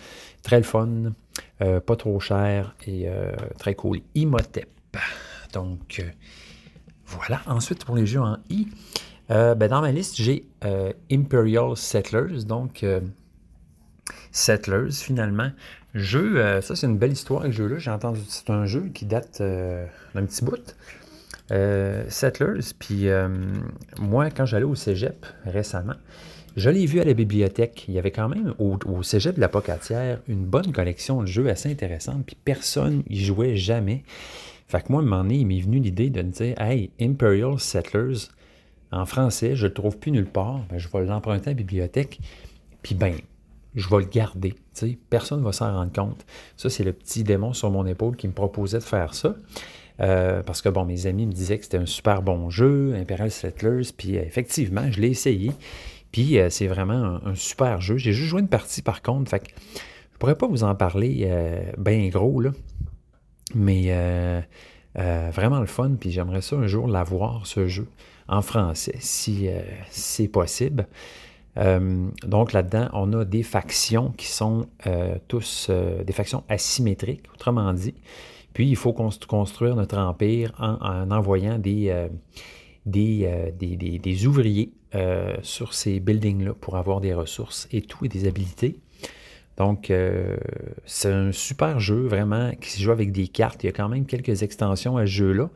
Très 0.42 0.58
le 0.58 0.64
fun, 0.64 1.14
pas 1.60 1.96
trop 1.96 2.20
cher 2.20 2.76
et 2.88 3.08
très 3.60 3.76
cool. 3.76 4.02
Imhotep. 4.16 4.68
Donc, 5.54 6.00
euh, 6.00 6.10
voilà. 7.06 7.42
Ensuite, 7.46 7.86
pour 7.86 7.96
les 7.96 8.06
jeux 8.06 8.20
en 8.20 8.38
I, 8.50 8.68
euh, 9.32 9.56
ben, 9.56 9.70
dans 9.70 9.82
ma 9.82 9.92
liste, 9.92 10.16
j'ai 10.18 10.46
euh, 10.66 10.92
Imperial 11.12 11.78
Settlers. 11.78 12.44
Donc, 12.46 12.86
Settlers, 14.32 14.92
finalement. 14.92 15.52
Jeu, 15.94 16.60
ça, 16.62 16.76
c'est 16.76 16.88
une 16.88 16.98
belle 16.98 17.14
histoire, 17.14 17.44
ce 17.44 17.52
jeu-là. 17.52 17.78
J'ai 17.78 17.92
entendu, 17.92 18.20
c'est 18.28 18.50
un 18.50 18.66
jeu 18.66 18.90
qui 18.94 19.06
date 19.06 19.42
d'un 19.42 20.26
petit 20.26 20.44
bout. 20.44 20.76
Settlers, 22.10 22.74
puis 22.80 23.08
moi, 24.00 24.32
quand 24.32 24.48
j'allais 24.48 24.66
au 24.66 24.74
cégep 24.74 25.24
récemment, 25.46 25.94
je 26.56 26.70
l'ai 26.70 26.86
vu 26.86 27.00
à 27.00 27.04
la 27.04 27.14
bibliothèque. 27.14 27.86
Il 27.88 27.94
y 27.94 28.00
avait 28.00 28.12
quand 28.12 28.30
même 28.30 28.54
au, 28.60 29.04
cégep 29.04 29.36
de 29.36 29.42
la 29.42 29.50
Pocatière 29.50 30.20
une 30.28 30.46
bonne 30.46 30.72
collection 30.72 31.22
de 31.22 31.28
jeux 31.28 31.50
assez 31.50 31.70
intéressante, 31.70 32.26
puis 32.26 32.38
personne 32.44 33.04
n'y 33.10 33.20
jouait 33.20 33.56
jamais. 33.56 34.04
Fait 34.68 34.82
que 34.82 34.92
moi, 34.92 35.02
à 35.02 35.04
un 35.04 35.08
moment 35.08 35.24
donné, 35.24 35.38
il 35.38 35.48
m'est 35.48 35.60
venu 35.60 35.80
l'idée 35.80 36.10
de 36.10 36.22
me 36.22 36.32
dire 36.32 36.60
Hey, 36.60 36.92
Imperial 37.00 37.60
Settlers, 37.60 38.30
en 38.92 39.06
français, 39.06 39.56
je 39.56 39.68
le 39.68 39.74
trouve 39.74 39.98
plus 39.98 40.12
nulle 40.12 40.26
part, 40.26 40.62
ben, 40.70 40.78
je 40.78 40.88
vais 40.88 41.06
l'emprunter 41.06 41.48
à 41.48 41.50
la 41.52 41.56
bibliothèque, 41.56 42.20
puis 42.82 42.96
ben, 42.96 43.16
je 43.76 43.90
vais 43.90 44.00
le 44.00 44.06
garder. 44.06 44.56
Personne 45.10 45.40
ne 45.40 45.46
va 45.46 45.52
s'en 45.52 45.72
rendre 45.74 45.92
compte. 45.92 46.26
Ça, 46.58 46.70
c'est 46.70 46.84
le 46.84 46.94
petit 46.94 47.24
démon 47.24 47.54
sur 47.54 47.72
mon 47.72 47.86
épaule 47.86 48.16
qui 48.16 48.28
me 48.28 48.34
proposait 48.34 48.80
de 48.80 48.84
faire 48.84 49.14
ça. 49.14 49.36
Euh, 50.00 50.42
parce 50.44 50.62
que, 50.62 50.70
bon, 50.70 50.86
mes 50.86 51.06
amis 51.06 51.26
me 51.26 51.32
disaient 51.32 51.58
que 51.58 51.64
c'était 51.64 51.78
un 51.78 51.86
super 51.86 52.22
bon 52.22 52.50
jeu, 52.50 52.94
Imperial 52.96 53.32
Settlers, 53.32 53.92
puis 53.96 54.18
euh, 54.18 54.24
effectivement, 54.24 54.92
je 54.92 55.00
l'ai 55.00 55.10
essayé. 55.10 55.52
Puis 56.12 56.40
euh, 56.40 56.50
c'est 56.50 56.68
vraiment 56.68 57.20
un, 57.26 57.36
super 57.36 57.82
jeu. 57.82 57.98
J'ai 57.98 58.14
juste 58.14 58.30
joué 58.30 58.42
une 58.42 58.48
partie 58.48 58.82
par 58.82 59.02
contre, 59.02 59.30
fait 59.30 59.40
que 59.40 59.52
je 60.14 60.18
pourrais 60.20 60.36
pas 60.38 60.48
vous 60.48 60.64
en 60.64 60.74
parler 60.76 61.30
bien 61.78 62.08
gros, 62.08 62.40
là. 62.40 62.52
Mais 63.54 63.86
euh, 63.88 64.42
euh, 64.98 65.30
vraiment 65.32 65.60
le 65.60 65.66
fun, 65.66 65.92
puis 66.00 66.12
j'aimerais 66.12 66.42
ça 66.42 66.56
un 66.56 66.68
jour 66.68 66.88
l'avoir, 66.88 67.46
ce 67.46 67.68
jeu, 67.68 67.88
en 68.28 68.42
français, 68.42 68.96
si 69.00 69.48
euh, 69.48 69.62
c'est 69.90 70.28
possible. 70.28 70.88
donc 71.56 72.52
là-dedans, 72.52 72.90
on 72.94 73.14
a 73.14 73.26
des 73.26 73.44
factions 73.44 74.12
qui 74.18 74.26
sont 74.26 74.66
tous 75.28 75.70
des 75.70 76.14
factions 76.14 76.44
asymétriques, 76.50 77.26
autrement 77.32 77.72
dit. 77.74 77.94
Puis 78.54 78.68
il 78.68 78.76
faut 78.76 78.94
construire 78.94 79.76
notre 79.76 80.00
empire 80.00 80.52
en, 80.58 81.12
envoyant 81.12 81.60
des, 81.60 82.08
des, 82.88 83.54
des, 83.56 84.26
ouvriers 84.26 84.74
sur 85.44 85.76
ces 85.76 86.00
buildings-là 86.00 86.54
pour 86.56 86.76
avoir 86.76 87.02
des 87.02 87.14
ressources 87.14 87.68
et 87.72 87.84
tout 87.84 88.04
et 88.04 88.10
des 88.10 88.28
habilités. 88.28 88.80
Donc, 89.58 89.92
euh, 89.92 90.38
c'est 90.86 91.12
un 91.12 91.32
super 91.32 91.80
jeu, 91.80 92.08
vraiment, 92.08 92.52
qui 92.60 92.72
se 92.72 92.82
joue 92.82 92.92
avec 92.92 93.12
des 93.12 93.28
cartes. 93.28 93.64
Il 93.64 93.68
y 93.68 93.70
a 93.70 93.74
quand 93.74 93.90
même 93.90 94.06
quelques 94.06 94.44
extensions 94.44 94.98
à 94.98 95.06
ce 95.06 95.12
jeu-là. 95.12 95.50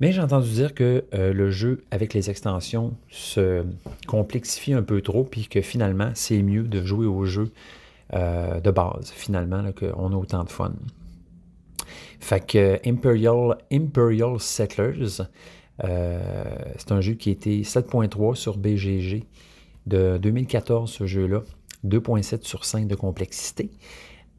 Mais 0.00 0.12
j'ai 0.12 0.20
entendu 0.20 0.48
dire 0.48 0.74
que 0.74 1.04
euh, 1.12 1.32
le 1.32 1.50
jeu, 1.50 1.84
avec 1.90 2.14
les 2.14 2.30
extensions, 2.30 2.94
se 3.10 3.64
complexifie 4.06 4.72
un 4.72 4.82
peu 4.82 5.02
trop, 5.02 5.24
puis 5.24 5.46
que 5.46 5.60
finalement, 5.60 6.10
c'est 6.14 6.40
mieux 6.42 6.62
de 6.62 6.82
jouer 6.84 7.06
au 7.06 7.26
jeu 7.26 7.50
euh, 8.14 8.60
de 8.60 8.70
base, 8.70 9.10
finalement, 9.14 9.70
qu'on 9.72 10.12
a 10.12 10.16
autant 10.16 10.44
de 10.44 10.48
fun. 10.48 10.72
Fait 12.20 12.44
que 12.46 12.78
Imperial, 12.86 13.58
Imperial 13.72 14.38
Settlers, 14.38 15.24
c'est 15.82 16.92
un 16.92 17.00
jeu 17.00 17.14
qui 17.14 17.30
été 17.30 17.62
7.3 17.62 18.34
sur 18.34 18.58
BGG 18.58 19.24
de 19.86 20.18
2014, 20.18 20.90
ce 20.90 21.06
jeu-là. 21.06 21.42
2.7 21.84 22.44
sur 22.44 22.64
5 22.64 22.86
de 22.86 22.94
complexité. 22.94 23.70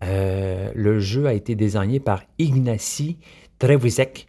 Euh, 0.03 0.71
le 0.73 0.99
jeu 0.99 1.27
a 1.27 1.33
été 1.33 1.55
désigné 1.55 1.99
par 1.99 2.23
Ignacy 2.39 3.17
Trewizek, 3.59 4.27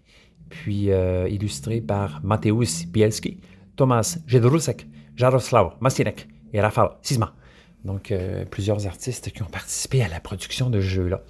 puis 0.48 0.90
euh, 0.90 1.28
illustré 1.28 1.80
par 1.80 2.20
Mateusz 2.22 2.86
Bielski, 2.88 3.40
Tomasz 3.76 4.18
Jedrusek, 4.26 4.86
Jaroslaw 5.16 5.74
Masinek 5.80 6.28
et 6.52 6.60
Rafał 6.60 6.90
Sisma. 7.00 7.34
Donc, 7.84 8.12
euh, 8.12 8.44
plusieurs 8.44 8.86
artistes 8.86 9.30
qui 9.30 9.42
ont 9.42 9.46
participé 9.46 10.02
à 10.02 10.08
la 10.08 10.20
production 10.20 10.70
de 10.70 10.80
ce 10.80 10.86
jeu-là. 10.86 11.22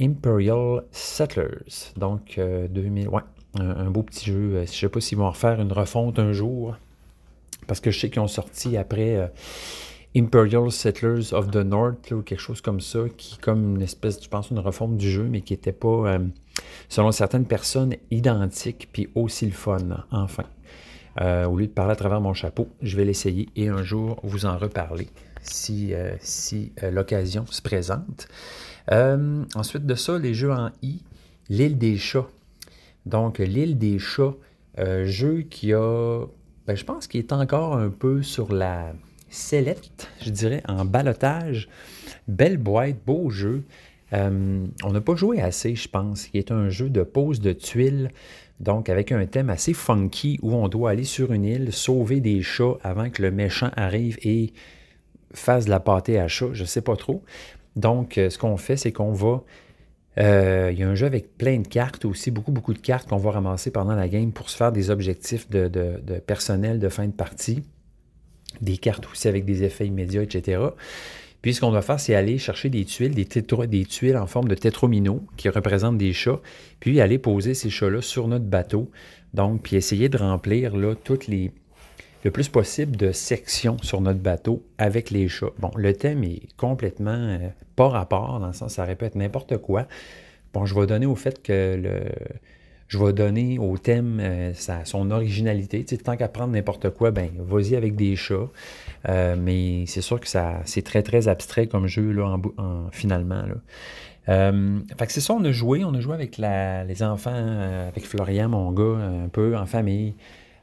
Imperial 0.00 0.84
Settlers, 0.90 1.92
donc 1.98 2.40
2000, 2.70 3.08
ouais, 3.08 3.20
un, 3.60 3.90
beau 3.90 4.02
petit 4.02 4.24
jeu. 4.24 4.52
Je 4.52 4.60
ne 4.60 4.66
sais 4.66 4.88
pas 4.88 5.00
s'ils 5.00 5.18
vont 5.18 5.28
refaire 5.28 5.60
une 5.60 5.72
refonte 5.72 6.18
un 6.18 6.32
jour, 6.32 6.76
parce 7.66 7.80
que 7.80 7.90
je 7.90 8.00
sais 8.00 8.08
qu'ils 8.08 8.22
ont 8.22 8.26
sorti 8.26 8.78
après 8.78 9.30
Imperial 10.16 10.70
Settlers 10.70 11.32
of 11.32 11.50
the 11.50 11.56
North, 11.56 12.12
ou 12.12 12.22
quelque 12.22 12.40
chose 12.40 12.60
comme 12.60 12.80
ça, 12.80 13.00
qui 13.16 13.34
est 13.34 13.40
comme 13.40 13.74
une 13.76 13.82
espèce, 13.82 14.22
je 14.22 14.28
pense, 14.28 14.50
une 14.50 14.60
refonte 14.60 14.96
du 14.96 15.10
jeu, 15.10 15.24
mais 15.24 15.40
qui 15.40 15.54
n'était 15.54 15.72
pas, 15.72 16.14
euh, 16.14 16.18
selon 16.88 17.10
certaines 17.10 17.46
personnes, 17.46 17.94
identique, 18.12 18.88
puis 18.92 19.08
aussi 19.14 19.46
le 19.46 19.52
fun, 19.52 20.04
enfin. 20.10 20.44
Euh, 21.20 21.46
au 21.46 21.56
lieu 21.56 21.68
de 21.68 21.72
parler 21.72 21.92
à 21.92 21.96
travers 21.96 22.20
mon 22.20 22.34
chapeau, 22.34 22.68
je 22.82 22.96
vais 22.96 23.04
l'essayer 23.04 23.48
et 23.54 23.68
un 23.68 23.84
jour 23.84 24.18
vous 24.24 24.46
en 24.46 24.58
reparler 24.58 25.08
si, 25.42 25.94
euh, 25.94 26.16
si 26.18 26.72
l'occasion 26.90 27.46
se 27.46 27.62
présente. 27.62 28.26
ensuite 28.90 29.86
de 29.86 29.94
ça, 29.94 30.18
les 30.18 30.34
jeux 30.34 30.52
en 30.52 30.70
I, 30.82 31.02
l'île 31.48 31.78
des 31.78 31.98
chats. 31.98 32.26
Donc, 33.06 33.38
l'île 33.38 33.78
des 33.78 34.00
chats, 34.00 34.34
jeu 35.04 35.42
qui 35.42 35.72
a, 35.72 36.24
ben, 36.66 36.76
je 36.76 36.84
pense 36.84 37.06
qu'il 37.06 37.20
est 37.20 37.32
encore 37.32 37.76
un 37.76 37.90
peu 37.90 38.22
sur 38.22 38.52
la 38.52 38.92
Céleste, 39.34 40.08
je 40.22 40.30
dirais, 40.30 40.62
en 40.68 40.84
balotage. 40.84 41.68
Belle 42.28 42.56
boîte, 42.56 42.96
beau 43.04 43.30
jeu. 43.30 43.64
Euh, 44.12 44.64
on 44.84 44.92
n'a 44.92 45.00
pas 45.00 45.16
joué 45.16 45.40
assez, 45.40 45.74
je 45.74 45.88
pense, 45.88 46.26
qui 46.26 46.38
est 46.38 46.52
un 46.52 46.68
jeu 46.68 46.88
de 46.88 47.02
pose 47.02 47.40
de 47.40 47.52
tuiles, 47.52 48.10
donc 48.60 48.88
avec 48.88 49.10
un 49.10 49.26
thème 49.26 49.50
assez 49.50 49.72
funky 49.72 50.38
où 50.42 50.54
on 50.54 50.68
doit 50.68 50.90
aller 50.90 51.04
sur 51.04 51.32
une 51.32 51.44
île, 51.44 51.72
sauver 51.72 52.20
des 52.20 52.42
chats 52.42 52.76
avant 52.84 53.10
que 53.10 53.22
le 53.22 53.32
méchant 53.32 53.70
arrive 53.76 54.18
et 54.22 54.52
fasse 55.32 55.64
de 55.64 55.70
la 55.70 55.80
pâtée 55.80 56.20
à 56.20 56.28
chat, 56.28 56.50
je 56.52 56.62
ne 56.62 56.68
sais 56.68 56.82
pas 56.82 56.94
trop. 56.94 57.24
Donc, 57.74 58.18
euh, 58.18 58.30
ce 58.30 58.38
qu'on 58.38 58.56
fait, 58.56 58.76
c'est 58.76 58.92
qu'on 58.92 59.12
va. 59.12 59.42
Euh, 60.16 60.70
il 60.72 60.78
y 60.78 60.84
a 60.84 60.88
un 60.88 60.94
jeu 60.94 61.06
avec 61.06 61.36
plein 61.36 61.58
de 61.58 61.66
cartes 61.66 62.04
aussi, 62.04 62.30
beaucoup, 62.30 62.52
beaucoup 62.52 62.72
de 62.72 62.78
cartes 62.78 63.08
qu'on 63.08 63.16
va 63.16 63.32
ramasser 63.32 63.72
pendant 63.72 63.96
la 63.96 64.06
game 64.06 64.30
pour 64.30 64.48
se 64.48 64.56
faire 64.56 64.70
des 64.70 64.90
objectifs 64.90 65.50
de 65.50 65.68
personnel 66.24 66.78
de 66.78 66.88
fin 66.88 67.08
de 67.08 67.12
partie 67.12 67.64
des 68.60 68.76
cartes 68.76 69.06
aussi 69.10 69.28
avec 69.28 69.44
des 69.44 69.62
effets 69.62 69.86
immédiats, 69.86 70.22
etc. 70.22 70.60
Puis 71.44 71.52
ce 71.52 71.60
qu'on 71.60 71.70
va 71.70 71.82
faire, 71.82 72.00
c'est 72.00 72.14
aller 72.14 72.38
chercher 72.38 72.70
des 72.70 72.86
tuiles, 72.86 73.14
des, 73.14 73.84
tuiles 73.84 74.16
en 74.16 74.26
forme 74.26 74.48
de 74.48 74.54
tétromino 74.54 75.22
qui 75.36 75.50
représentent 75.50 75.98
des 75.98 76.14
chats, 76.14 76.40
puis 76.80 77.02
aller 77.02 77.18
poser 77.18 77.52
ces 77.52 77.68
chats-là 77.68 78.00
sur 78.00 78.28
notre 78.28 78.46
bateau. 78.46 78.90
Donc, 79.34 79.62
puis 79.62 79.76
essayer 79.76 80.08
de 80.08 80.16
remplir 80.16 80.74
là, 80.74 80.94
toutes 80.94 81.26
les, 81.26 81.50
le 82.24 82.30
plus 82.30 82.48
possible 82.48 82.96
de 82.96 83.12
sections 83.12 83.76
sur 83.82 84.00
notre 84.00 84.20
bateau 84.20 84.64
avec 84.78 85.10
les 85.10 85.28
chats. 85.28 85.52
Bon, 85.58 85.70
le 85.76 85.92
thème 85.92 86.24
est 86.24 86.48
complètement 86.56 87.10
euh, 87.10 87.48
pas 87.76 87.88
rapport, 87.88 88.40
dans 88.40 88.46
le 88.46 88.52
sens 88.54 88.72
ça 88.72 88.84
répète 88.84 89.14
n'importe 89.14 89.58
quoi. 89.58 89.86
Bon, 90.54 90.64
je 90.64 90.74
vais 90.74 90.86
donner 90.86 91.04
au 91.04 91.14
fait 91.14 91.42
que 91.42 91.76
le, 91.76 92.04
je 92.94 93.04
vais 93.04 93.12
donner 93.12 93.58
au 93.58 93.76
thème 93.76 94.20
euh, 94.20 94.52
son 94.84 95.10
originalité. 95.10 95.84
Tant 95.84 96.16
qu'à 96.16 96.28
prendre 96.28 96.52
n'importe 96.52 96.90
quoi, 96.90 97.10
ben 97.10 97.28
vas-y 97.38 97.74
avec 97.74 97.96
des 97.96 98.14
chats. 98.14 98.48
Euh, 99.08 99.34
mais 99.36 99.84
c'est 99.86 100.00
sûr 100.00 100.20
que 100.20 100.28
ça 100.28 100.60
c'est 100.64 100.82
très 100.82 101.02
très 101.02 101.26
abstrait 101.26 101.66
comme 101.66 101.88
jeu 101.88 102.12
là, 102.12 102.38
en, 102.56 102.88
finalement. 102.92 103.42
Euh, 104.28 104.78
fait 104.96 105.06
que 105.06 105.12
c'est 105.12 105.20
ça, 105.20 105.34
on 105.34 105.44
a 105.44 105.50
joué. 105.50 105.84
On 105.84 105.92
a 105.94 106.00
joué 106.00 106.14
avec 106.14 106.38
les 106.38 107.02
enfants, 107.02 107.34
avec 107.88 108.06
Florian, 108.06 108.48
mon 108.48 108.70
gars, 108.70 109.04
un 109.24 109.28
peu 109.28 109.56
en 109.56 109.66
famille. 109.66 110.14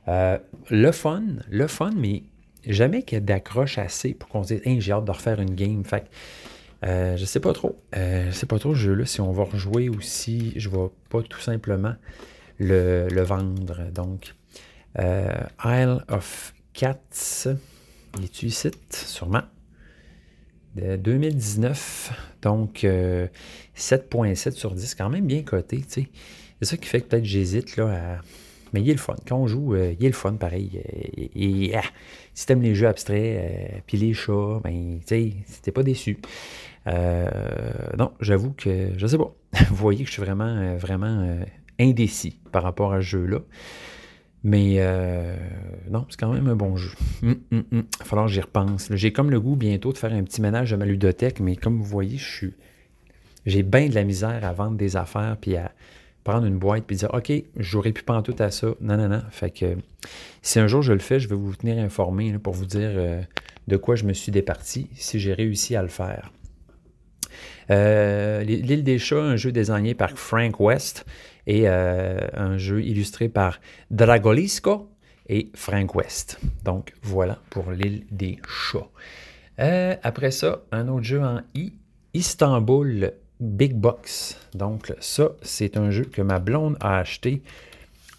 le 0.07 0.91
fun, 0.93 1.23
le 1.49 1.67
fun, 1.67 1.91
mais 1.97 2.23
jamais 2.65 3.03
qu'il 3.03 3.17
y 3.17 3.21
ait 3.21 3.25
d'accroche 3.25 3.77
assez 3.77 4.13
pour 4.13 4.29
qu'on 4.29 4.43
se 4.43 4.53
dise 4.53 4.79
j'ai 4.79 4.93
hâte 4.93 5.05
de 5.05 5.11
refaire 5.11 5.41
une 5.41 5.55
game. 5.55 5.83
Euh, 6.83 7.15
je 7.15 7.25
sais 7.25 7.39
pas 7.39 7.53
trop. 7.53 7.77
Euh, 7.95 8.27
je 8.27 8.31
sais 8.31 8.45
pas 8.45 8.59
trop 8.59 8.73
ce 8.73 8.79
jeu-là. 8.79 9.05
Si 9.05 9.21
on 9.21 9.31
va 9.31 9.43
rejouer 9.43 9.89
aussi, 9.89 10.53
je 10.55 10.69
vais 10.69 10.89
pas 11.09 11.21
tout 11.21 11.39
simplement 11.39 11.95
le, 12.59 13.21
vendre. 13.21 13.91
Donc, 13.91 14.33
euh, 14.99 15.43
Isle 15.63 16.03
of 16.07 16.53
Cats. 16.73 17.47
Il 18.17 18.23
est 18.23 18.43
ici? 18.43 18.71
Sûrement. 18.89 19.43
De 20.75 20.95
2019. 20.95 22.37
Donc, 22.41 22.83
7.7 22.83 24.51
sur 24.51 24.73
10. 24.73 24.95
Quand 24.95 25.09
même 25.09 25.27
bien 25.27 25.43
coté, 25.43 25.83
C'est 25.87 26.09
ça 26.61 26.77
qui 26.77 26.87
fait 26.87 27.01
que 27.01 27.07
peut-être 27.07 27.25
j'hésite 27.25 27.77
là 27.77 28.17
à. 28.17 28.21
Mais 28.73 28.81
il 28.81 28.89
est 28.89 28.93
le 28.93 28.99
fun. 28.99 29.15
Quand 29.27 29.37
on 29.37 29.47
joue, 29.47 29.75
il 29.75 30.03
est 30.03 30.09
le 30.09 30.13
fun, 30.13 30.33
pareil. 30.33 30.81
Et, 31.35 31.75
ah, 31.75 31.81
si 32.33 32.45
t'aimes 32.45 32.61
les 32.61 32.75
jeux 32.75 32.87
abstraits, 32.87 33.83
puis 33.85 33.97
les 33.97 34.13
chats, 34.13 34.59
ben, 34.63 34.99
tu 34.99 35.07
sais, 35.07 35.33
t'es 35.61 35.71
pas 35.71 35.83
déçu. 35.83 36.17
Euh, 36.87 37.29
non, 37.97 38.11
j'avoue 38.19 38.53
que 38.53 38.89
je 38.97 39.07
sais 39.07 39.17
pas. 39.17 39.33
Vous 39.69 39.75
voyez 39.75 40.03
que 40.03 40.07
je 40.07 40.13
suis 40.13 40.21
vraiment, 40.21 40.45
euh, 40.45 40.77
vraiment 40.77 41.21
euh, 41.21 41.43
indécis 41.79 42.39
par 42.51 42.63
rapport 42.63 42.93
à 42.93 42.97
ce 42.97 43.05
jeu-là. 43.05 43.39
Mais 44.43 44.79
non, 45.91 46.07
c'est 46.09 46.19
quand 46.19 46.33
même 46.33 46.47
un 46.47 46.55
bon 46.55 46.75
jeu. 46.75 46.89
Hum, 47.21 47.35
hum, 47.51 47.63
hum. 47.71 47.83
Il 47.93 47.99
va 47.99 48.05
falloir 48.05 48.25
que 48.25 48.33
j'y 48.33 48.41
repense. 48.41 48.89
J'ai 48.91 49.13
comme 49.13 49.29
le 49.29 49.39
goût 49.39 49.55
bientôt 49.55 49.93
de 49.93 49.99
faire 49.99 50.11
un 50.11 50.23
petit 50.23 50.41
ménage 50.41 50.71
de 50.71 50.77
ma 50.77 50.85
ludothèque, 50.85 51.39
mais 51.39 51.55
comme 51.55 51.77
vous 51.77 51.83
voyez, 51.83 52.17
je 52.17 52.35
suis. 52.35 52.53
J'ai 53.45 53.61
bien 53.61 53.87
de 53.87 53.93
la 53.93 54.03
misère 54.03 54.43
à 54.43 54.51
vendre 54.53 54.77
des 54.77 54.95
affaires 54.95 55.37
puis 55.39 55.57
à 55.57 55.71
prendre 56.23 56.45
une 56.45 56.57
boîte 56.57 56.85
puis 56.85 56.95
dire 56.95 57.09
OK, 57.13 57.31
j'aurais 57.57 57.91
pu 57.91 58.03
prendre 58.03 58.23
tout 58.23 58.35
à 58.39 58.51
ça. 58.51 58.67
Non, 58.81 58.97
non, 58.97 59.09
non. 59.09 59.21
Fait 59.31 59.51
que 59.51 59.77
si 60.41 60.59
un 60.59 60.67
jour 60.67 60.81
je 60.81 60.93
le 60.93 60.99
fais, 60.99 61.19
je 61.19 61.27
vais 61.27 61.35
vous 61.35 61.55
tenir 61.55 61.77
informé 61.83 62.37
pour 62.37 62.53
vous 62.53 62.65
dire 62.65 62.91
de 63.67 63.77
quoi 63.77 63.95
je 63.95 64.05
me 64.05 64.13
suis 64.13 64.31
départi 64.31 64.89
si 64.95 65.19
j'ai 65.19 65.33
réussi 65.33 65.75
à 65.75 65.81
le 65.81 65.87
faire. 65.87 66.31
Euh, 67.69 68.43
L'île 68.43 68.83
des 68.83 68.99
chats, 68.99 69.21
un 69.21 69.35
jeu 69.35 69.51
désigné 69.51 69.93
par 69.93 70.11
Frank 70.11 70.59
West 70.59 71.05
et 71.47 71.63
euh, 71.65 72.19
un 72.33 72.57
jeu 72.57 72.83
illustré 72.83 73.29
par 73.29 73.59
Dragolisco 73.89 74.89
et 75.27 75.49
Frank 75.55 75.95
West. 75.95 76.39
Donc 76.63 76.93
voilà 77.01 77.39
pour 77.49 77.71
l'île 77.71 78.05
des 78.11 78.37
chats. 78.47 78.89
Euh, 79.59 79.95
après 80.03 80.31
ça, 80.31 80.63
un 80.71 80.87
autre 80.87 81.03
jeu 81.03 81.21
en 81.21 81.41
I, 81.55 81.73
Istanbul 82.13 83.13
Big 83.41 83.73
Box. 83.73 84.37
Donc 84.53 84.93
ça, 84.99 85.31
c'est 85.41 85.75
un 85.77 85.91
jeu 85.91 86.05
que 86.05 86.21
ma 86.21 86.39
blonde 86.39 86.77
a 86.79 86.99
acheté. 86.99 87.41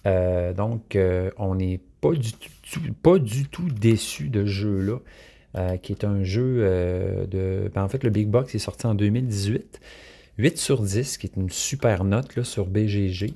donc 0.05 0.99
on 1.39 1.55
n'est 1.55 1.81
pas 2.01 3.18
du 3.18 3.45
tout, 3.47 3.68
déçu 3.70 4.29
de 4.29 4.45
ce 4.45 4.51
jeu-là. 4.51 4.99
Euh, 5.55 5.77
qui 5.77 5.93
est 5.93 6.05
un 6.05 6.25
jeu 6.25 6.61
euh, 6.61 7.27
de. 7.27 7.70
Ben, 7.75 7.83
en 7.83 7.89
fait, 7.89 8.05
le 8.05 8.09
Big 8.09 8.27
Box 8.27 8.55
est 8.55 8.59
sorti 8.59 8.87
en 8.87 8.95
2018. 8.95 9.81
8 10.39 10.57
sur 10.57 10.81
10, 10.81 11.18
qui 11.18 11.27
est 11.27 11.37
une 11.37 11.51
super 11.51 12.05
note 12.05 12.37
là, 12.37 12.45
sur 12.45 12.64
BGG. 12.64 13.35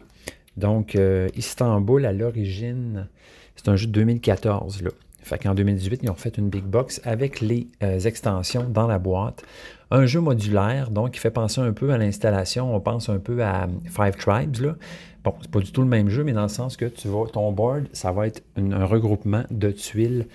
Donc, 0.57 0.97
euh, 0.97 1.29
Istanbul, 1.37 2.07
à 2.07 2.15
l'origine, 2.15 3.09
c'est 3.55 3.69
un 3.69 3.77
jeu 3.77 3.87
de 3.87 3.93
2014. 3.93 4.83
Là. 4.83 4.91
Fait 5.23 5.39
qu'en 5.39 5.55
2018, 5.55 6.01
ils 6.05 6.11
ont 6.11 6.15
fait 6.15 6.39
une 6.39 6.49
big 6.49 6.65
box 6.65 7.03
avec 7.05 7.43
les 7.43 7.69
extensions 7.83 8.65
dans 8.67 8.87
la 8.87 8.99
boîte. 8.99 9.43
Un 9.91 10.07
jeu 10.07 10.21
modulaire, 10.21 10.91
donc, 10.91 11.13
qui 11.13 11.21
fait 11.21 11.31
penser 11.31 11.61
un 11.61 11.73
peu 11.73 11.91
à 11.93 11.99
l'installation. 11.99 12.75
On 12.75 12.81
pense 12.81 13.09
un 13.09 13.19
peu 13.19 13.43
à 13.45 13.69
Five 13.85 14.17
Tribes, 14.17 14.57
là. 14.61 14.77
Bon, 15.23 15.35
c'est 15.41 15.51
pas 15.51 15.61
du 15.61 15.73
tout 15.73 15.83
le 15.83 15.89
même 15.89 16.09
jeu, 16.09 16.23
mais 16.23 16.33
dans 16.33 16.43
le 16.43 16.49
sens 16.49 16.77
que 16.77 16.85
tu 16.85 17.09
vas, 17.09 17.27
ton 17.27 17.51
board, 17.51 17.87
ça 17.93 18.13
va 18.13 18.29
être 18.29 18.43
un 18.57 18.85
regroupement 18.85 19.43
de 19.51 19.73
tuiles 19.73 20.27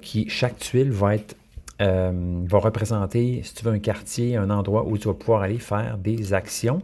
qui, 0.00 0.28
chaque 0.28 0.58
tuile 0.58 0.90
va 0.90 1.14
être 1.14 1.36
euh, 1.82 2.12
va 2.46 2.58
représenter, 2.58 3.40
si 3.42 3.54
tu 3.54 3.64
veux, 3.64 3.72
un 3.72 3.80
quartier, 3.80 4.36
un 4.36 4.48
endroit 4.50 4.86
où 4.86 4.96
tu 4.96 5.08
vas 5.08 5.14
pouvoir 5.14 5.42
aller 5.42 5.58
faire 5.58 5.98
des 5.98 6.32
actions. 6.32 6.82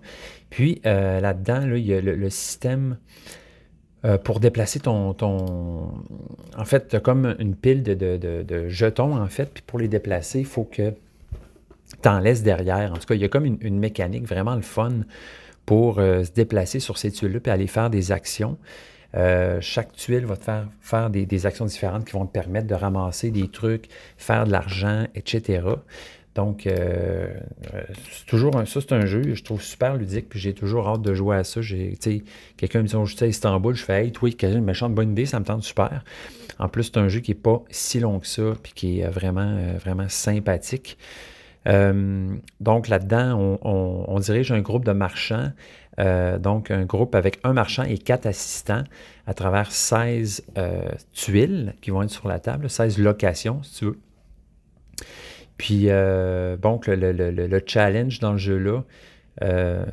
Puis 0.51 0.81
euh, 0.85 1.21
là-dedans, 1.21 1.63
il 1.77 1.87
y 1.87 1.95
a 1.95 2.01
le, 2.01 2.31
système 2.31 2.97
euh, 4.05 4.19
pour 4.19 4.41
déplacer 4.41 4.81
ton, 4.81 5.15
ton... 5.15 5.93
En 6.57 6.65
fait, 6.65 6.89
tu 6.89 6.97
as 6.97 7.01
comme 7.01 7.37
une 7.39 7.55
pile 7.55 7.85
de, 7.85 8.69
jetons, 8.69 9.17
en 9.17 9.29
fait, 9.29 9.53
puis 9.55 9.63
pour 9.65 9.79
les 9.79 9.87
déplacer, 9.87 10.41
il 10.41 10.47
faut 10.47 10.65
que 10.65 10.93
tu 12.03 12.09
en 12.09 12.19
laisses 12.19 12.43
derrière. 12.43 12.93
En 12.93 12.97
tout 12.97 13.07
cas, 13.07 13.15
il 13.15 13.21
y 13.21 13.25
a 13.25 13.29
comme 13.29 13.45
une, 13.45 13.79
mécanique 13.79 14.27
vraiment 14.27 14.55
le 14.55 14.63
fun 14.63 15.01
pour 15.67 15.97
se 15.97 16.33
déplacer 16.33 16.81
sur 16.81 16.99
ces 16.99 17.11
tuiles-là 17.13 17.41
puis 17.41 17.53
aller 17.53 17.67
faire 17.67 17.91
des 17.91 18.13
actions. 18.13 18.59
Euh, 19.17 19.59
chaque 19.61 19.93
tuile 19.93 20.25
va 20.25 20.37
te 20.37 20.45
faire 20.45 20.69
faire 20.81 21.11
des, 21.11 21.47
actions 21.47 21.65
différentes 21.65 22.05
qui 22.05 22.13
vont 22.13 22.27
te 22.27 22.33
permettre 22.33 22.67
de 22.67 22.75
ramasser 22.75 23.31
des 23.31 23.49
trucs, 23.49 23.89
faire 24.17 24.47
de 24.47 24.53
l'argent, 24.53 25.07
etc. 25.15 25.63
Donc, 26.37 26.67
euh, 26.67 27.35
euh, 27.75 27.83
c'est 28.13 28.27
toujours 28.27 28.57
un, 28.57 28.65
ça, 28.65 28.81
c'est 28.81 28.93
un 28.93 29.05
jeu, 29.05 29.35
je 29.35 29.43
trouve 29.43 29.61
super 29.61 29.97
ludique, 29.97 30.29
puis 30.29 30.39
j'ai 30.39 30.55
toujours 30.55 30.89
hâte 30.89 31.03
de 31.03 31.13
jouer 31.13 31.37
à 31.37 31.45
ça. 31.45 31.61
quelqu'un 32.57 32.83
me 32.83 32.87
dit, 32.87 32.95
oh, 32.95 33.05
je 33.05 33.17
suis 33.17 33.25
à 33.25 33.29
Istanbul, 33.29 33.75
je 33.75 33.85
fais, 33.85 34.05
hey, 34.05 34.13
toi, 34.13 34.31
une 34.43 34.65
méchante 34.65 34.95
bonne 34.95 35.11
idée, 35.11 35.27
ça 35.27 35.41
me 35.41 35.45
tente 35.45 35.65
super. 35.65 36.05
En 36.61 36.69
plus, 36.69 36.85
c'est 36.85 36.99
un 36.99 37.09
jeu 37.09 37.19
qui 37.19 37.33
n'est 37.33 37.41
pas 37.41 37.65
si 37.71 37.99
long 37.99 38.21
que 38.21 38.29
ça, 38.29 38.55
puis 38.63 38.73
qui 38.75 39.01
est 39.01 39.09
vraiment, 39.09 39.59
vraiment 39.83 40.09
sympathique. 40.09 40.99
Donc, 41.67 42.89
là-dedans, 42.89 43.59
on, 43.63 44.19
dirige 44.19 44.51
un 44.53 44.61
groupe 44.61 44.85
de 44.85 44.93
marchands 44.93 45.51
euh, 46.01 46.39
donc, 46.39 46.71
un 46.71 46.85
groupe 46.85 47.15
avec 47.15 47.41
un 47.45 47.53
marchand 47.53 47.83
et 47.83 47.99
quatre 47.99 48.27
assistants 48.27 48.85
à 49.27 49.35
travers 49.35 49.71
16 49.71 50.45
euh, 50.57 50.89
tuiles 51.13 51.75
qui 51.83 51.91
vont 51.91 52.03
être 52.03 52.11
sur 52.11 52.29
la 52.29 52.39
table, 52.39 52.71
16 52.71 52.99
locations, 52.99 53.63
si 53.63 53.79
tu 53.81 53.85
veux. 53.87 53.99
Puis, 55.59 55.87
euh, 55.89 56.57
donc, 56.57 56.87
le, 56.87 57.63
challenge 57.67 58.19
dans 58.21 58.33
le 58.33 58.39
jeu-là, 58.39 58.85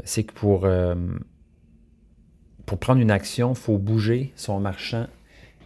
c'est 0.05 0.23
que 0.23 0.33
pour, 0.33 0.67
pour 2.65 2.79
prendre 2.79 3.01
une 3.01 3.11
action, 3.11 3.51
il 3.51 3.57
faut 3.57 3.77
bouger 3.77 4.31
son 4.35 4.59
marchand 4.59 5.07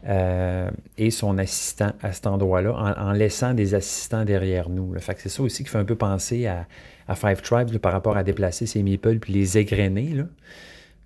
et 0.05 1.11
son 1.11 1.37
assistant 1.37 1.91
à 2.01 2.11
cet 2.11 2.27
endroit-là 2.27 2.95
en, 2.97 3.11
laissant 3.11 3.53
des 3.53 3.75
assistants 3.75 4.25
derrière 4.25 4.69
nous. 4.69 4.95
C'est 4.99 5.29
ça 5.29 5.43
aussi 5.43 5.63
qui 5.63 5.69
fait 5.69 5.77
un 5.77 5.85
peu 5.85 5.95
penser 5.95 6.47
à, 6.47 6.65
Five 7.13 7.41
Tribes 7.41 7.77
par 7.77 7.91
rapport 7.91 8.15
à 8.15 8.23
déplacer 8.23 8.65
ses 8.65 8.83
meeples 8.83 9.19
puis 9.19 9.33
les 9.33 9.57
égrener. 9.57 10.23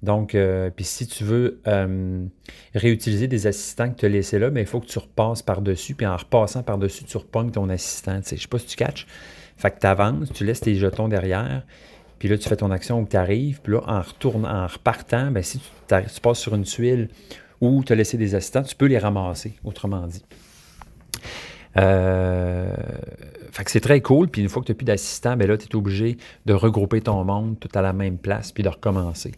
Donc, 0.04 0.36
euh, 0.36 0.70
puis 0.70 0.86
si 0.86 1.08
tu 1.08 1.24
veux 1.24 1.62
euh, 1.68 2.26
réutiliser 2.76 3.28
des 3.28 3.48
assistants 3.48 3.89
que 3.89 3.96
tu 3.96 4.06
as 4.06 4.10
laissés 4.10 4.38
là, 4.38 4.50
mais 4.50 4.56
ben, 4.56 4.62
il 4.62 4.68
faut 4.68 4.80
que 4.80 4.86
tu 4.86 5.00
repasses 5.00 5.41
par-dessus, 5.41 5.96
puis 5.96 6.06
en 6.06 6.16
repassant 6.16 6.62
par-dessus, 6.62 7.06
tu 7.06 7.18
repognes 7.18 7.50
ton 7.50 7.70
assistant. 7.70 8.20
Je 8.24 8.36
ne 8.36 8.39
sais 8.39 8.48
pas 8.48 8.60
si 8.60 8.68
tu 8.68 8.76
catches. 8.76 9.08
Fait 9.58 9.72
que 9.72 9.80
tu 9.80 9.88
avances, 9.88 10.32
tu 10.32 10.46
laisses 10.46 10.60
tes 10.60 10.76
jetons 10.76 11.08
derrière, 11.08 11.64
puis 12.20 12.30
là, 12.30 12.38
tu 12.38 12.48
fais 12.48 12.56
ton 12.56 12.72
action 12.72 13.02
où 13.02 13.08
tu 13.08 13.18
arrives, 13.18 13.62
puis 13.62 13.74
là, 13.74 13.82
en 13.88 14.02
retournant, 14.02 14.64
en 14.64 14.68
repartant, 14.68 15.32
ben, 15.32 15.41
si 15.41 15.60
tu 15.60 16.22
passes 16.22 16.39
sur 16.39 16.54
une 16.54 16.64
tuile 16.64 17.10
où 17.62 17.84
tu 17.84 17.93
as 17.93 17.95
laissé 17.95 18.18
des 18.18 18.36
assistants, 18.36 18.64
tu 18.64 18.76
peux 18.76 18.86
les 18.86 18.97
ramasser, 18.97 19.53
autrement 19.64 20.08
dit. 20.08 20.24
Euh, 21.78 22.70
c'est 23.68 23.80
très 23.80 24.01
cool. 24.01 24.30
Puis 24.30 24.41
une 24.41 24.49
fois 24.49 24.62
que 24.62 24.68
tu 24.68 24.72
n'as 24.72 24.78
plus 24.78 24.86
d'assistant, 24.86 25.36
ben 25.36 25.47
là, 25.47 25.58
tu 25.58 25.68
es 25.68 25.76
obligé 25.76 26.18
de 26.45 26.53
regrouper 26.53 27.01
ton 27.01 27.24
monde 27.24 27.58
tout 27.60 27.70
à 27.74 27.82
la 27.82 27.93
même 27.93 28.18
place 28.18 28.51
puis 28.51 28.64
de 28.64 28.70
recommencer. 28.70 29.32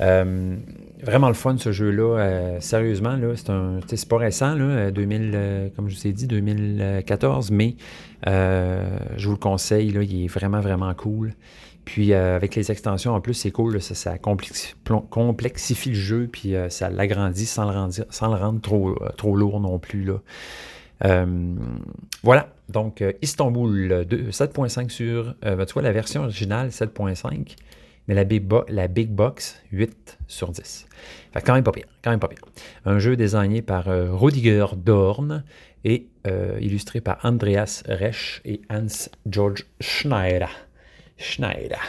Euh, 0.00 0.56
vraiment 1.02 1.28
le 1.28 1.34
fun 1.34 1.56
ce 1.58 1.72
jeu-là. 1.72 2.18
Euh, 2.18 2.60
sérieusement, 2.60 3.16
là, 3.16 3.34
c'est 3.34 3.50
un. 3.50 3.80
Pas 4.08 4.18
récent, 4.18 4.54
là, 4.54 4.90
2000, 4.90 5.72
comme 5.76 5.88
je 5.88 5.96
vous 5.96 6.06
ai 6.06 6.12
dit, 6.12 6.26
2014, 6.26 7.50
mais 7.50 7.76
je 8.24 9.24
vous 9.24 9.32
le 9.32 9.38
conseille, 9.38 9.90
là, 9.90 10.02
il 10.02 10.24
est 10.24 10.28
vraiment, 10.28 10.60
vraiment 10.60 10.94
cool. 10.94 11.34
Puis 11.88 12.12
avec 12.12 12.54
les 12.54 12.70
extensions 12.70 13.14
en 13.14 13.22
plus, 13.22 13.32
c'est 13.32 13.50
cool, 13.50 13.80
ça, 13.80 14.18
complexifie, 14.18 15.88
le 15.88 15.94
jeu, 15.94 16.28
puis 16.30 16.54
ça 16.68 16.90
l'agrandit 16.90 17.46
sans 17.46 17.64
le 17.64 17.70
rendre, 17.70 17.94
sans 18.10 18.28
le 18.28 18.34
rendre 18.36 18.60
trop, 18.60 18.94
trop 19.16 19.34
lourd 19.34 19.58
non 19.58 19.78
plus. 19.78 20.04
Là. 20.04 20.20
Euh, 21.04 21.54
voilà, 22.22 22.52
donc 22.68 23.02
euh, 23.02 23.12
Istanbul 23.22 24.06
7.5 24.30 24.90
sur, 24.90 25.34
euh, 25.44 25.64
tu 25.64 25.72
vois, 25.72 25.82
la 25.82 25.92
version 25.92 26.22
originale 26.22 26.68
7.5, 26.68 27.56
mais 28.08 28.14
la 28.14 28.24
big, 28.24 29.10
Box 29.10 29.62
8 29.72 30.18
sur 30.26 30.50
10. 30.50 30.86
Fait 31.32 31.42
quand 31.42 31.54
même 31.54 31.64
pas 31.64 31.72
pire, 31.72 31.86
quand 32.02 32.10
même 32.10 32.20
pas 32.20 32.28
pire. 32.28 32.40
Un 32.84 32.98
jeu 32.98 33.16
désigné 33.16 33.62
par 33.62 33.84
Rudiger 33.86 34.66
Dorn 34.76 35.44
et 35.84 36.08
illustré 36.60 37.00
par 37.00 37.18
Andreas 37.22 37.82
Resch 37.86 38.40
et 38.44 38.62
Hans 38.70 39.10
Georg 39.26 39.58
Schneider. 39.80 40.48
Schneider. 41.18 41.80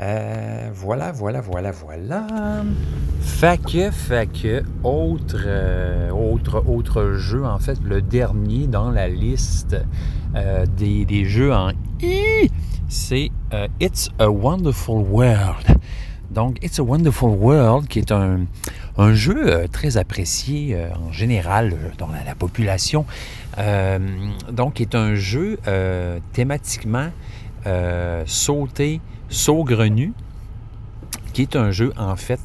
Euh, 0.00 0.70
voilà, 0.72 1.10
voilà, 1.10 1.40
voilà, 1.40 1.72
voilà. 1.72 2.24
Fait 3.20 3.60
que, 3.60 4.24
que, 4.26 4.62
autre, 4.84 5.42
euh, 5.44 6.10
autre, 6.10 6.64
autre 6.68 7.14
jeu, 7.14 7.44
en 7.44 7.58
fait, 7.58 7.78
le 7.82 8.00
dernier 8.00 8.68
dans 8.68 8.90
la 8.90 9.08
liste 9.08 9.76
euh, 10.36 10.66
des, 10.66 11.24
jeux 11.24 11.52
en 11.52 11.72
I, 12.00 12.48
c'est 12.88 13.30
It's 13.80 14.08
a 14.20 14.30
Wonderful 14.30 15.04
World. 15.10 15.76
Donc, 16.30 16.58
It's 16.62 16.78
a 16.78 16.82
Wonderful 16.84 17.30
World, 17.30 17.88
qui 17.88 17.98
est 17.98 18.12
un, 18.12 18.46
jeu 19.14 19.66
très 19.72 19.96
apprécié 19.96 20.76
en 20.94 21.10
général 21.10 21.74
dans 21.98 22.08
la, 22.08 22.34
population. 22.36 23.04
donc, 24.52 24.74
qui 24.74 24.82
est 24.82 24.94
un 24.94 25.16
jeu 25.16 25.58
thématiquement 26.32 27.08
sauté 28.26 29.00
Saugrenu, 29.28 30.12
qui 31.32 31.42
est 31.42 31.56
un 31.56 31.70
jeu 31.70 31.92
en 31.98 32.16
fait 32.16 32.40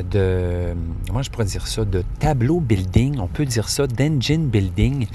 de, 0.00 0.74
comment 1.06 1.22
je 1.22 1.30
pourrais 1.30 1.44
dire 1.44 1.66
ça, 1.66 1.84
de 1.84 2.02
tableau 2.18 2.60
building, 2.60 3.18
on 3.18 3.26
peut 3.26 3.44
dire 3.44 3.68
ça, 3.68 3.86
d'engine 3.86 4.48
building. 4.48 5.06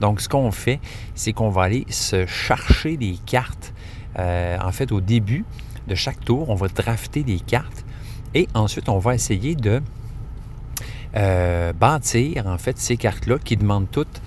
Donc 0.00 0.20
ce 0.20 0.28
qu'on 0.28 0.50
fait, 0.50 0.80
c'est 1.14 1.32
qu'on 1.32 1.48
va 1.50 1.62
aller 1.62 1.86
se 1.88 2.26
chercher 2.26 2.96
des 2.96 3.16
cartes. 3.24 3.72
Euh, 4.18 4.58
en 4.62 4.72
fait, 4.72 4.92
au 4.92 5.00
début 5.00 5.44
de 5.88 5.94
chaque 5.94 6.20
tour, 6.20 6.50
on 6.50 6.54
va 6.54 6.68
drafter 6.68 7.22
des 7.22 7.38
cartes 7.38 7.84
et 8.34 8.48
ensuite 8.54 8.88
on 8.88 8.98
va 8.98 9.14
essayer 9.14 9.54
de 9.54 9.80
euh, 11.16 11.72
bâtir 11.72 12.46
en 12.46 12.58
fait 12.58 12.78
ces 12.78 12.96
cartes-là 12.96 13.38
qui 13.38 13.56
demandent 13.56 13.90
toutes 13.90 14.20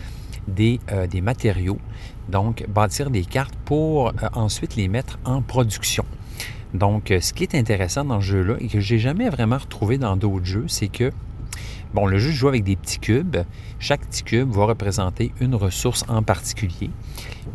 des, 0.48 0.80
euh, 0.92 1.06
des 1.06 1.22
matériaux. 1.22 1.78
Donc 2.32 2.66
bâtir 2.70 3.10
des 3.10 3.24
cartes 3.24 3.56
pour 3.66 4.14
ensuite 4.34 4.76
les 4.76 4.88
mettre 4.88 5.20
en 5.26 5.42
production. 5.42 6.06
Donc, 6.74 7.10
euh, 7.10 7.20
ce 7.20 7.34
qui 7.34 7.44
est 7.44 7.56
intéressant 7.56 8.06
dans 8.06 8.22
ce 8.22 8.28
jeu-là 8.28 8.56
et 8.60 8.68
que 8.68 8.80
j'ai 8.80 9.00
jamais 9.00 9.30
vraiment 9.30 9.58
retrouvé 9.58 9.98
dans 9.98 10.16
d'autres 10.16 10.46
jeux, 10.46 10.66
c'est 10.68 10.88
que, 10.88 11.12
bon, 11.94 12.06
le 12.06 12.20
jeu 12.20 12.32
joue 12.32 12.48
avec 12.48 12.64
des 12.64 12.76
petits 12.76 13.00
cubes. 13.00 13.38
Chaque 13.80 14.02
petit 14.02 14.24
cube 14.24 14.52
va 14.52 14.66
représenter 14.66 15.32
une 15.42 15.56
ressource 15.56 16.06
en 16.08 16.22
particulier. 16.22 16.92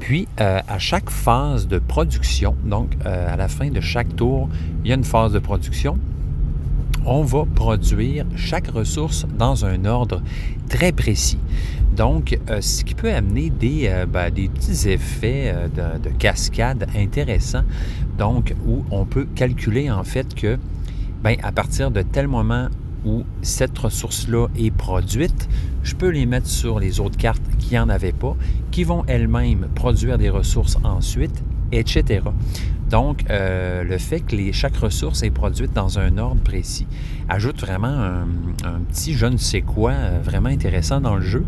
Puis, 0.00 0.26
euh, 0.40 0.60
à 0.66 0.78
chaque 0.78 1.10
phase 1.10 1.68
de 1.68 1.78
production, 1.78 2.56
donc 2.64 2.96
euh, 3.06 3.32
à 3.32 3.36
la 3.36 3.46
fin 3.46 3.68
de 3.68 3.80
chaque 3.80 4.16
tour, 4.16 4.48
il 4.82 4.88
y 4.88 4.92
a 4.92 4.96
une 4.96 5.04
phase 5.04 5.32
de 5.32 5.38
production. 5.38 5.96
On 7.06 7.22
va 7.22 7.44
produire 7.44 8.24
chaque 8.34 8.68
ressource 8.68 9.26
dans 9.38 9.64
un 9.64 9.84
ordre 9.84 10.22
très 10.68 10.90
précis. 10.90 11.38
Donc, 11.96 12.38
ce 12.60 12.84
qui 12.84 12.94
peut 12.94 13.12
amener 13.12 13.50
des, 13.50 14.04
ben, 14.08 14.30
des 14.30 14.48
petits 14.48 14.88
effets 14.88 15.54
de, 15.74 16.08
de, 16.08 16.14
cascade 16.16 16.86
intéressants. 16.96 17.64
Donc, 18.18 18.54
où 18.66 18.84
on 18.90 19.04
peut 19.04 19.26
calculer 19.34 19.90
en 19.90 20.04
fait 20.04 20.34
que, 20.34 20.58
ben, 21.22 21.36
à 21.42 21.52
partir 21.52 21.90
de 21.90 22.02
tel 22.02 22.26
moment 22.28 22.68
où 23.04 23.24
cette 23.42 23.78
ressource-là 23.78 24.48
est 24.56 24.70
produite, 24.70 25.48
je 25.82 25.94
peux 25.94 26.08
les 26.08 26.26
mettre 26.26 26.46
sur 26.46 26.80
les 26.80 27.00
autres 27.00 27.16
cartes 27.16 27.42
qui 27.58 27.74
n'en 27.74 27.88
avaient 27.88 28.12
pas, 28.12 28.36
qui 28.70 28.84
vont 28.84 29.04
elles-mêmes 29.06 29.68
produire 29.74 30.18
des 30.18 30.30
ressources 30.30 30.78
ensuite, 30.82 31.42
etc. 31.72 32.20
Donc, 32.90 33.24
euh, 33.30 33.82
le 33.82 33.98
fait 33.98 34.20
que 34.20 34.36
chaque 34.52 34.76
ressource 34.76 35.22
est 35.22 35.30
produite 35.30 35.72
dans 35.72 35.98
un 35.98 36.18
ordre 36.18 36.42
précis 36.42 36.86
ajoute 37.28 37.60
vraiment 37.60 37.88
un, 37.88 38.26
petit 38.90 39.14
je 39.14 39.26
ne 39.26 39.38
sais 39.38 39.62
quoi 39.62 39.92
euh, 39.92 40.20
vraiment 40.22 40.50
intéressant 40.50 41.00
dans 41.00 41.16
le 41.16 41.22
jeu. 41.22 41.44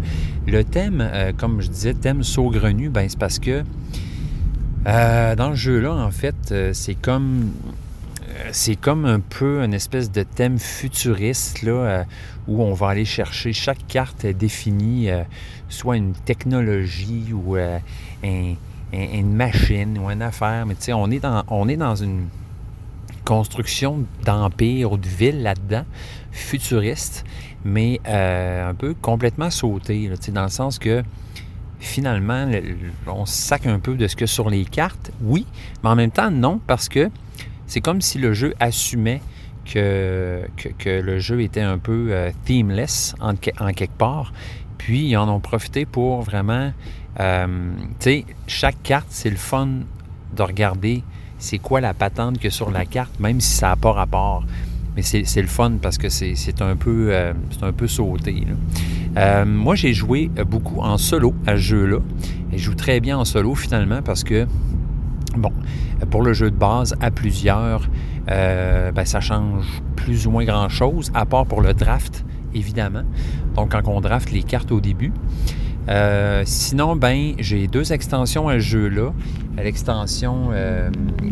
Le 0.47 0.64
thème, 0.64 1.01
euh, 1.01 1.33
comme 1.37 1.61
je 1.61 1.69
disais, 1.69 1.95
thème 1.95 2.23
saugrenu, 2.23 2.89
ben, 2.89 3.09
c'est 3.09 3.19
parce 3.19 3.39
que 3.39 3.62
dans 4.85 5.51
le 5.51 5.57
jeu-là, 5.57 5.93
en 5.93 6.11
fait, 6.11 6.55
c'est 6.73 6.95
comme. 6.95 7.51
C'est 8.53 8.77
comme 8.77 9.07
un 9.07 9.19
peu 9.21 9.62
une 9.62 9.73
espèce 9.73 10.12
de 10.12 10.23
thème 10.23 10.59
futuriste 10.59 11.62
là, 11.62 12.05
où 12.47 12.62
on 12.62 12.75
va 12.75 12.91
aller 12.91 13.07
chercher 13.07 13.53
chaque 13.53 13.87
carte 13.89 14.27
définie, 14.27 15.11
soit 15.69 15.97
une 15.97 16.12
technologie 16.12 17.33
ou 17.33 17.57
euh, 17.57 17.79
une 18.97 19.32
machine 19.32 19.99
ou 19.99 20.11
une 20.11 20.22
affaire. 20.22 20.66
Mais 20.66 20.74
tu 20.74 20.82
sais, 20.82 20.92
on, 20.92 21.11
est 21.11 21.20
dans, 21.20 21.44
on 21.49 21.68
est 21.68 21.76
dans 21.76 21.94
une 21.94 22.28
construction 23.24 24.05
d'empire 24.24 24.92
ou 24.92 24.97
de 24.97 25.09
ville 25.09 25.42
là-dedans, 25.42 25.84
futuriste, 26.32 27.24
mais 27.64 28.01
un 28.07 28.74
peu 28.74 28.94
complètement 28.94 29.51
sauté, 29.51 30.09
là, 30.09 30.14
dans 30.32 30.44
le 30.44 30.49
sens 30.49 30.78
que 30.78 31.03
finalement, 31.78 32.49
on 33.07 33.26
sac 33.26 33.66
un 33.66 33.78
peu 33.78 33.94
de 33.97 34.07
ce 34.07 34.16
que 34.16 34.26
sur 34.26 34.49
les 34.49 34.64
cartes, 34.64 35.11
oui, 35.20 35.47
mais 35.82 35.90
en 35.90 35.97
même 35.97 36.11
temps, 36.11 36.30
non, 36.30 36.61
parce 36.66 36.88
que 36.88 37.11
c'est 37.66 37.80
comme 37.80 38.01
si 38.01 38.18
le 38.18 38.32
jeu 38.32 38.55
assumait 38.61 39.20
que, 39.64 40.42
que, 40.78 41.01
le 41.01 41.18
jeu 41.18 41.42
était 41.42 41.61
un 41.61 41.78
peu 41.78 42.09
euh, 42.11 42.30
themeless 42.44 43.14
en, 43.20 43.34
quelque 43.34 43.97
part. 43.99 44.32
Puis 44.78 45.09
ils 45.09 45.16
en 45.16 45.28
ont 45.28 45.40
profité 45.40 45.84
pour 45.84 46.22
vraiment. 46.22 46.72
Euh, 47.21 47.47
chaque 48.47 48.83
carte, 48.83 49.07
c'est 49.11 49.31
le 49.31 49.37
fun 49.37 49.69
de 50.37 50.43
regarder 50.43 51.03
c'est 51.39 51.59
quoi 51.59 51.81
la 51.81 51.95
patente 51.95 52.39
que 52.39 52.51
sur 52.51 52.71
la 52.71 52.85
carte, 52.85 53.21
même 53.21 53.41
si 53.41 53.53
ça 53.53 53.69
n'a 53.69 53.77
pas 53.77 53.93
rapport. 53.93 54.45
Mais 54.97 55.03
c'est 55.03 55.43
le 55.43 55.49
fun 55.49 55.73
parce 55.81 55.99
que 55.99 56.09
c'est 56.09 56.62
un, 56.62 56.77
peu, 56.77 57.09
euh, 57.11 57.35
un 57.61 57.73
peu 57.73 57.87
sauté. 57.87 58.47
moi, 59.47 59.75
j'ai 59.75 59.93
joué 59.93 60.31
beaucoup 60.47 60.81
en 60.81 60.97
solo 60.97 61.35
à 61.47 61.57
ce 61.57 61.61
jeu-là. 61.61 61.99
Je 62.53 62.57
joue 62.57 62.75
très 62.75 63.01
bien 63.01 63.19
en 63.19 63.27
solo 63.27 63.55
finalement 63.55 64.01
parce 64.01 64.25
que 64.25 64.47
Bon, 65.37 65.53
pour 66.11 66.23
le 66.23 66.33
jeu 66.33 66.51
de 66.51 66.57
base, 66.57 66.97
à 67.01 67.11
plusieurs, 67.11 67.89
euh, 68.31 68.91
ben, 68.91 69.05
ça 69.05 69.21
change 69.21 69.67
plus 69.95 70.27
ou 70.27 70.31
moins 70.31 70.45
grand-chose, 70.45 71.11
à 71.14 71.27
part 71.27 71.45
pour 71.45 71.61
le 71.61 71.75
draft, 71.75 72.25
évidemment. 72.55 73.03
Donc, 73.55 73.73
quand 73.73 73.87
on 73.87 74.01
draft 74.01 74.33
les 74.33 74.43
cartes 74.43 74.73
au 74.73 74.81
début. 74.81 75.12
Euh, 75.89 76.43
sinon, 76.45 76.97
ben, 76.97 77.34
j'ai 77.39 77.66
deux 77.66 77.93
extensions 77.93 78.49
à 78.49 78.55
ce 78.55 78.61
jeu-là. 78.61 79.12
L'extension, 79.57 80.49
euh, 80.53 80.91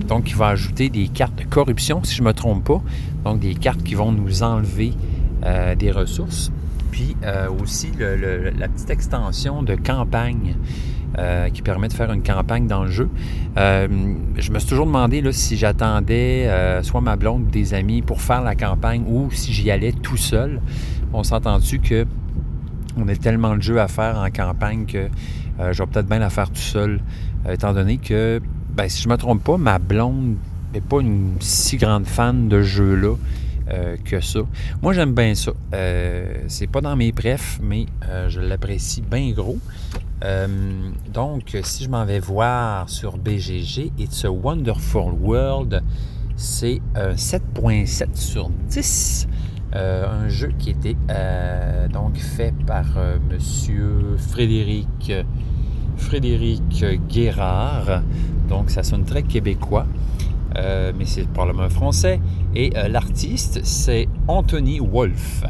donc, 0.09 0.25
qui 0.25 0.35
va 0.35 0.49
ajouter 0.49 0.89
des 0.89 1.09
cartes 1.09 1.37
de 1.37 1.45
corruption, 1.45 2.03
si 2.05 2.15
je 2.15 2.23
ne 2.23 2.29
me 2.29 2.33
trompe 2.33 2.65
pas. 2.65 2.83
Donc, 3.25 3.41
des 3.41 3.55
cartes 3.55 3.83
qui 3.83 3.95
vont 3.95 4.13
nous 4.13 4.43
enlever 4.43 4.93
des 5.79 5.91
ressources. 5.91 6.51
Puis 6.91 7.15
aussi 7.61 7.91
la 7.99 8.67
petite 8.69 8.89
extension 8.89 9.63
de 9.63 9.75
campagne 9.75 10.55
euh, 11.17 11.49
qui 11.49 11.63
permet 11.63 11.87
de 11.87 11.93
faire 11.93 12.13
une 12.13 12.25
campagne 12.25 12.67
dans 12.67 12.83
le 12.83 12.91
jeu. 12.91 13.09
Euh, 13.57 13.87
je 14.37 14.51
me 14.51 14.59
suis 14.59 14.69
toujours 14.69 14.87
demandé 14.87 15.21
là, 15.21 15.31
si 15.31 15.57
j'attendais 15.57 16.49
euh, 16.49 16.83
soit 16.83 17.01
ma 17.01 17.15
blonde 17.15 17.45
ou 17.47 17.51
des 17.51 17.73
amis 17.73 18.03
pour 18.03 18.21
faire 18.21 18.43
la 18.43 18.57
campagne 18.57 19.05
ou 19.07 19.29
si 19.31 19.53
j'y 19.53 19.71
allais 19.71 19.93
tout 19.93 20.17
seul. 20.17 20.61
On 21.13 21.23
s'est 21.23 21.35
entendu 21.35 21.79
que 21.79 22.05
on 22.97 23.09
a 23.09 23.17
tellement 23.17 23.57
de 23.57 23.63
jeux 23.63 23.81
à 23.81 23.89
faire 23.89 24.19
en 24.19 24.31
campagne 24.31 24.87
que 24.87 25.09
je 25.59 25.83
vais 25.83 25.87
peut-être 25.87 26.07
bien 26.07 26.19
la 26.19 26.31
faire 26.31 26.51
tout 26.51 26.57
seul, 26.57 27.01
étant 27.49 27.73
donné 27.73 27.99
que, 27.99 28.41
ben, 28.71 28.89
si 28.89 29.03
je 29.03 29.09
me 29.09 29.17
trompe 29.17 29.45
pas, 29.45 29.57
ma 29.57 29.79
blonde 29.79 30.37
n'est 30.73 30.81
pas 30.81 31.01
une 31.01 31.37
si 31.41 31.77
grande 31.77 32.07
fan 32.07 32.49
de 32.49 32.63
jeux-là. 32.63 33.15
que 34.05 34.21
ça. 34.21 34.41
Moi, 34.83 34.93
j'aime 34.93 35.15
bien 35.15 35.35
ça. 35.35 35.53
c'est 36.49 36.67
pas 36.67 36.81
dans 36.81 36.97
mes 36.97 37.13
prefs, 37.13 37.61
mais 37.63 37.87
je 38.29 38.41
l'apprécie 38.41 39.03
bien 39.03 39.31
gros. 39.31 39.59
Euh, 40.25 40.47
donc, 41.13 41.57
si 41.63 41.85
je 41.85 41.91
m'en 41.91 42.05
vais 42.05 42.21
voir 42.21 42.89
sur 42.89 43.19
BGG, 43.19 43.93
It's 43.99 44.25
a 44.25 44.31
Wonderful 44.31 45.13
World, 45.21 45.83
c'est 46.37 46.81
un 46.95 47.13
7.7 47.13 48.15
sur 48.15 48.49
10. 48.49 49.29
Euh, 49.75 50.07
un 50.09 50.29
jeu 50.29 50.53
qui 50.57 50.71
était 50.71 50.97
euh, 51.11 51.89
donc 51.89 52.17
fait 52.17 52.54
par 52.67 52.85
Monsieur 53.31 54.17
Frédéric, 54.19 55.13
Frédéric 55.97 56.85
Guérard. 57.09 58.03
Donc, 58.49 58.71
ça 58.71 58.83
sonne 58.83 59.05
très 59.05 59.23
québécois. 59.23 59.87
mais 60.55 61.05
c'est 61.05 61.29
probablement 61.29 61.69
français. 61.69 62.21
Et 62.55 62.71
l'artiste, 62.89 63.61
c'est 63.65 64.09
Anthony 64.29 64.79
Wolf. 64.81 65.45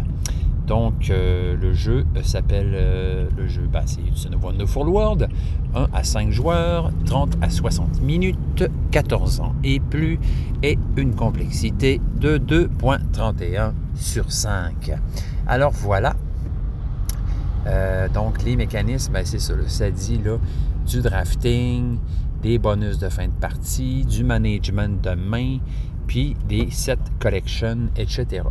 Donc, 0.66 1.10
euh, 1.10 1.56
le 1.60 1.74
jeu 1.74 2.06
euh, 2.16 2.22
s'appelle, 2.22 2.72
euh, 2.74 3.26
le 3.36 3.46
jeu, 3.46 3.68
bah, 3.70 3.82
c'est 3.84 4.00
Wonderful 4.42 4.88
World, 4.88 5.28
1 5.74 5.88
à 5.92 6.04
5 6.04 6.30
joueurs, 6.30 6.90
30 7.04 7.36
à 7.42 7.50
60 7.50 8.00
minutes, 8.00 8.64
14 8.90 9.40
ans 9.40 9.54
et 9.62 9.78
plus, 9.78 10.18
et 10.62 10.78
une 10.96 11.14
complexité 11.14 12.00
de 12.18 12.38
2.31 12.38 13.72
sur 13.94 14.32
5. 14.32 14.92
Alors 15.46 15.72
voilà. 15.72 16.14
Donc, 18.12 18.42
les 18.44 18.56
mécanismes, 18.56 19.12
ben, 19.12 19.24
c'est 19.24 19.40
ça, 19.40 19.54
ça 19.66 19.90
dit 19.90 20.20
là, 20.24 20.38
du 20.86 21.00
drafting, 21.00 21.98
des 22.42 22.58
bonus 22.58 22.98
de 22.98 23.08
fin 23.08 23.26
de 23.26 23.32
partie, 23.32 24.04
du 24.04 24.22
management 24.22 25.02
de 25.02 25.14
main, 25.14 25.58
puis 26.06 26.36
des 26.48 26.70
set 26.70 26.98
collection, 27.18 27.88
etc. 27.96 28.42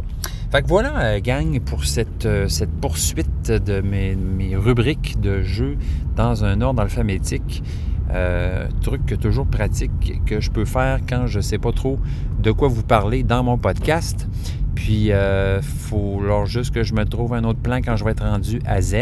Fait 0.51 0.61
que 0.61 0.67
voilà, 0.67 0.99
euh, 0.99 1.19
gang, 1.19 1.59
pour 1.59 1.85
cette, 1.85 2.25
euh, 2.25 2.47
cette 2.47 2.71
poursuite 2.71 3.51
de 3.51 3.81
mes, 3.81 4.15
mes, 4.15 4.55
rubriques 4.55 5.19
de 5.19 5.41
jeux 5.41 5.77
dans 6.15 6.43
un 6.43 6.61
ordre 6.61 6.81
alphabétique. 6.81 7.63
Euh, 8.11 8.67
truc 8.81 9.17
toujours 9.19 9.47
pratique 9.47 10.21
que 10.25 10.39
je 10.39 10.51
peux 10.51 10.65
faire 10.65 10.99
quand 11.07 11.25
je 11.25 11.37
ne 11.37 11.41
sais 11.41 11.57
pas 11.57 11.71
trop 11.71 11.97
de 12.39 12.51
quoi 12.51 12.67
vous 12.67 12.83
parler 12.83 13.23
dans 13.23 13.43
mon 13.43 13.57
podcast. 13.57 14.27
Puis, 14.75 15.05
il 15.05 15.11
euh, 15.11 15.61
faut 15.61 16.19
alors 16.23 16.45
juste 16.45 16.73
que 16.73 16.83
je 16.83 16.93
me 16.93 17.05
trouve 17.05 17.33
un 17.33 17.43
autre 17.43 17.59
plan 17.59 17.77
quand 17.77 17.95
je 17.95 18.03
vais 18.03 18.11
être 18.11 18.23
rendu 18.25 18.59
à 18.65 18.81
Z, 18.81 18.95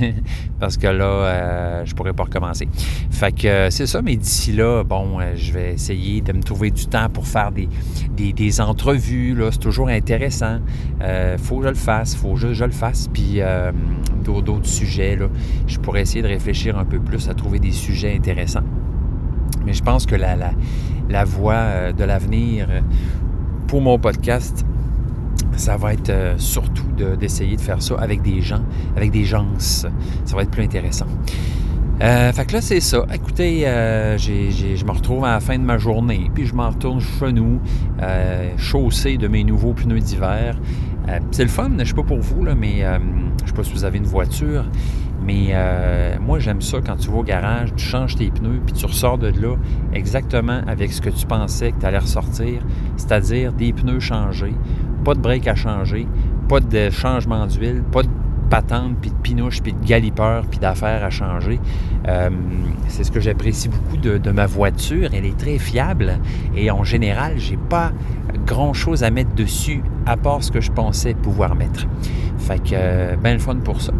parce 0.60 0.76
que 0.76 0.86
là, 0.88 1.04
euh, 1.04 1.84
je 1.84 1.94
pourrais 1.94 2.12
pas 2.12 2.24
recommencer. 2.24 2.68
Fait 3.10 3.32
que 3.32 3.46
euh, 3.46 3.70
c'est 3.70 3.86
ça, 3.86 4.02
mais 4.02 4.16
d'ici 4.16 4.52
là, 4.52 4.82
bon, 4.82 5.18
je 5.34 5.52
vais 5.52 5.74
essayer 5.74 6.20
de 6.20 6.32
me 6.32 6.42
trouver 6.42 6.70
du 6.70 6.86
temps 6.86 7.08
pour 7.08 7.26
faire 7.26 7.52
des, 7.52 7.68
des, 8.32 8.60
entrevues. 8.60 9.34
Là, 9.34 9.50
c'est 9.52 9.58
toujours 9.58 9.88
intéressant. 9.88 10.58
faut 11.38 11.58
que 11.58 11.64
je 11.64 11.68
le 11.68 11.74
fasse, 11.74 12.14
faut 12.14 12.34
que 12.34 12.52
je, 12.52 12.64
le 12.64 12.70
fasse. 12.70 13.08
Puis, 13.12 13.40
d'autres 14.24 14.66
sujets, 14.66 15.16
là, 15.16 15.28
je 15.66 15.78
pourrais 15.78 16.02
essayer 16.02 16.22
de 16.22 16.28
réfléchir 16.28 16.76
un 16.78 16.84
peu 16.84 16.98
plus 16.98 17.28
à 17.28 17.34
trouver 17.34 17.58
des 17.58 17.72
sujets 17.72 18.14
intéressants. 18.14 18.64
Mais 19.64 19.72
je 19.72 19.82
pense 19.82 20.06
que 20.06 20.14
la, 20.14 20.36
la, 20.36 20.50
la 21.08 21.24
voie 21.24 21.92
de 21.92 22.04
l'avenir 22.04 22.68
pour 23.66 23.80
mon 23.80 23.98
podcast, 23.98 24.64
ça 25.56 25.76
va 25.76 25.94
être 25.94 26.10
euh, 26.10 26.34
surtout 26.38 26.86
d'essayer 27.18 27.56
de, 27.56 27.60
faire 27.60 27.82
ça 27.82 27.96
avec 27.98 28.22
des 28.22 28.40
gens, 28.40 28.62
avec 28.96 29.10
des 29.10 29.24
gens. 29.24 29.46
Ça 29.58 29.88
va 30.34 30.42
être 30.42 30.50
plus 30.50 30.62
intéressant. 30.62 31.06
Euh, 32.02 32.30
fait 32.32 32.44
que 32.44 32.52
là, 32.52 32.60
c'est 32.60 32.80
ça. 32.80 33.06
Écoutez, 33.12 33.66
euh, 33.66 34.18
je 34.18 34.84
me 34.84 34.90
retrouve 34.90 35.24
à 35.24 35.32
la 35.32 35.40
fin 35.40 35.58
de 35.58 35.64
ma 35.64 35.78
journée, 35.78 36.30
puis 36.34 36.46
je 36.46 36.54
m'en 36.54 36.68
retourne 36.68 37.00
chez 37.00 37.32
nous, 37.32 37.58
chaussé 38.58 39.16
de 39.16 39.28
mes 39.28 39.44
nouveaux 39.44 39.72
pneus 39.72 40.00
d'hiver. 40.00 40.58
c'est 41.30 41.44
le 41.44 41.48
fun, 41.48 41.70
je 41.78 41.84
sais 41.84 41.94
pas 41.94 42.02
pour 42.02 42.20
vous, 42.20 42.44
là, 42.44 42.54
mais 42.54 42.84
je 43.42 43.48
sais 43.48 43.54
pas 43.54 43.64
si 43.64 43.72
vous 43.72 43.84
avez 43.84 43.96
une 43.96 44.04
voiture, 44.04 44.66
mais 45.24 45.54
moi, 46.20 46.38
j'aime 46.38 46.60
ça 46.60 46.78
quand 46.84 46.96
tu 46.96 47.08
vas 47.08 47.16
au 47.16 47.22
garage, 47.22 47.70
tu 47.74 47.84
changes 47.84 48.16
tes 48.16 48.30
pneus, 48.30 48.60
puis 48.64 48.74
tu 48.74 48.84
ressors 48.84 49.16
de 49.16 49.28
là 49.28 49.56
exactement 49.94 50.60
avec 50.66 50.92
ce 50.92 51.00
que 51.00 51.10
tu 51.10 51.24
pensais 51.24 51.72
que 51.72 51.80
tu 51.80 51.86
allais 51.86 51.98
ressortir, 51.98 52.60
c'est-à-dire 52.98 53.54
des 53.54 53.72
pneus 53.72 54.00
changés, 54.00 54.54
pas 55.06 55.14
de 55.14 55.20
break 55.20 55.46
à 55.46 55.54
changer, 55.54 56.04
pas 56.48 56.58
de 56.58 56.90
changement 56.90 57.46
d'huile, 57.46 57.84
pas 57.92 58.02
de 58.02 58.08
patente, 58.50 58.96
puis 59.00 59.10
de 59.10 59.14
pinouche, 59.14 59.62
puis 59.62 59.72
de 59.72 59.86
galipeur, 59.86 60.44
puis 60.50 60.58
d'affaires 60.58 61.04
à 61.04 61.10
changer. 61.10 61.60
Euh, 62.08 62.28
c'est 62.88 63.04
ce 63.04 63.12
que 63.12 63.20
j'apprécie 63.20 63.68
beaucoup 63.68 63.98
de, 63.98 64.30
ma 64.32 64.46
voiture. 64.46 65.10
Elle 65.12 65.26
est 65.26 65.38
très 65.38 65.58
fiable 65.58 66.18
et 66.56 66.72
en 66.72 66.82
général, 66.82 67.34
j'ai 67.36 67.56
pas 67.56 67.92
grand-chose 68.46 69.04
à 69.04 69.10
mettre 69.10 69.32
dessus 69.36 69.80
à 70.06 70.16
part 70.16 70.42
ce 70.42 70.50
que 70.50 70.60
je 70.60 70.72
pensais 70.72 71.14
pouvoir 71.14 71.54
mettre. 71.54 71.86
Fait 72.38 72.58
que, 72.58 72.70
euh, 72.72 73.14
ben 73.22 73.34
le 73.34 73.38
fun 73.38 73.58
pour 73.62 73.80
ça. 73.80 73.92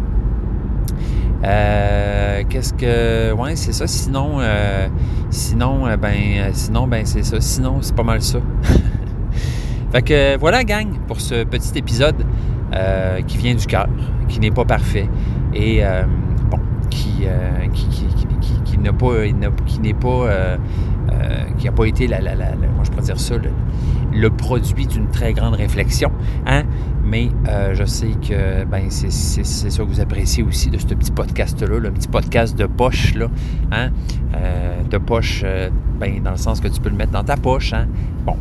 Euh, 1.45 2.43
qu'est-ce 2.49 2.73
que. 2.73 3.31
Ouais, 3.31 3.55
c'est 3.55 3.71
ça. 3.71 3.87
Sinon, 3.87 4.39
sinon, 5.29 5.85
ben, 5.95 6.51
sinon, 6.51 6.85
ben, 6.85 7.05
c'est 7.05 7.23
ça. 7.23 7.39
Sinon, 7.39 7.77
c'est 7.79 7.95
pas 7.95 8.03
mal 8.03 8.21
ça. 8.21 8.39
Fait 9.91 10.01
que 10.01 10.37
voilà, 10.37 10.63
gang, 10.63 10.87
pour 11.07 11.21
ce 11.21 11.43
petit 11.43 11.77
épisode 11.77 12.25
euh, 12.73 13.21
qui 13.21 13.37
vient 13.37 13.55
du 13.55 13.65
cœur, 13.65 13.87
qui 14.27 14.39
n'est 14.41 14.51
pas 14.51 14.65
parfait 14.65 15.07
et 15.53 15.85
euh, 15.85 16.03
bon, 16.51 16.59
qui, 16.89 17.23
euh, 17.25 17.67
qui, 17.73 18.77
n'a 18.77 18.91
pas, 18.91 19.25
qui 19.65 19.79
n'est 19.79 19.93
pas, 19.93 20.57
qui 21.57 21.65
n'a 21.65 21.71
pas 21.71 21.85
été 21.85 22.07
moi 22.09 22.83
je 22.83 22.91
pourrais 22.91 23.03
dire 23.03 23.19
ça, 23.19 23.35
le, 24.13 24.29
produit 24.29 24.87
d'une 24.87 25.07
très 25.07 25.31
grande 25.31 25.55
réflexion, 25.55 26.11
hein? 26.45 26.63
Mais 27.05 27.29
je 27.73 27.85
sais 27.85 28.11
que 28.21 28.65
ben, 28.65 28.87
c'est 28.89 29.09
ça 29.11 29.83
que 29.83 29.87
vous 29.87 30.01
appréciez 30.01 30.43
aussi 30.43 30.69
de 30.69 30.77
ce 30.77 30.87
petit 30.87 31.11
podcast-là, 31.11 31.79
le 31.79 31.91
petit 31.91 32.09
podcast 32.09 32.57
de 32.57 32.65
poche, 32.65 33.13
hein? 33.71 33.91
de 34.89 34.97
poche, 34.97 35.45
ben, 35.97 36.21
dans 36.21 36.31
le 36.31 36.37
sens 36.37 36.59
que 36.59 36.67
tu 36.67 36.81
peux 36.81 36.89
le 36.89 36.97
mettre 36.97 37.13
dans 37.13 37.23
ta 37.23 37.37
poche, 37.37 37.71
hein? 37.71 37.87
Bon, 38.25 38.35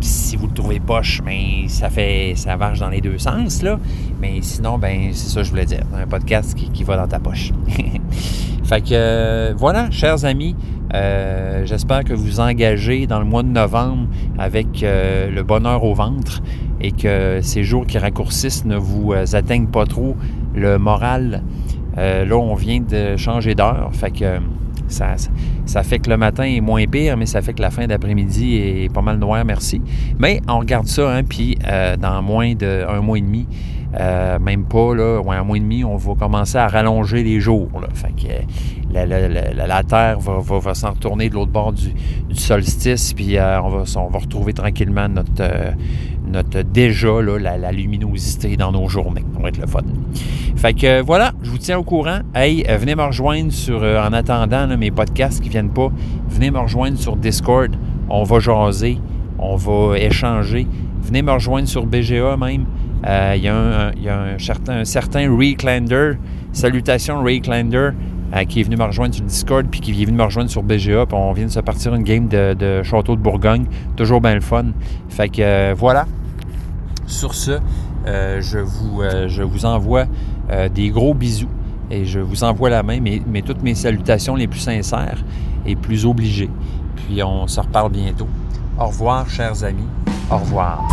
si 0.00 0.36
vous 0.36 0.46
le 0.46 0.52
trouvez 0.52 0.80
poche, 0.80 1.20
mais 1.24 1.68
ça 1.68 1.90
fait 1.90 2.34
ça 2.36 2.56
marche 2.56 2.80
dans 2.80 2.88
les 2.88 3.00
deux 3.00 3.18
sens, 3.18 3.62
là. 3.62 3.78
Mais 4.20 4.38
sinon, 4.42 4.78
ben 4.78 5.10
c'est 5.12 5.28
ça 5.28 5.40
que 5.40 5.46
je 5.46 5.50
voulais 5.50 5.66
dire. 5.66 5.82
Un 5.94 6.06
podcast 6.06 6.54
qui, 6.54 6.84
va 6.84 6.96
dans 6.96 7.08
ta 7.08 7.18
poche. 7.18 7.52
fait 8.64 8.80
que 8.80 8.88
euh, 8.92 9.54
voilà, 9.56 9.90
chers 9.90 10.24
amis, 10.24 10.56
euh, 10.94 11.66
j'espère 11.66 12.04
que 12.04 12.14
vous 12.14 12.40
engagez 12.40 13.06
dans 13.06 13.18
le 13.18 13.24
mois 13.24 13.42
de 13.42 13.48
novembre 13.48 14.08
avec 14.38 14.82
euh, 14.82 15.30
le 15.30 15.42
bonheur 15.42 15.84
au 15.84 15.94
ventre 15.94 16.42
et 16.80 16.92
que 16.92 17.40
ces 17.42 17.64
jours 17.64 17.86
qui 17.86 17.98
raccourcissent 17.98 18.64
ne 18.64 18.76
vous 18.76 19.12
atteignent 19.12 19.66
pas 19.66 19.84
trop 19.84 20.16
le 20.54 20.78
moral. 20.78 21.42
là, 21.96 22.36
on 22.36 22.54
vient 22.54 22.80
de 22.80 23.16
changer 23.16 23.54
d'heure. 23.56 23.90
Fait 23.92 24.12
que 24.12 24.38
ça, 24.86 25.16
fait 25.82 25.98
que 25.98 26.08
le 26.08 26.16
matin 26.16 26.44
est 26.44 26.60
moins 26.60 26.86
pire, 26.86 27.16
mais 27.16 27.26
ça 27.26 27.42
fait 27.42 27.52
que 27.52 27.60
la 27.60 27.70
fin 27.70 27.86
d'après-midi 27.86 28.56
est 28.56 28.92
pas 28.92 29.02
mal 29.02 29.18
noire, 29.18 29.44
merci. 29.44 29.80
Mais 30.18 30.40
on 30.48 30.58
regarde 30.58 30.86
ça, 30.86 31.14
hein, 31.14 31.22
puis 31.24 31.58
euh, 31.66 31.96
dans 31.96 32.22
moins 32.22 32.54
d'un 32.54 33.00
mois 33.00 33.18
et 33.18 33.20
demi, 33.20 33.46
euh, 33.98 34.38
même 34.38 34.64
pas, 34.64 34.94
là, 34.94 35.20
un 35.26 35.44
mois 35.44 35.56
et 35.56 35.60
demi, 35.60 35.84
on 35.84 35.96
va 35.96 36.14
commencer 36.14 36.56
à 36.56 36.68
rallonger 36.68 37.22
les 37.22 37.40
jours. 37.40 37.68
Fait 37.94 38.12
que 38.12 38.32
la, 38.92 39.82
Terre 39.82 40.18
va, 40.20 40.74
s'en 40.74 40.90
retourner 40.90 41.28
de 41.28 41.34
l'autre 41.34 41.52
bord 41.52 41.72
du, 41.72 41.92
solstice, 42.32 43.12
puis 43.12 43.38
euh, 43.38 43.60
va, 43.60 43.84
on 44.00 44.08
va 44.08 44.18
retrouver 44.18 44.52
tranquillement 44.52 45.08
notre, 45.08 45.74
notre 46.28 46.62
déjà 46.62 47.20
la, 47.20 47.72
luminosité 47.72 48.56
dans 48.56 48.72
nos 48.72 48.88
journées. 48.88 49.24
Ça 49.34 49.40
va 49.40 49.48
être 49.48 49.58
le 49.58 49.66
fun. 49.66 49.82
Fait 50.56 50.74
que 50.74 51.00
voilà, 51.02 51.32
je 51.42 51.50
vous 51.50 51.58
tiens 51.58 51.78
au 51.78 51.84
courant. 51.84 52.18
Hey, 52.34 52.64
euh, 52.68 52.76
venez 52.76 52.96
me 52.96 53.04
rejoindre 53.04 53.52
sur, 53.52 53.82
euh, 53.82 54.04
en 54.04 54.12
attendant 54.12 54.66
mes 54.76 54.90
podcasts 54.90 55.40
qui 55.40 55.48
viennent 55.48 55.70
pas, 55.70 55.88
venez 56.28 56.50
me 56.50 56.58
rejoindre 56.58 56.98
sur 56.98 57.16
Discord. 57.16 57.70
On 58.08 58.24
va 58.24 58.40
jaser, 58.40 58.98
on 59.38 59.56
va 59.56 59.98
échanger. 59.98 60.66
Venez 61.02 61.22
me 61.22 61.30
rejoindre 61.30 61.68
sur 61.68 61.86
BGA 61.86 62.36
même. 62.36 62.66
Euh, 63.06 63.34
il 63.36 63.44
y, 63.44 63.48
a 63.48 63.54
un, 63.54 64.38
certain, 64.38 64.84
certain 64.84 65.28
Salutations 66.52 67.22
Reclander. 67.22 67.90
qui 68.48 68.60
est 68.60 68.62
venu 68.64 68.76
me 68.76 68.84
rejoindre 68.84 69.14
sur 69.14 69.24
Discord, 69.24 69.66
puis 69.70 69.80
qui 69.80 69.92
est 69.92 70.04
venu 70.04 70.16
me 70.16 70.24
rejoindre 70.24 70.50
sur 70.50 70.64
BGA, 70.64 71.06
puis 71.06 71.16
on 71.16 71.32
vient 71.32 71.46
de 71.46 71.50
se 71.50 71.60
partir 71.60 71.94
une 71.94 72.02
game 72.02 72.26
de, 72.26 72.82
Château 72.82 73.14
de 73.14 73.20
Bourgogne. 73.20 73.66
Toujours 73.96 74.20
bien 74.20 74.34
le 74.34 74.40
fun. 74.40 74.66
Fait 75.08 75.28
que 75.28 75.72
voilà, 75.74 76.06
sur 77.08 77.34
ce, 77.34 77.58
euh, 78.06 78.40
je, 78.40 78.58
vous, 78.58 79.02
euh, 79.02 79.28
je 79.28 79.42
vous 79.42 79.64
envoie 79.66 80.04
euh, 80.50 80.68
des 80.68 80.90
gros 80.90 81.14
bisous 81.14 81.48
et 81.90 82.04
je 82.04 82.20
vous 82.20 82.44
envoie 82.44 82.70
la 82.70 82.82
main, 82.82 83.00
mais, 83.00 83.20
mais 83.26 83.42
toutes 83.42 83.62
mes 83.62 83.74
salutations 83.74 84.36
les 84.36 84.46
plus 84.46 84.60
sincères 84.60 85.24
et 85.66 85.74
plus 85.74 86.06
obligées. 86.06 86.50
Puis 86.96 87.22
on 87.22 87.46
se 87.46 87.60
reparle 87.60 87.92
bientôt. 87.92 88.28
Au 88.78 88.86
revoir, 88.86 89.28
chers 89.28 89.64
amis. 89.64 89.88
Au 90.30 90.38
revoir. 90.38 90.86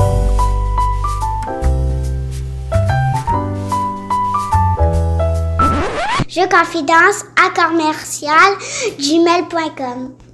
Je 6.28 6.42
confidence 6.50 7.24
à 7.38 7.50
commercial 7.50 8.58
gmail.com. 9.00 10.25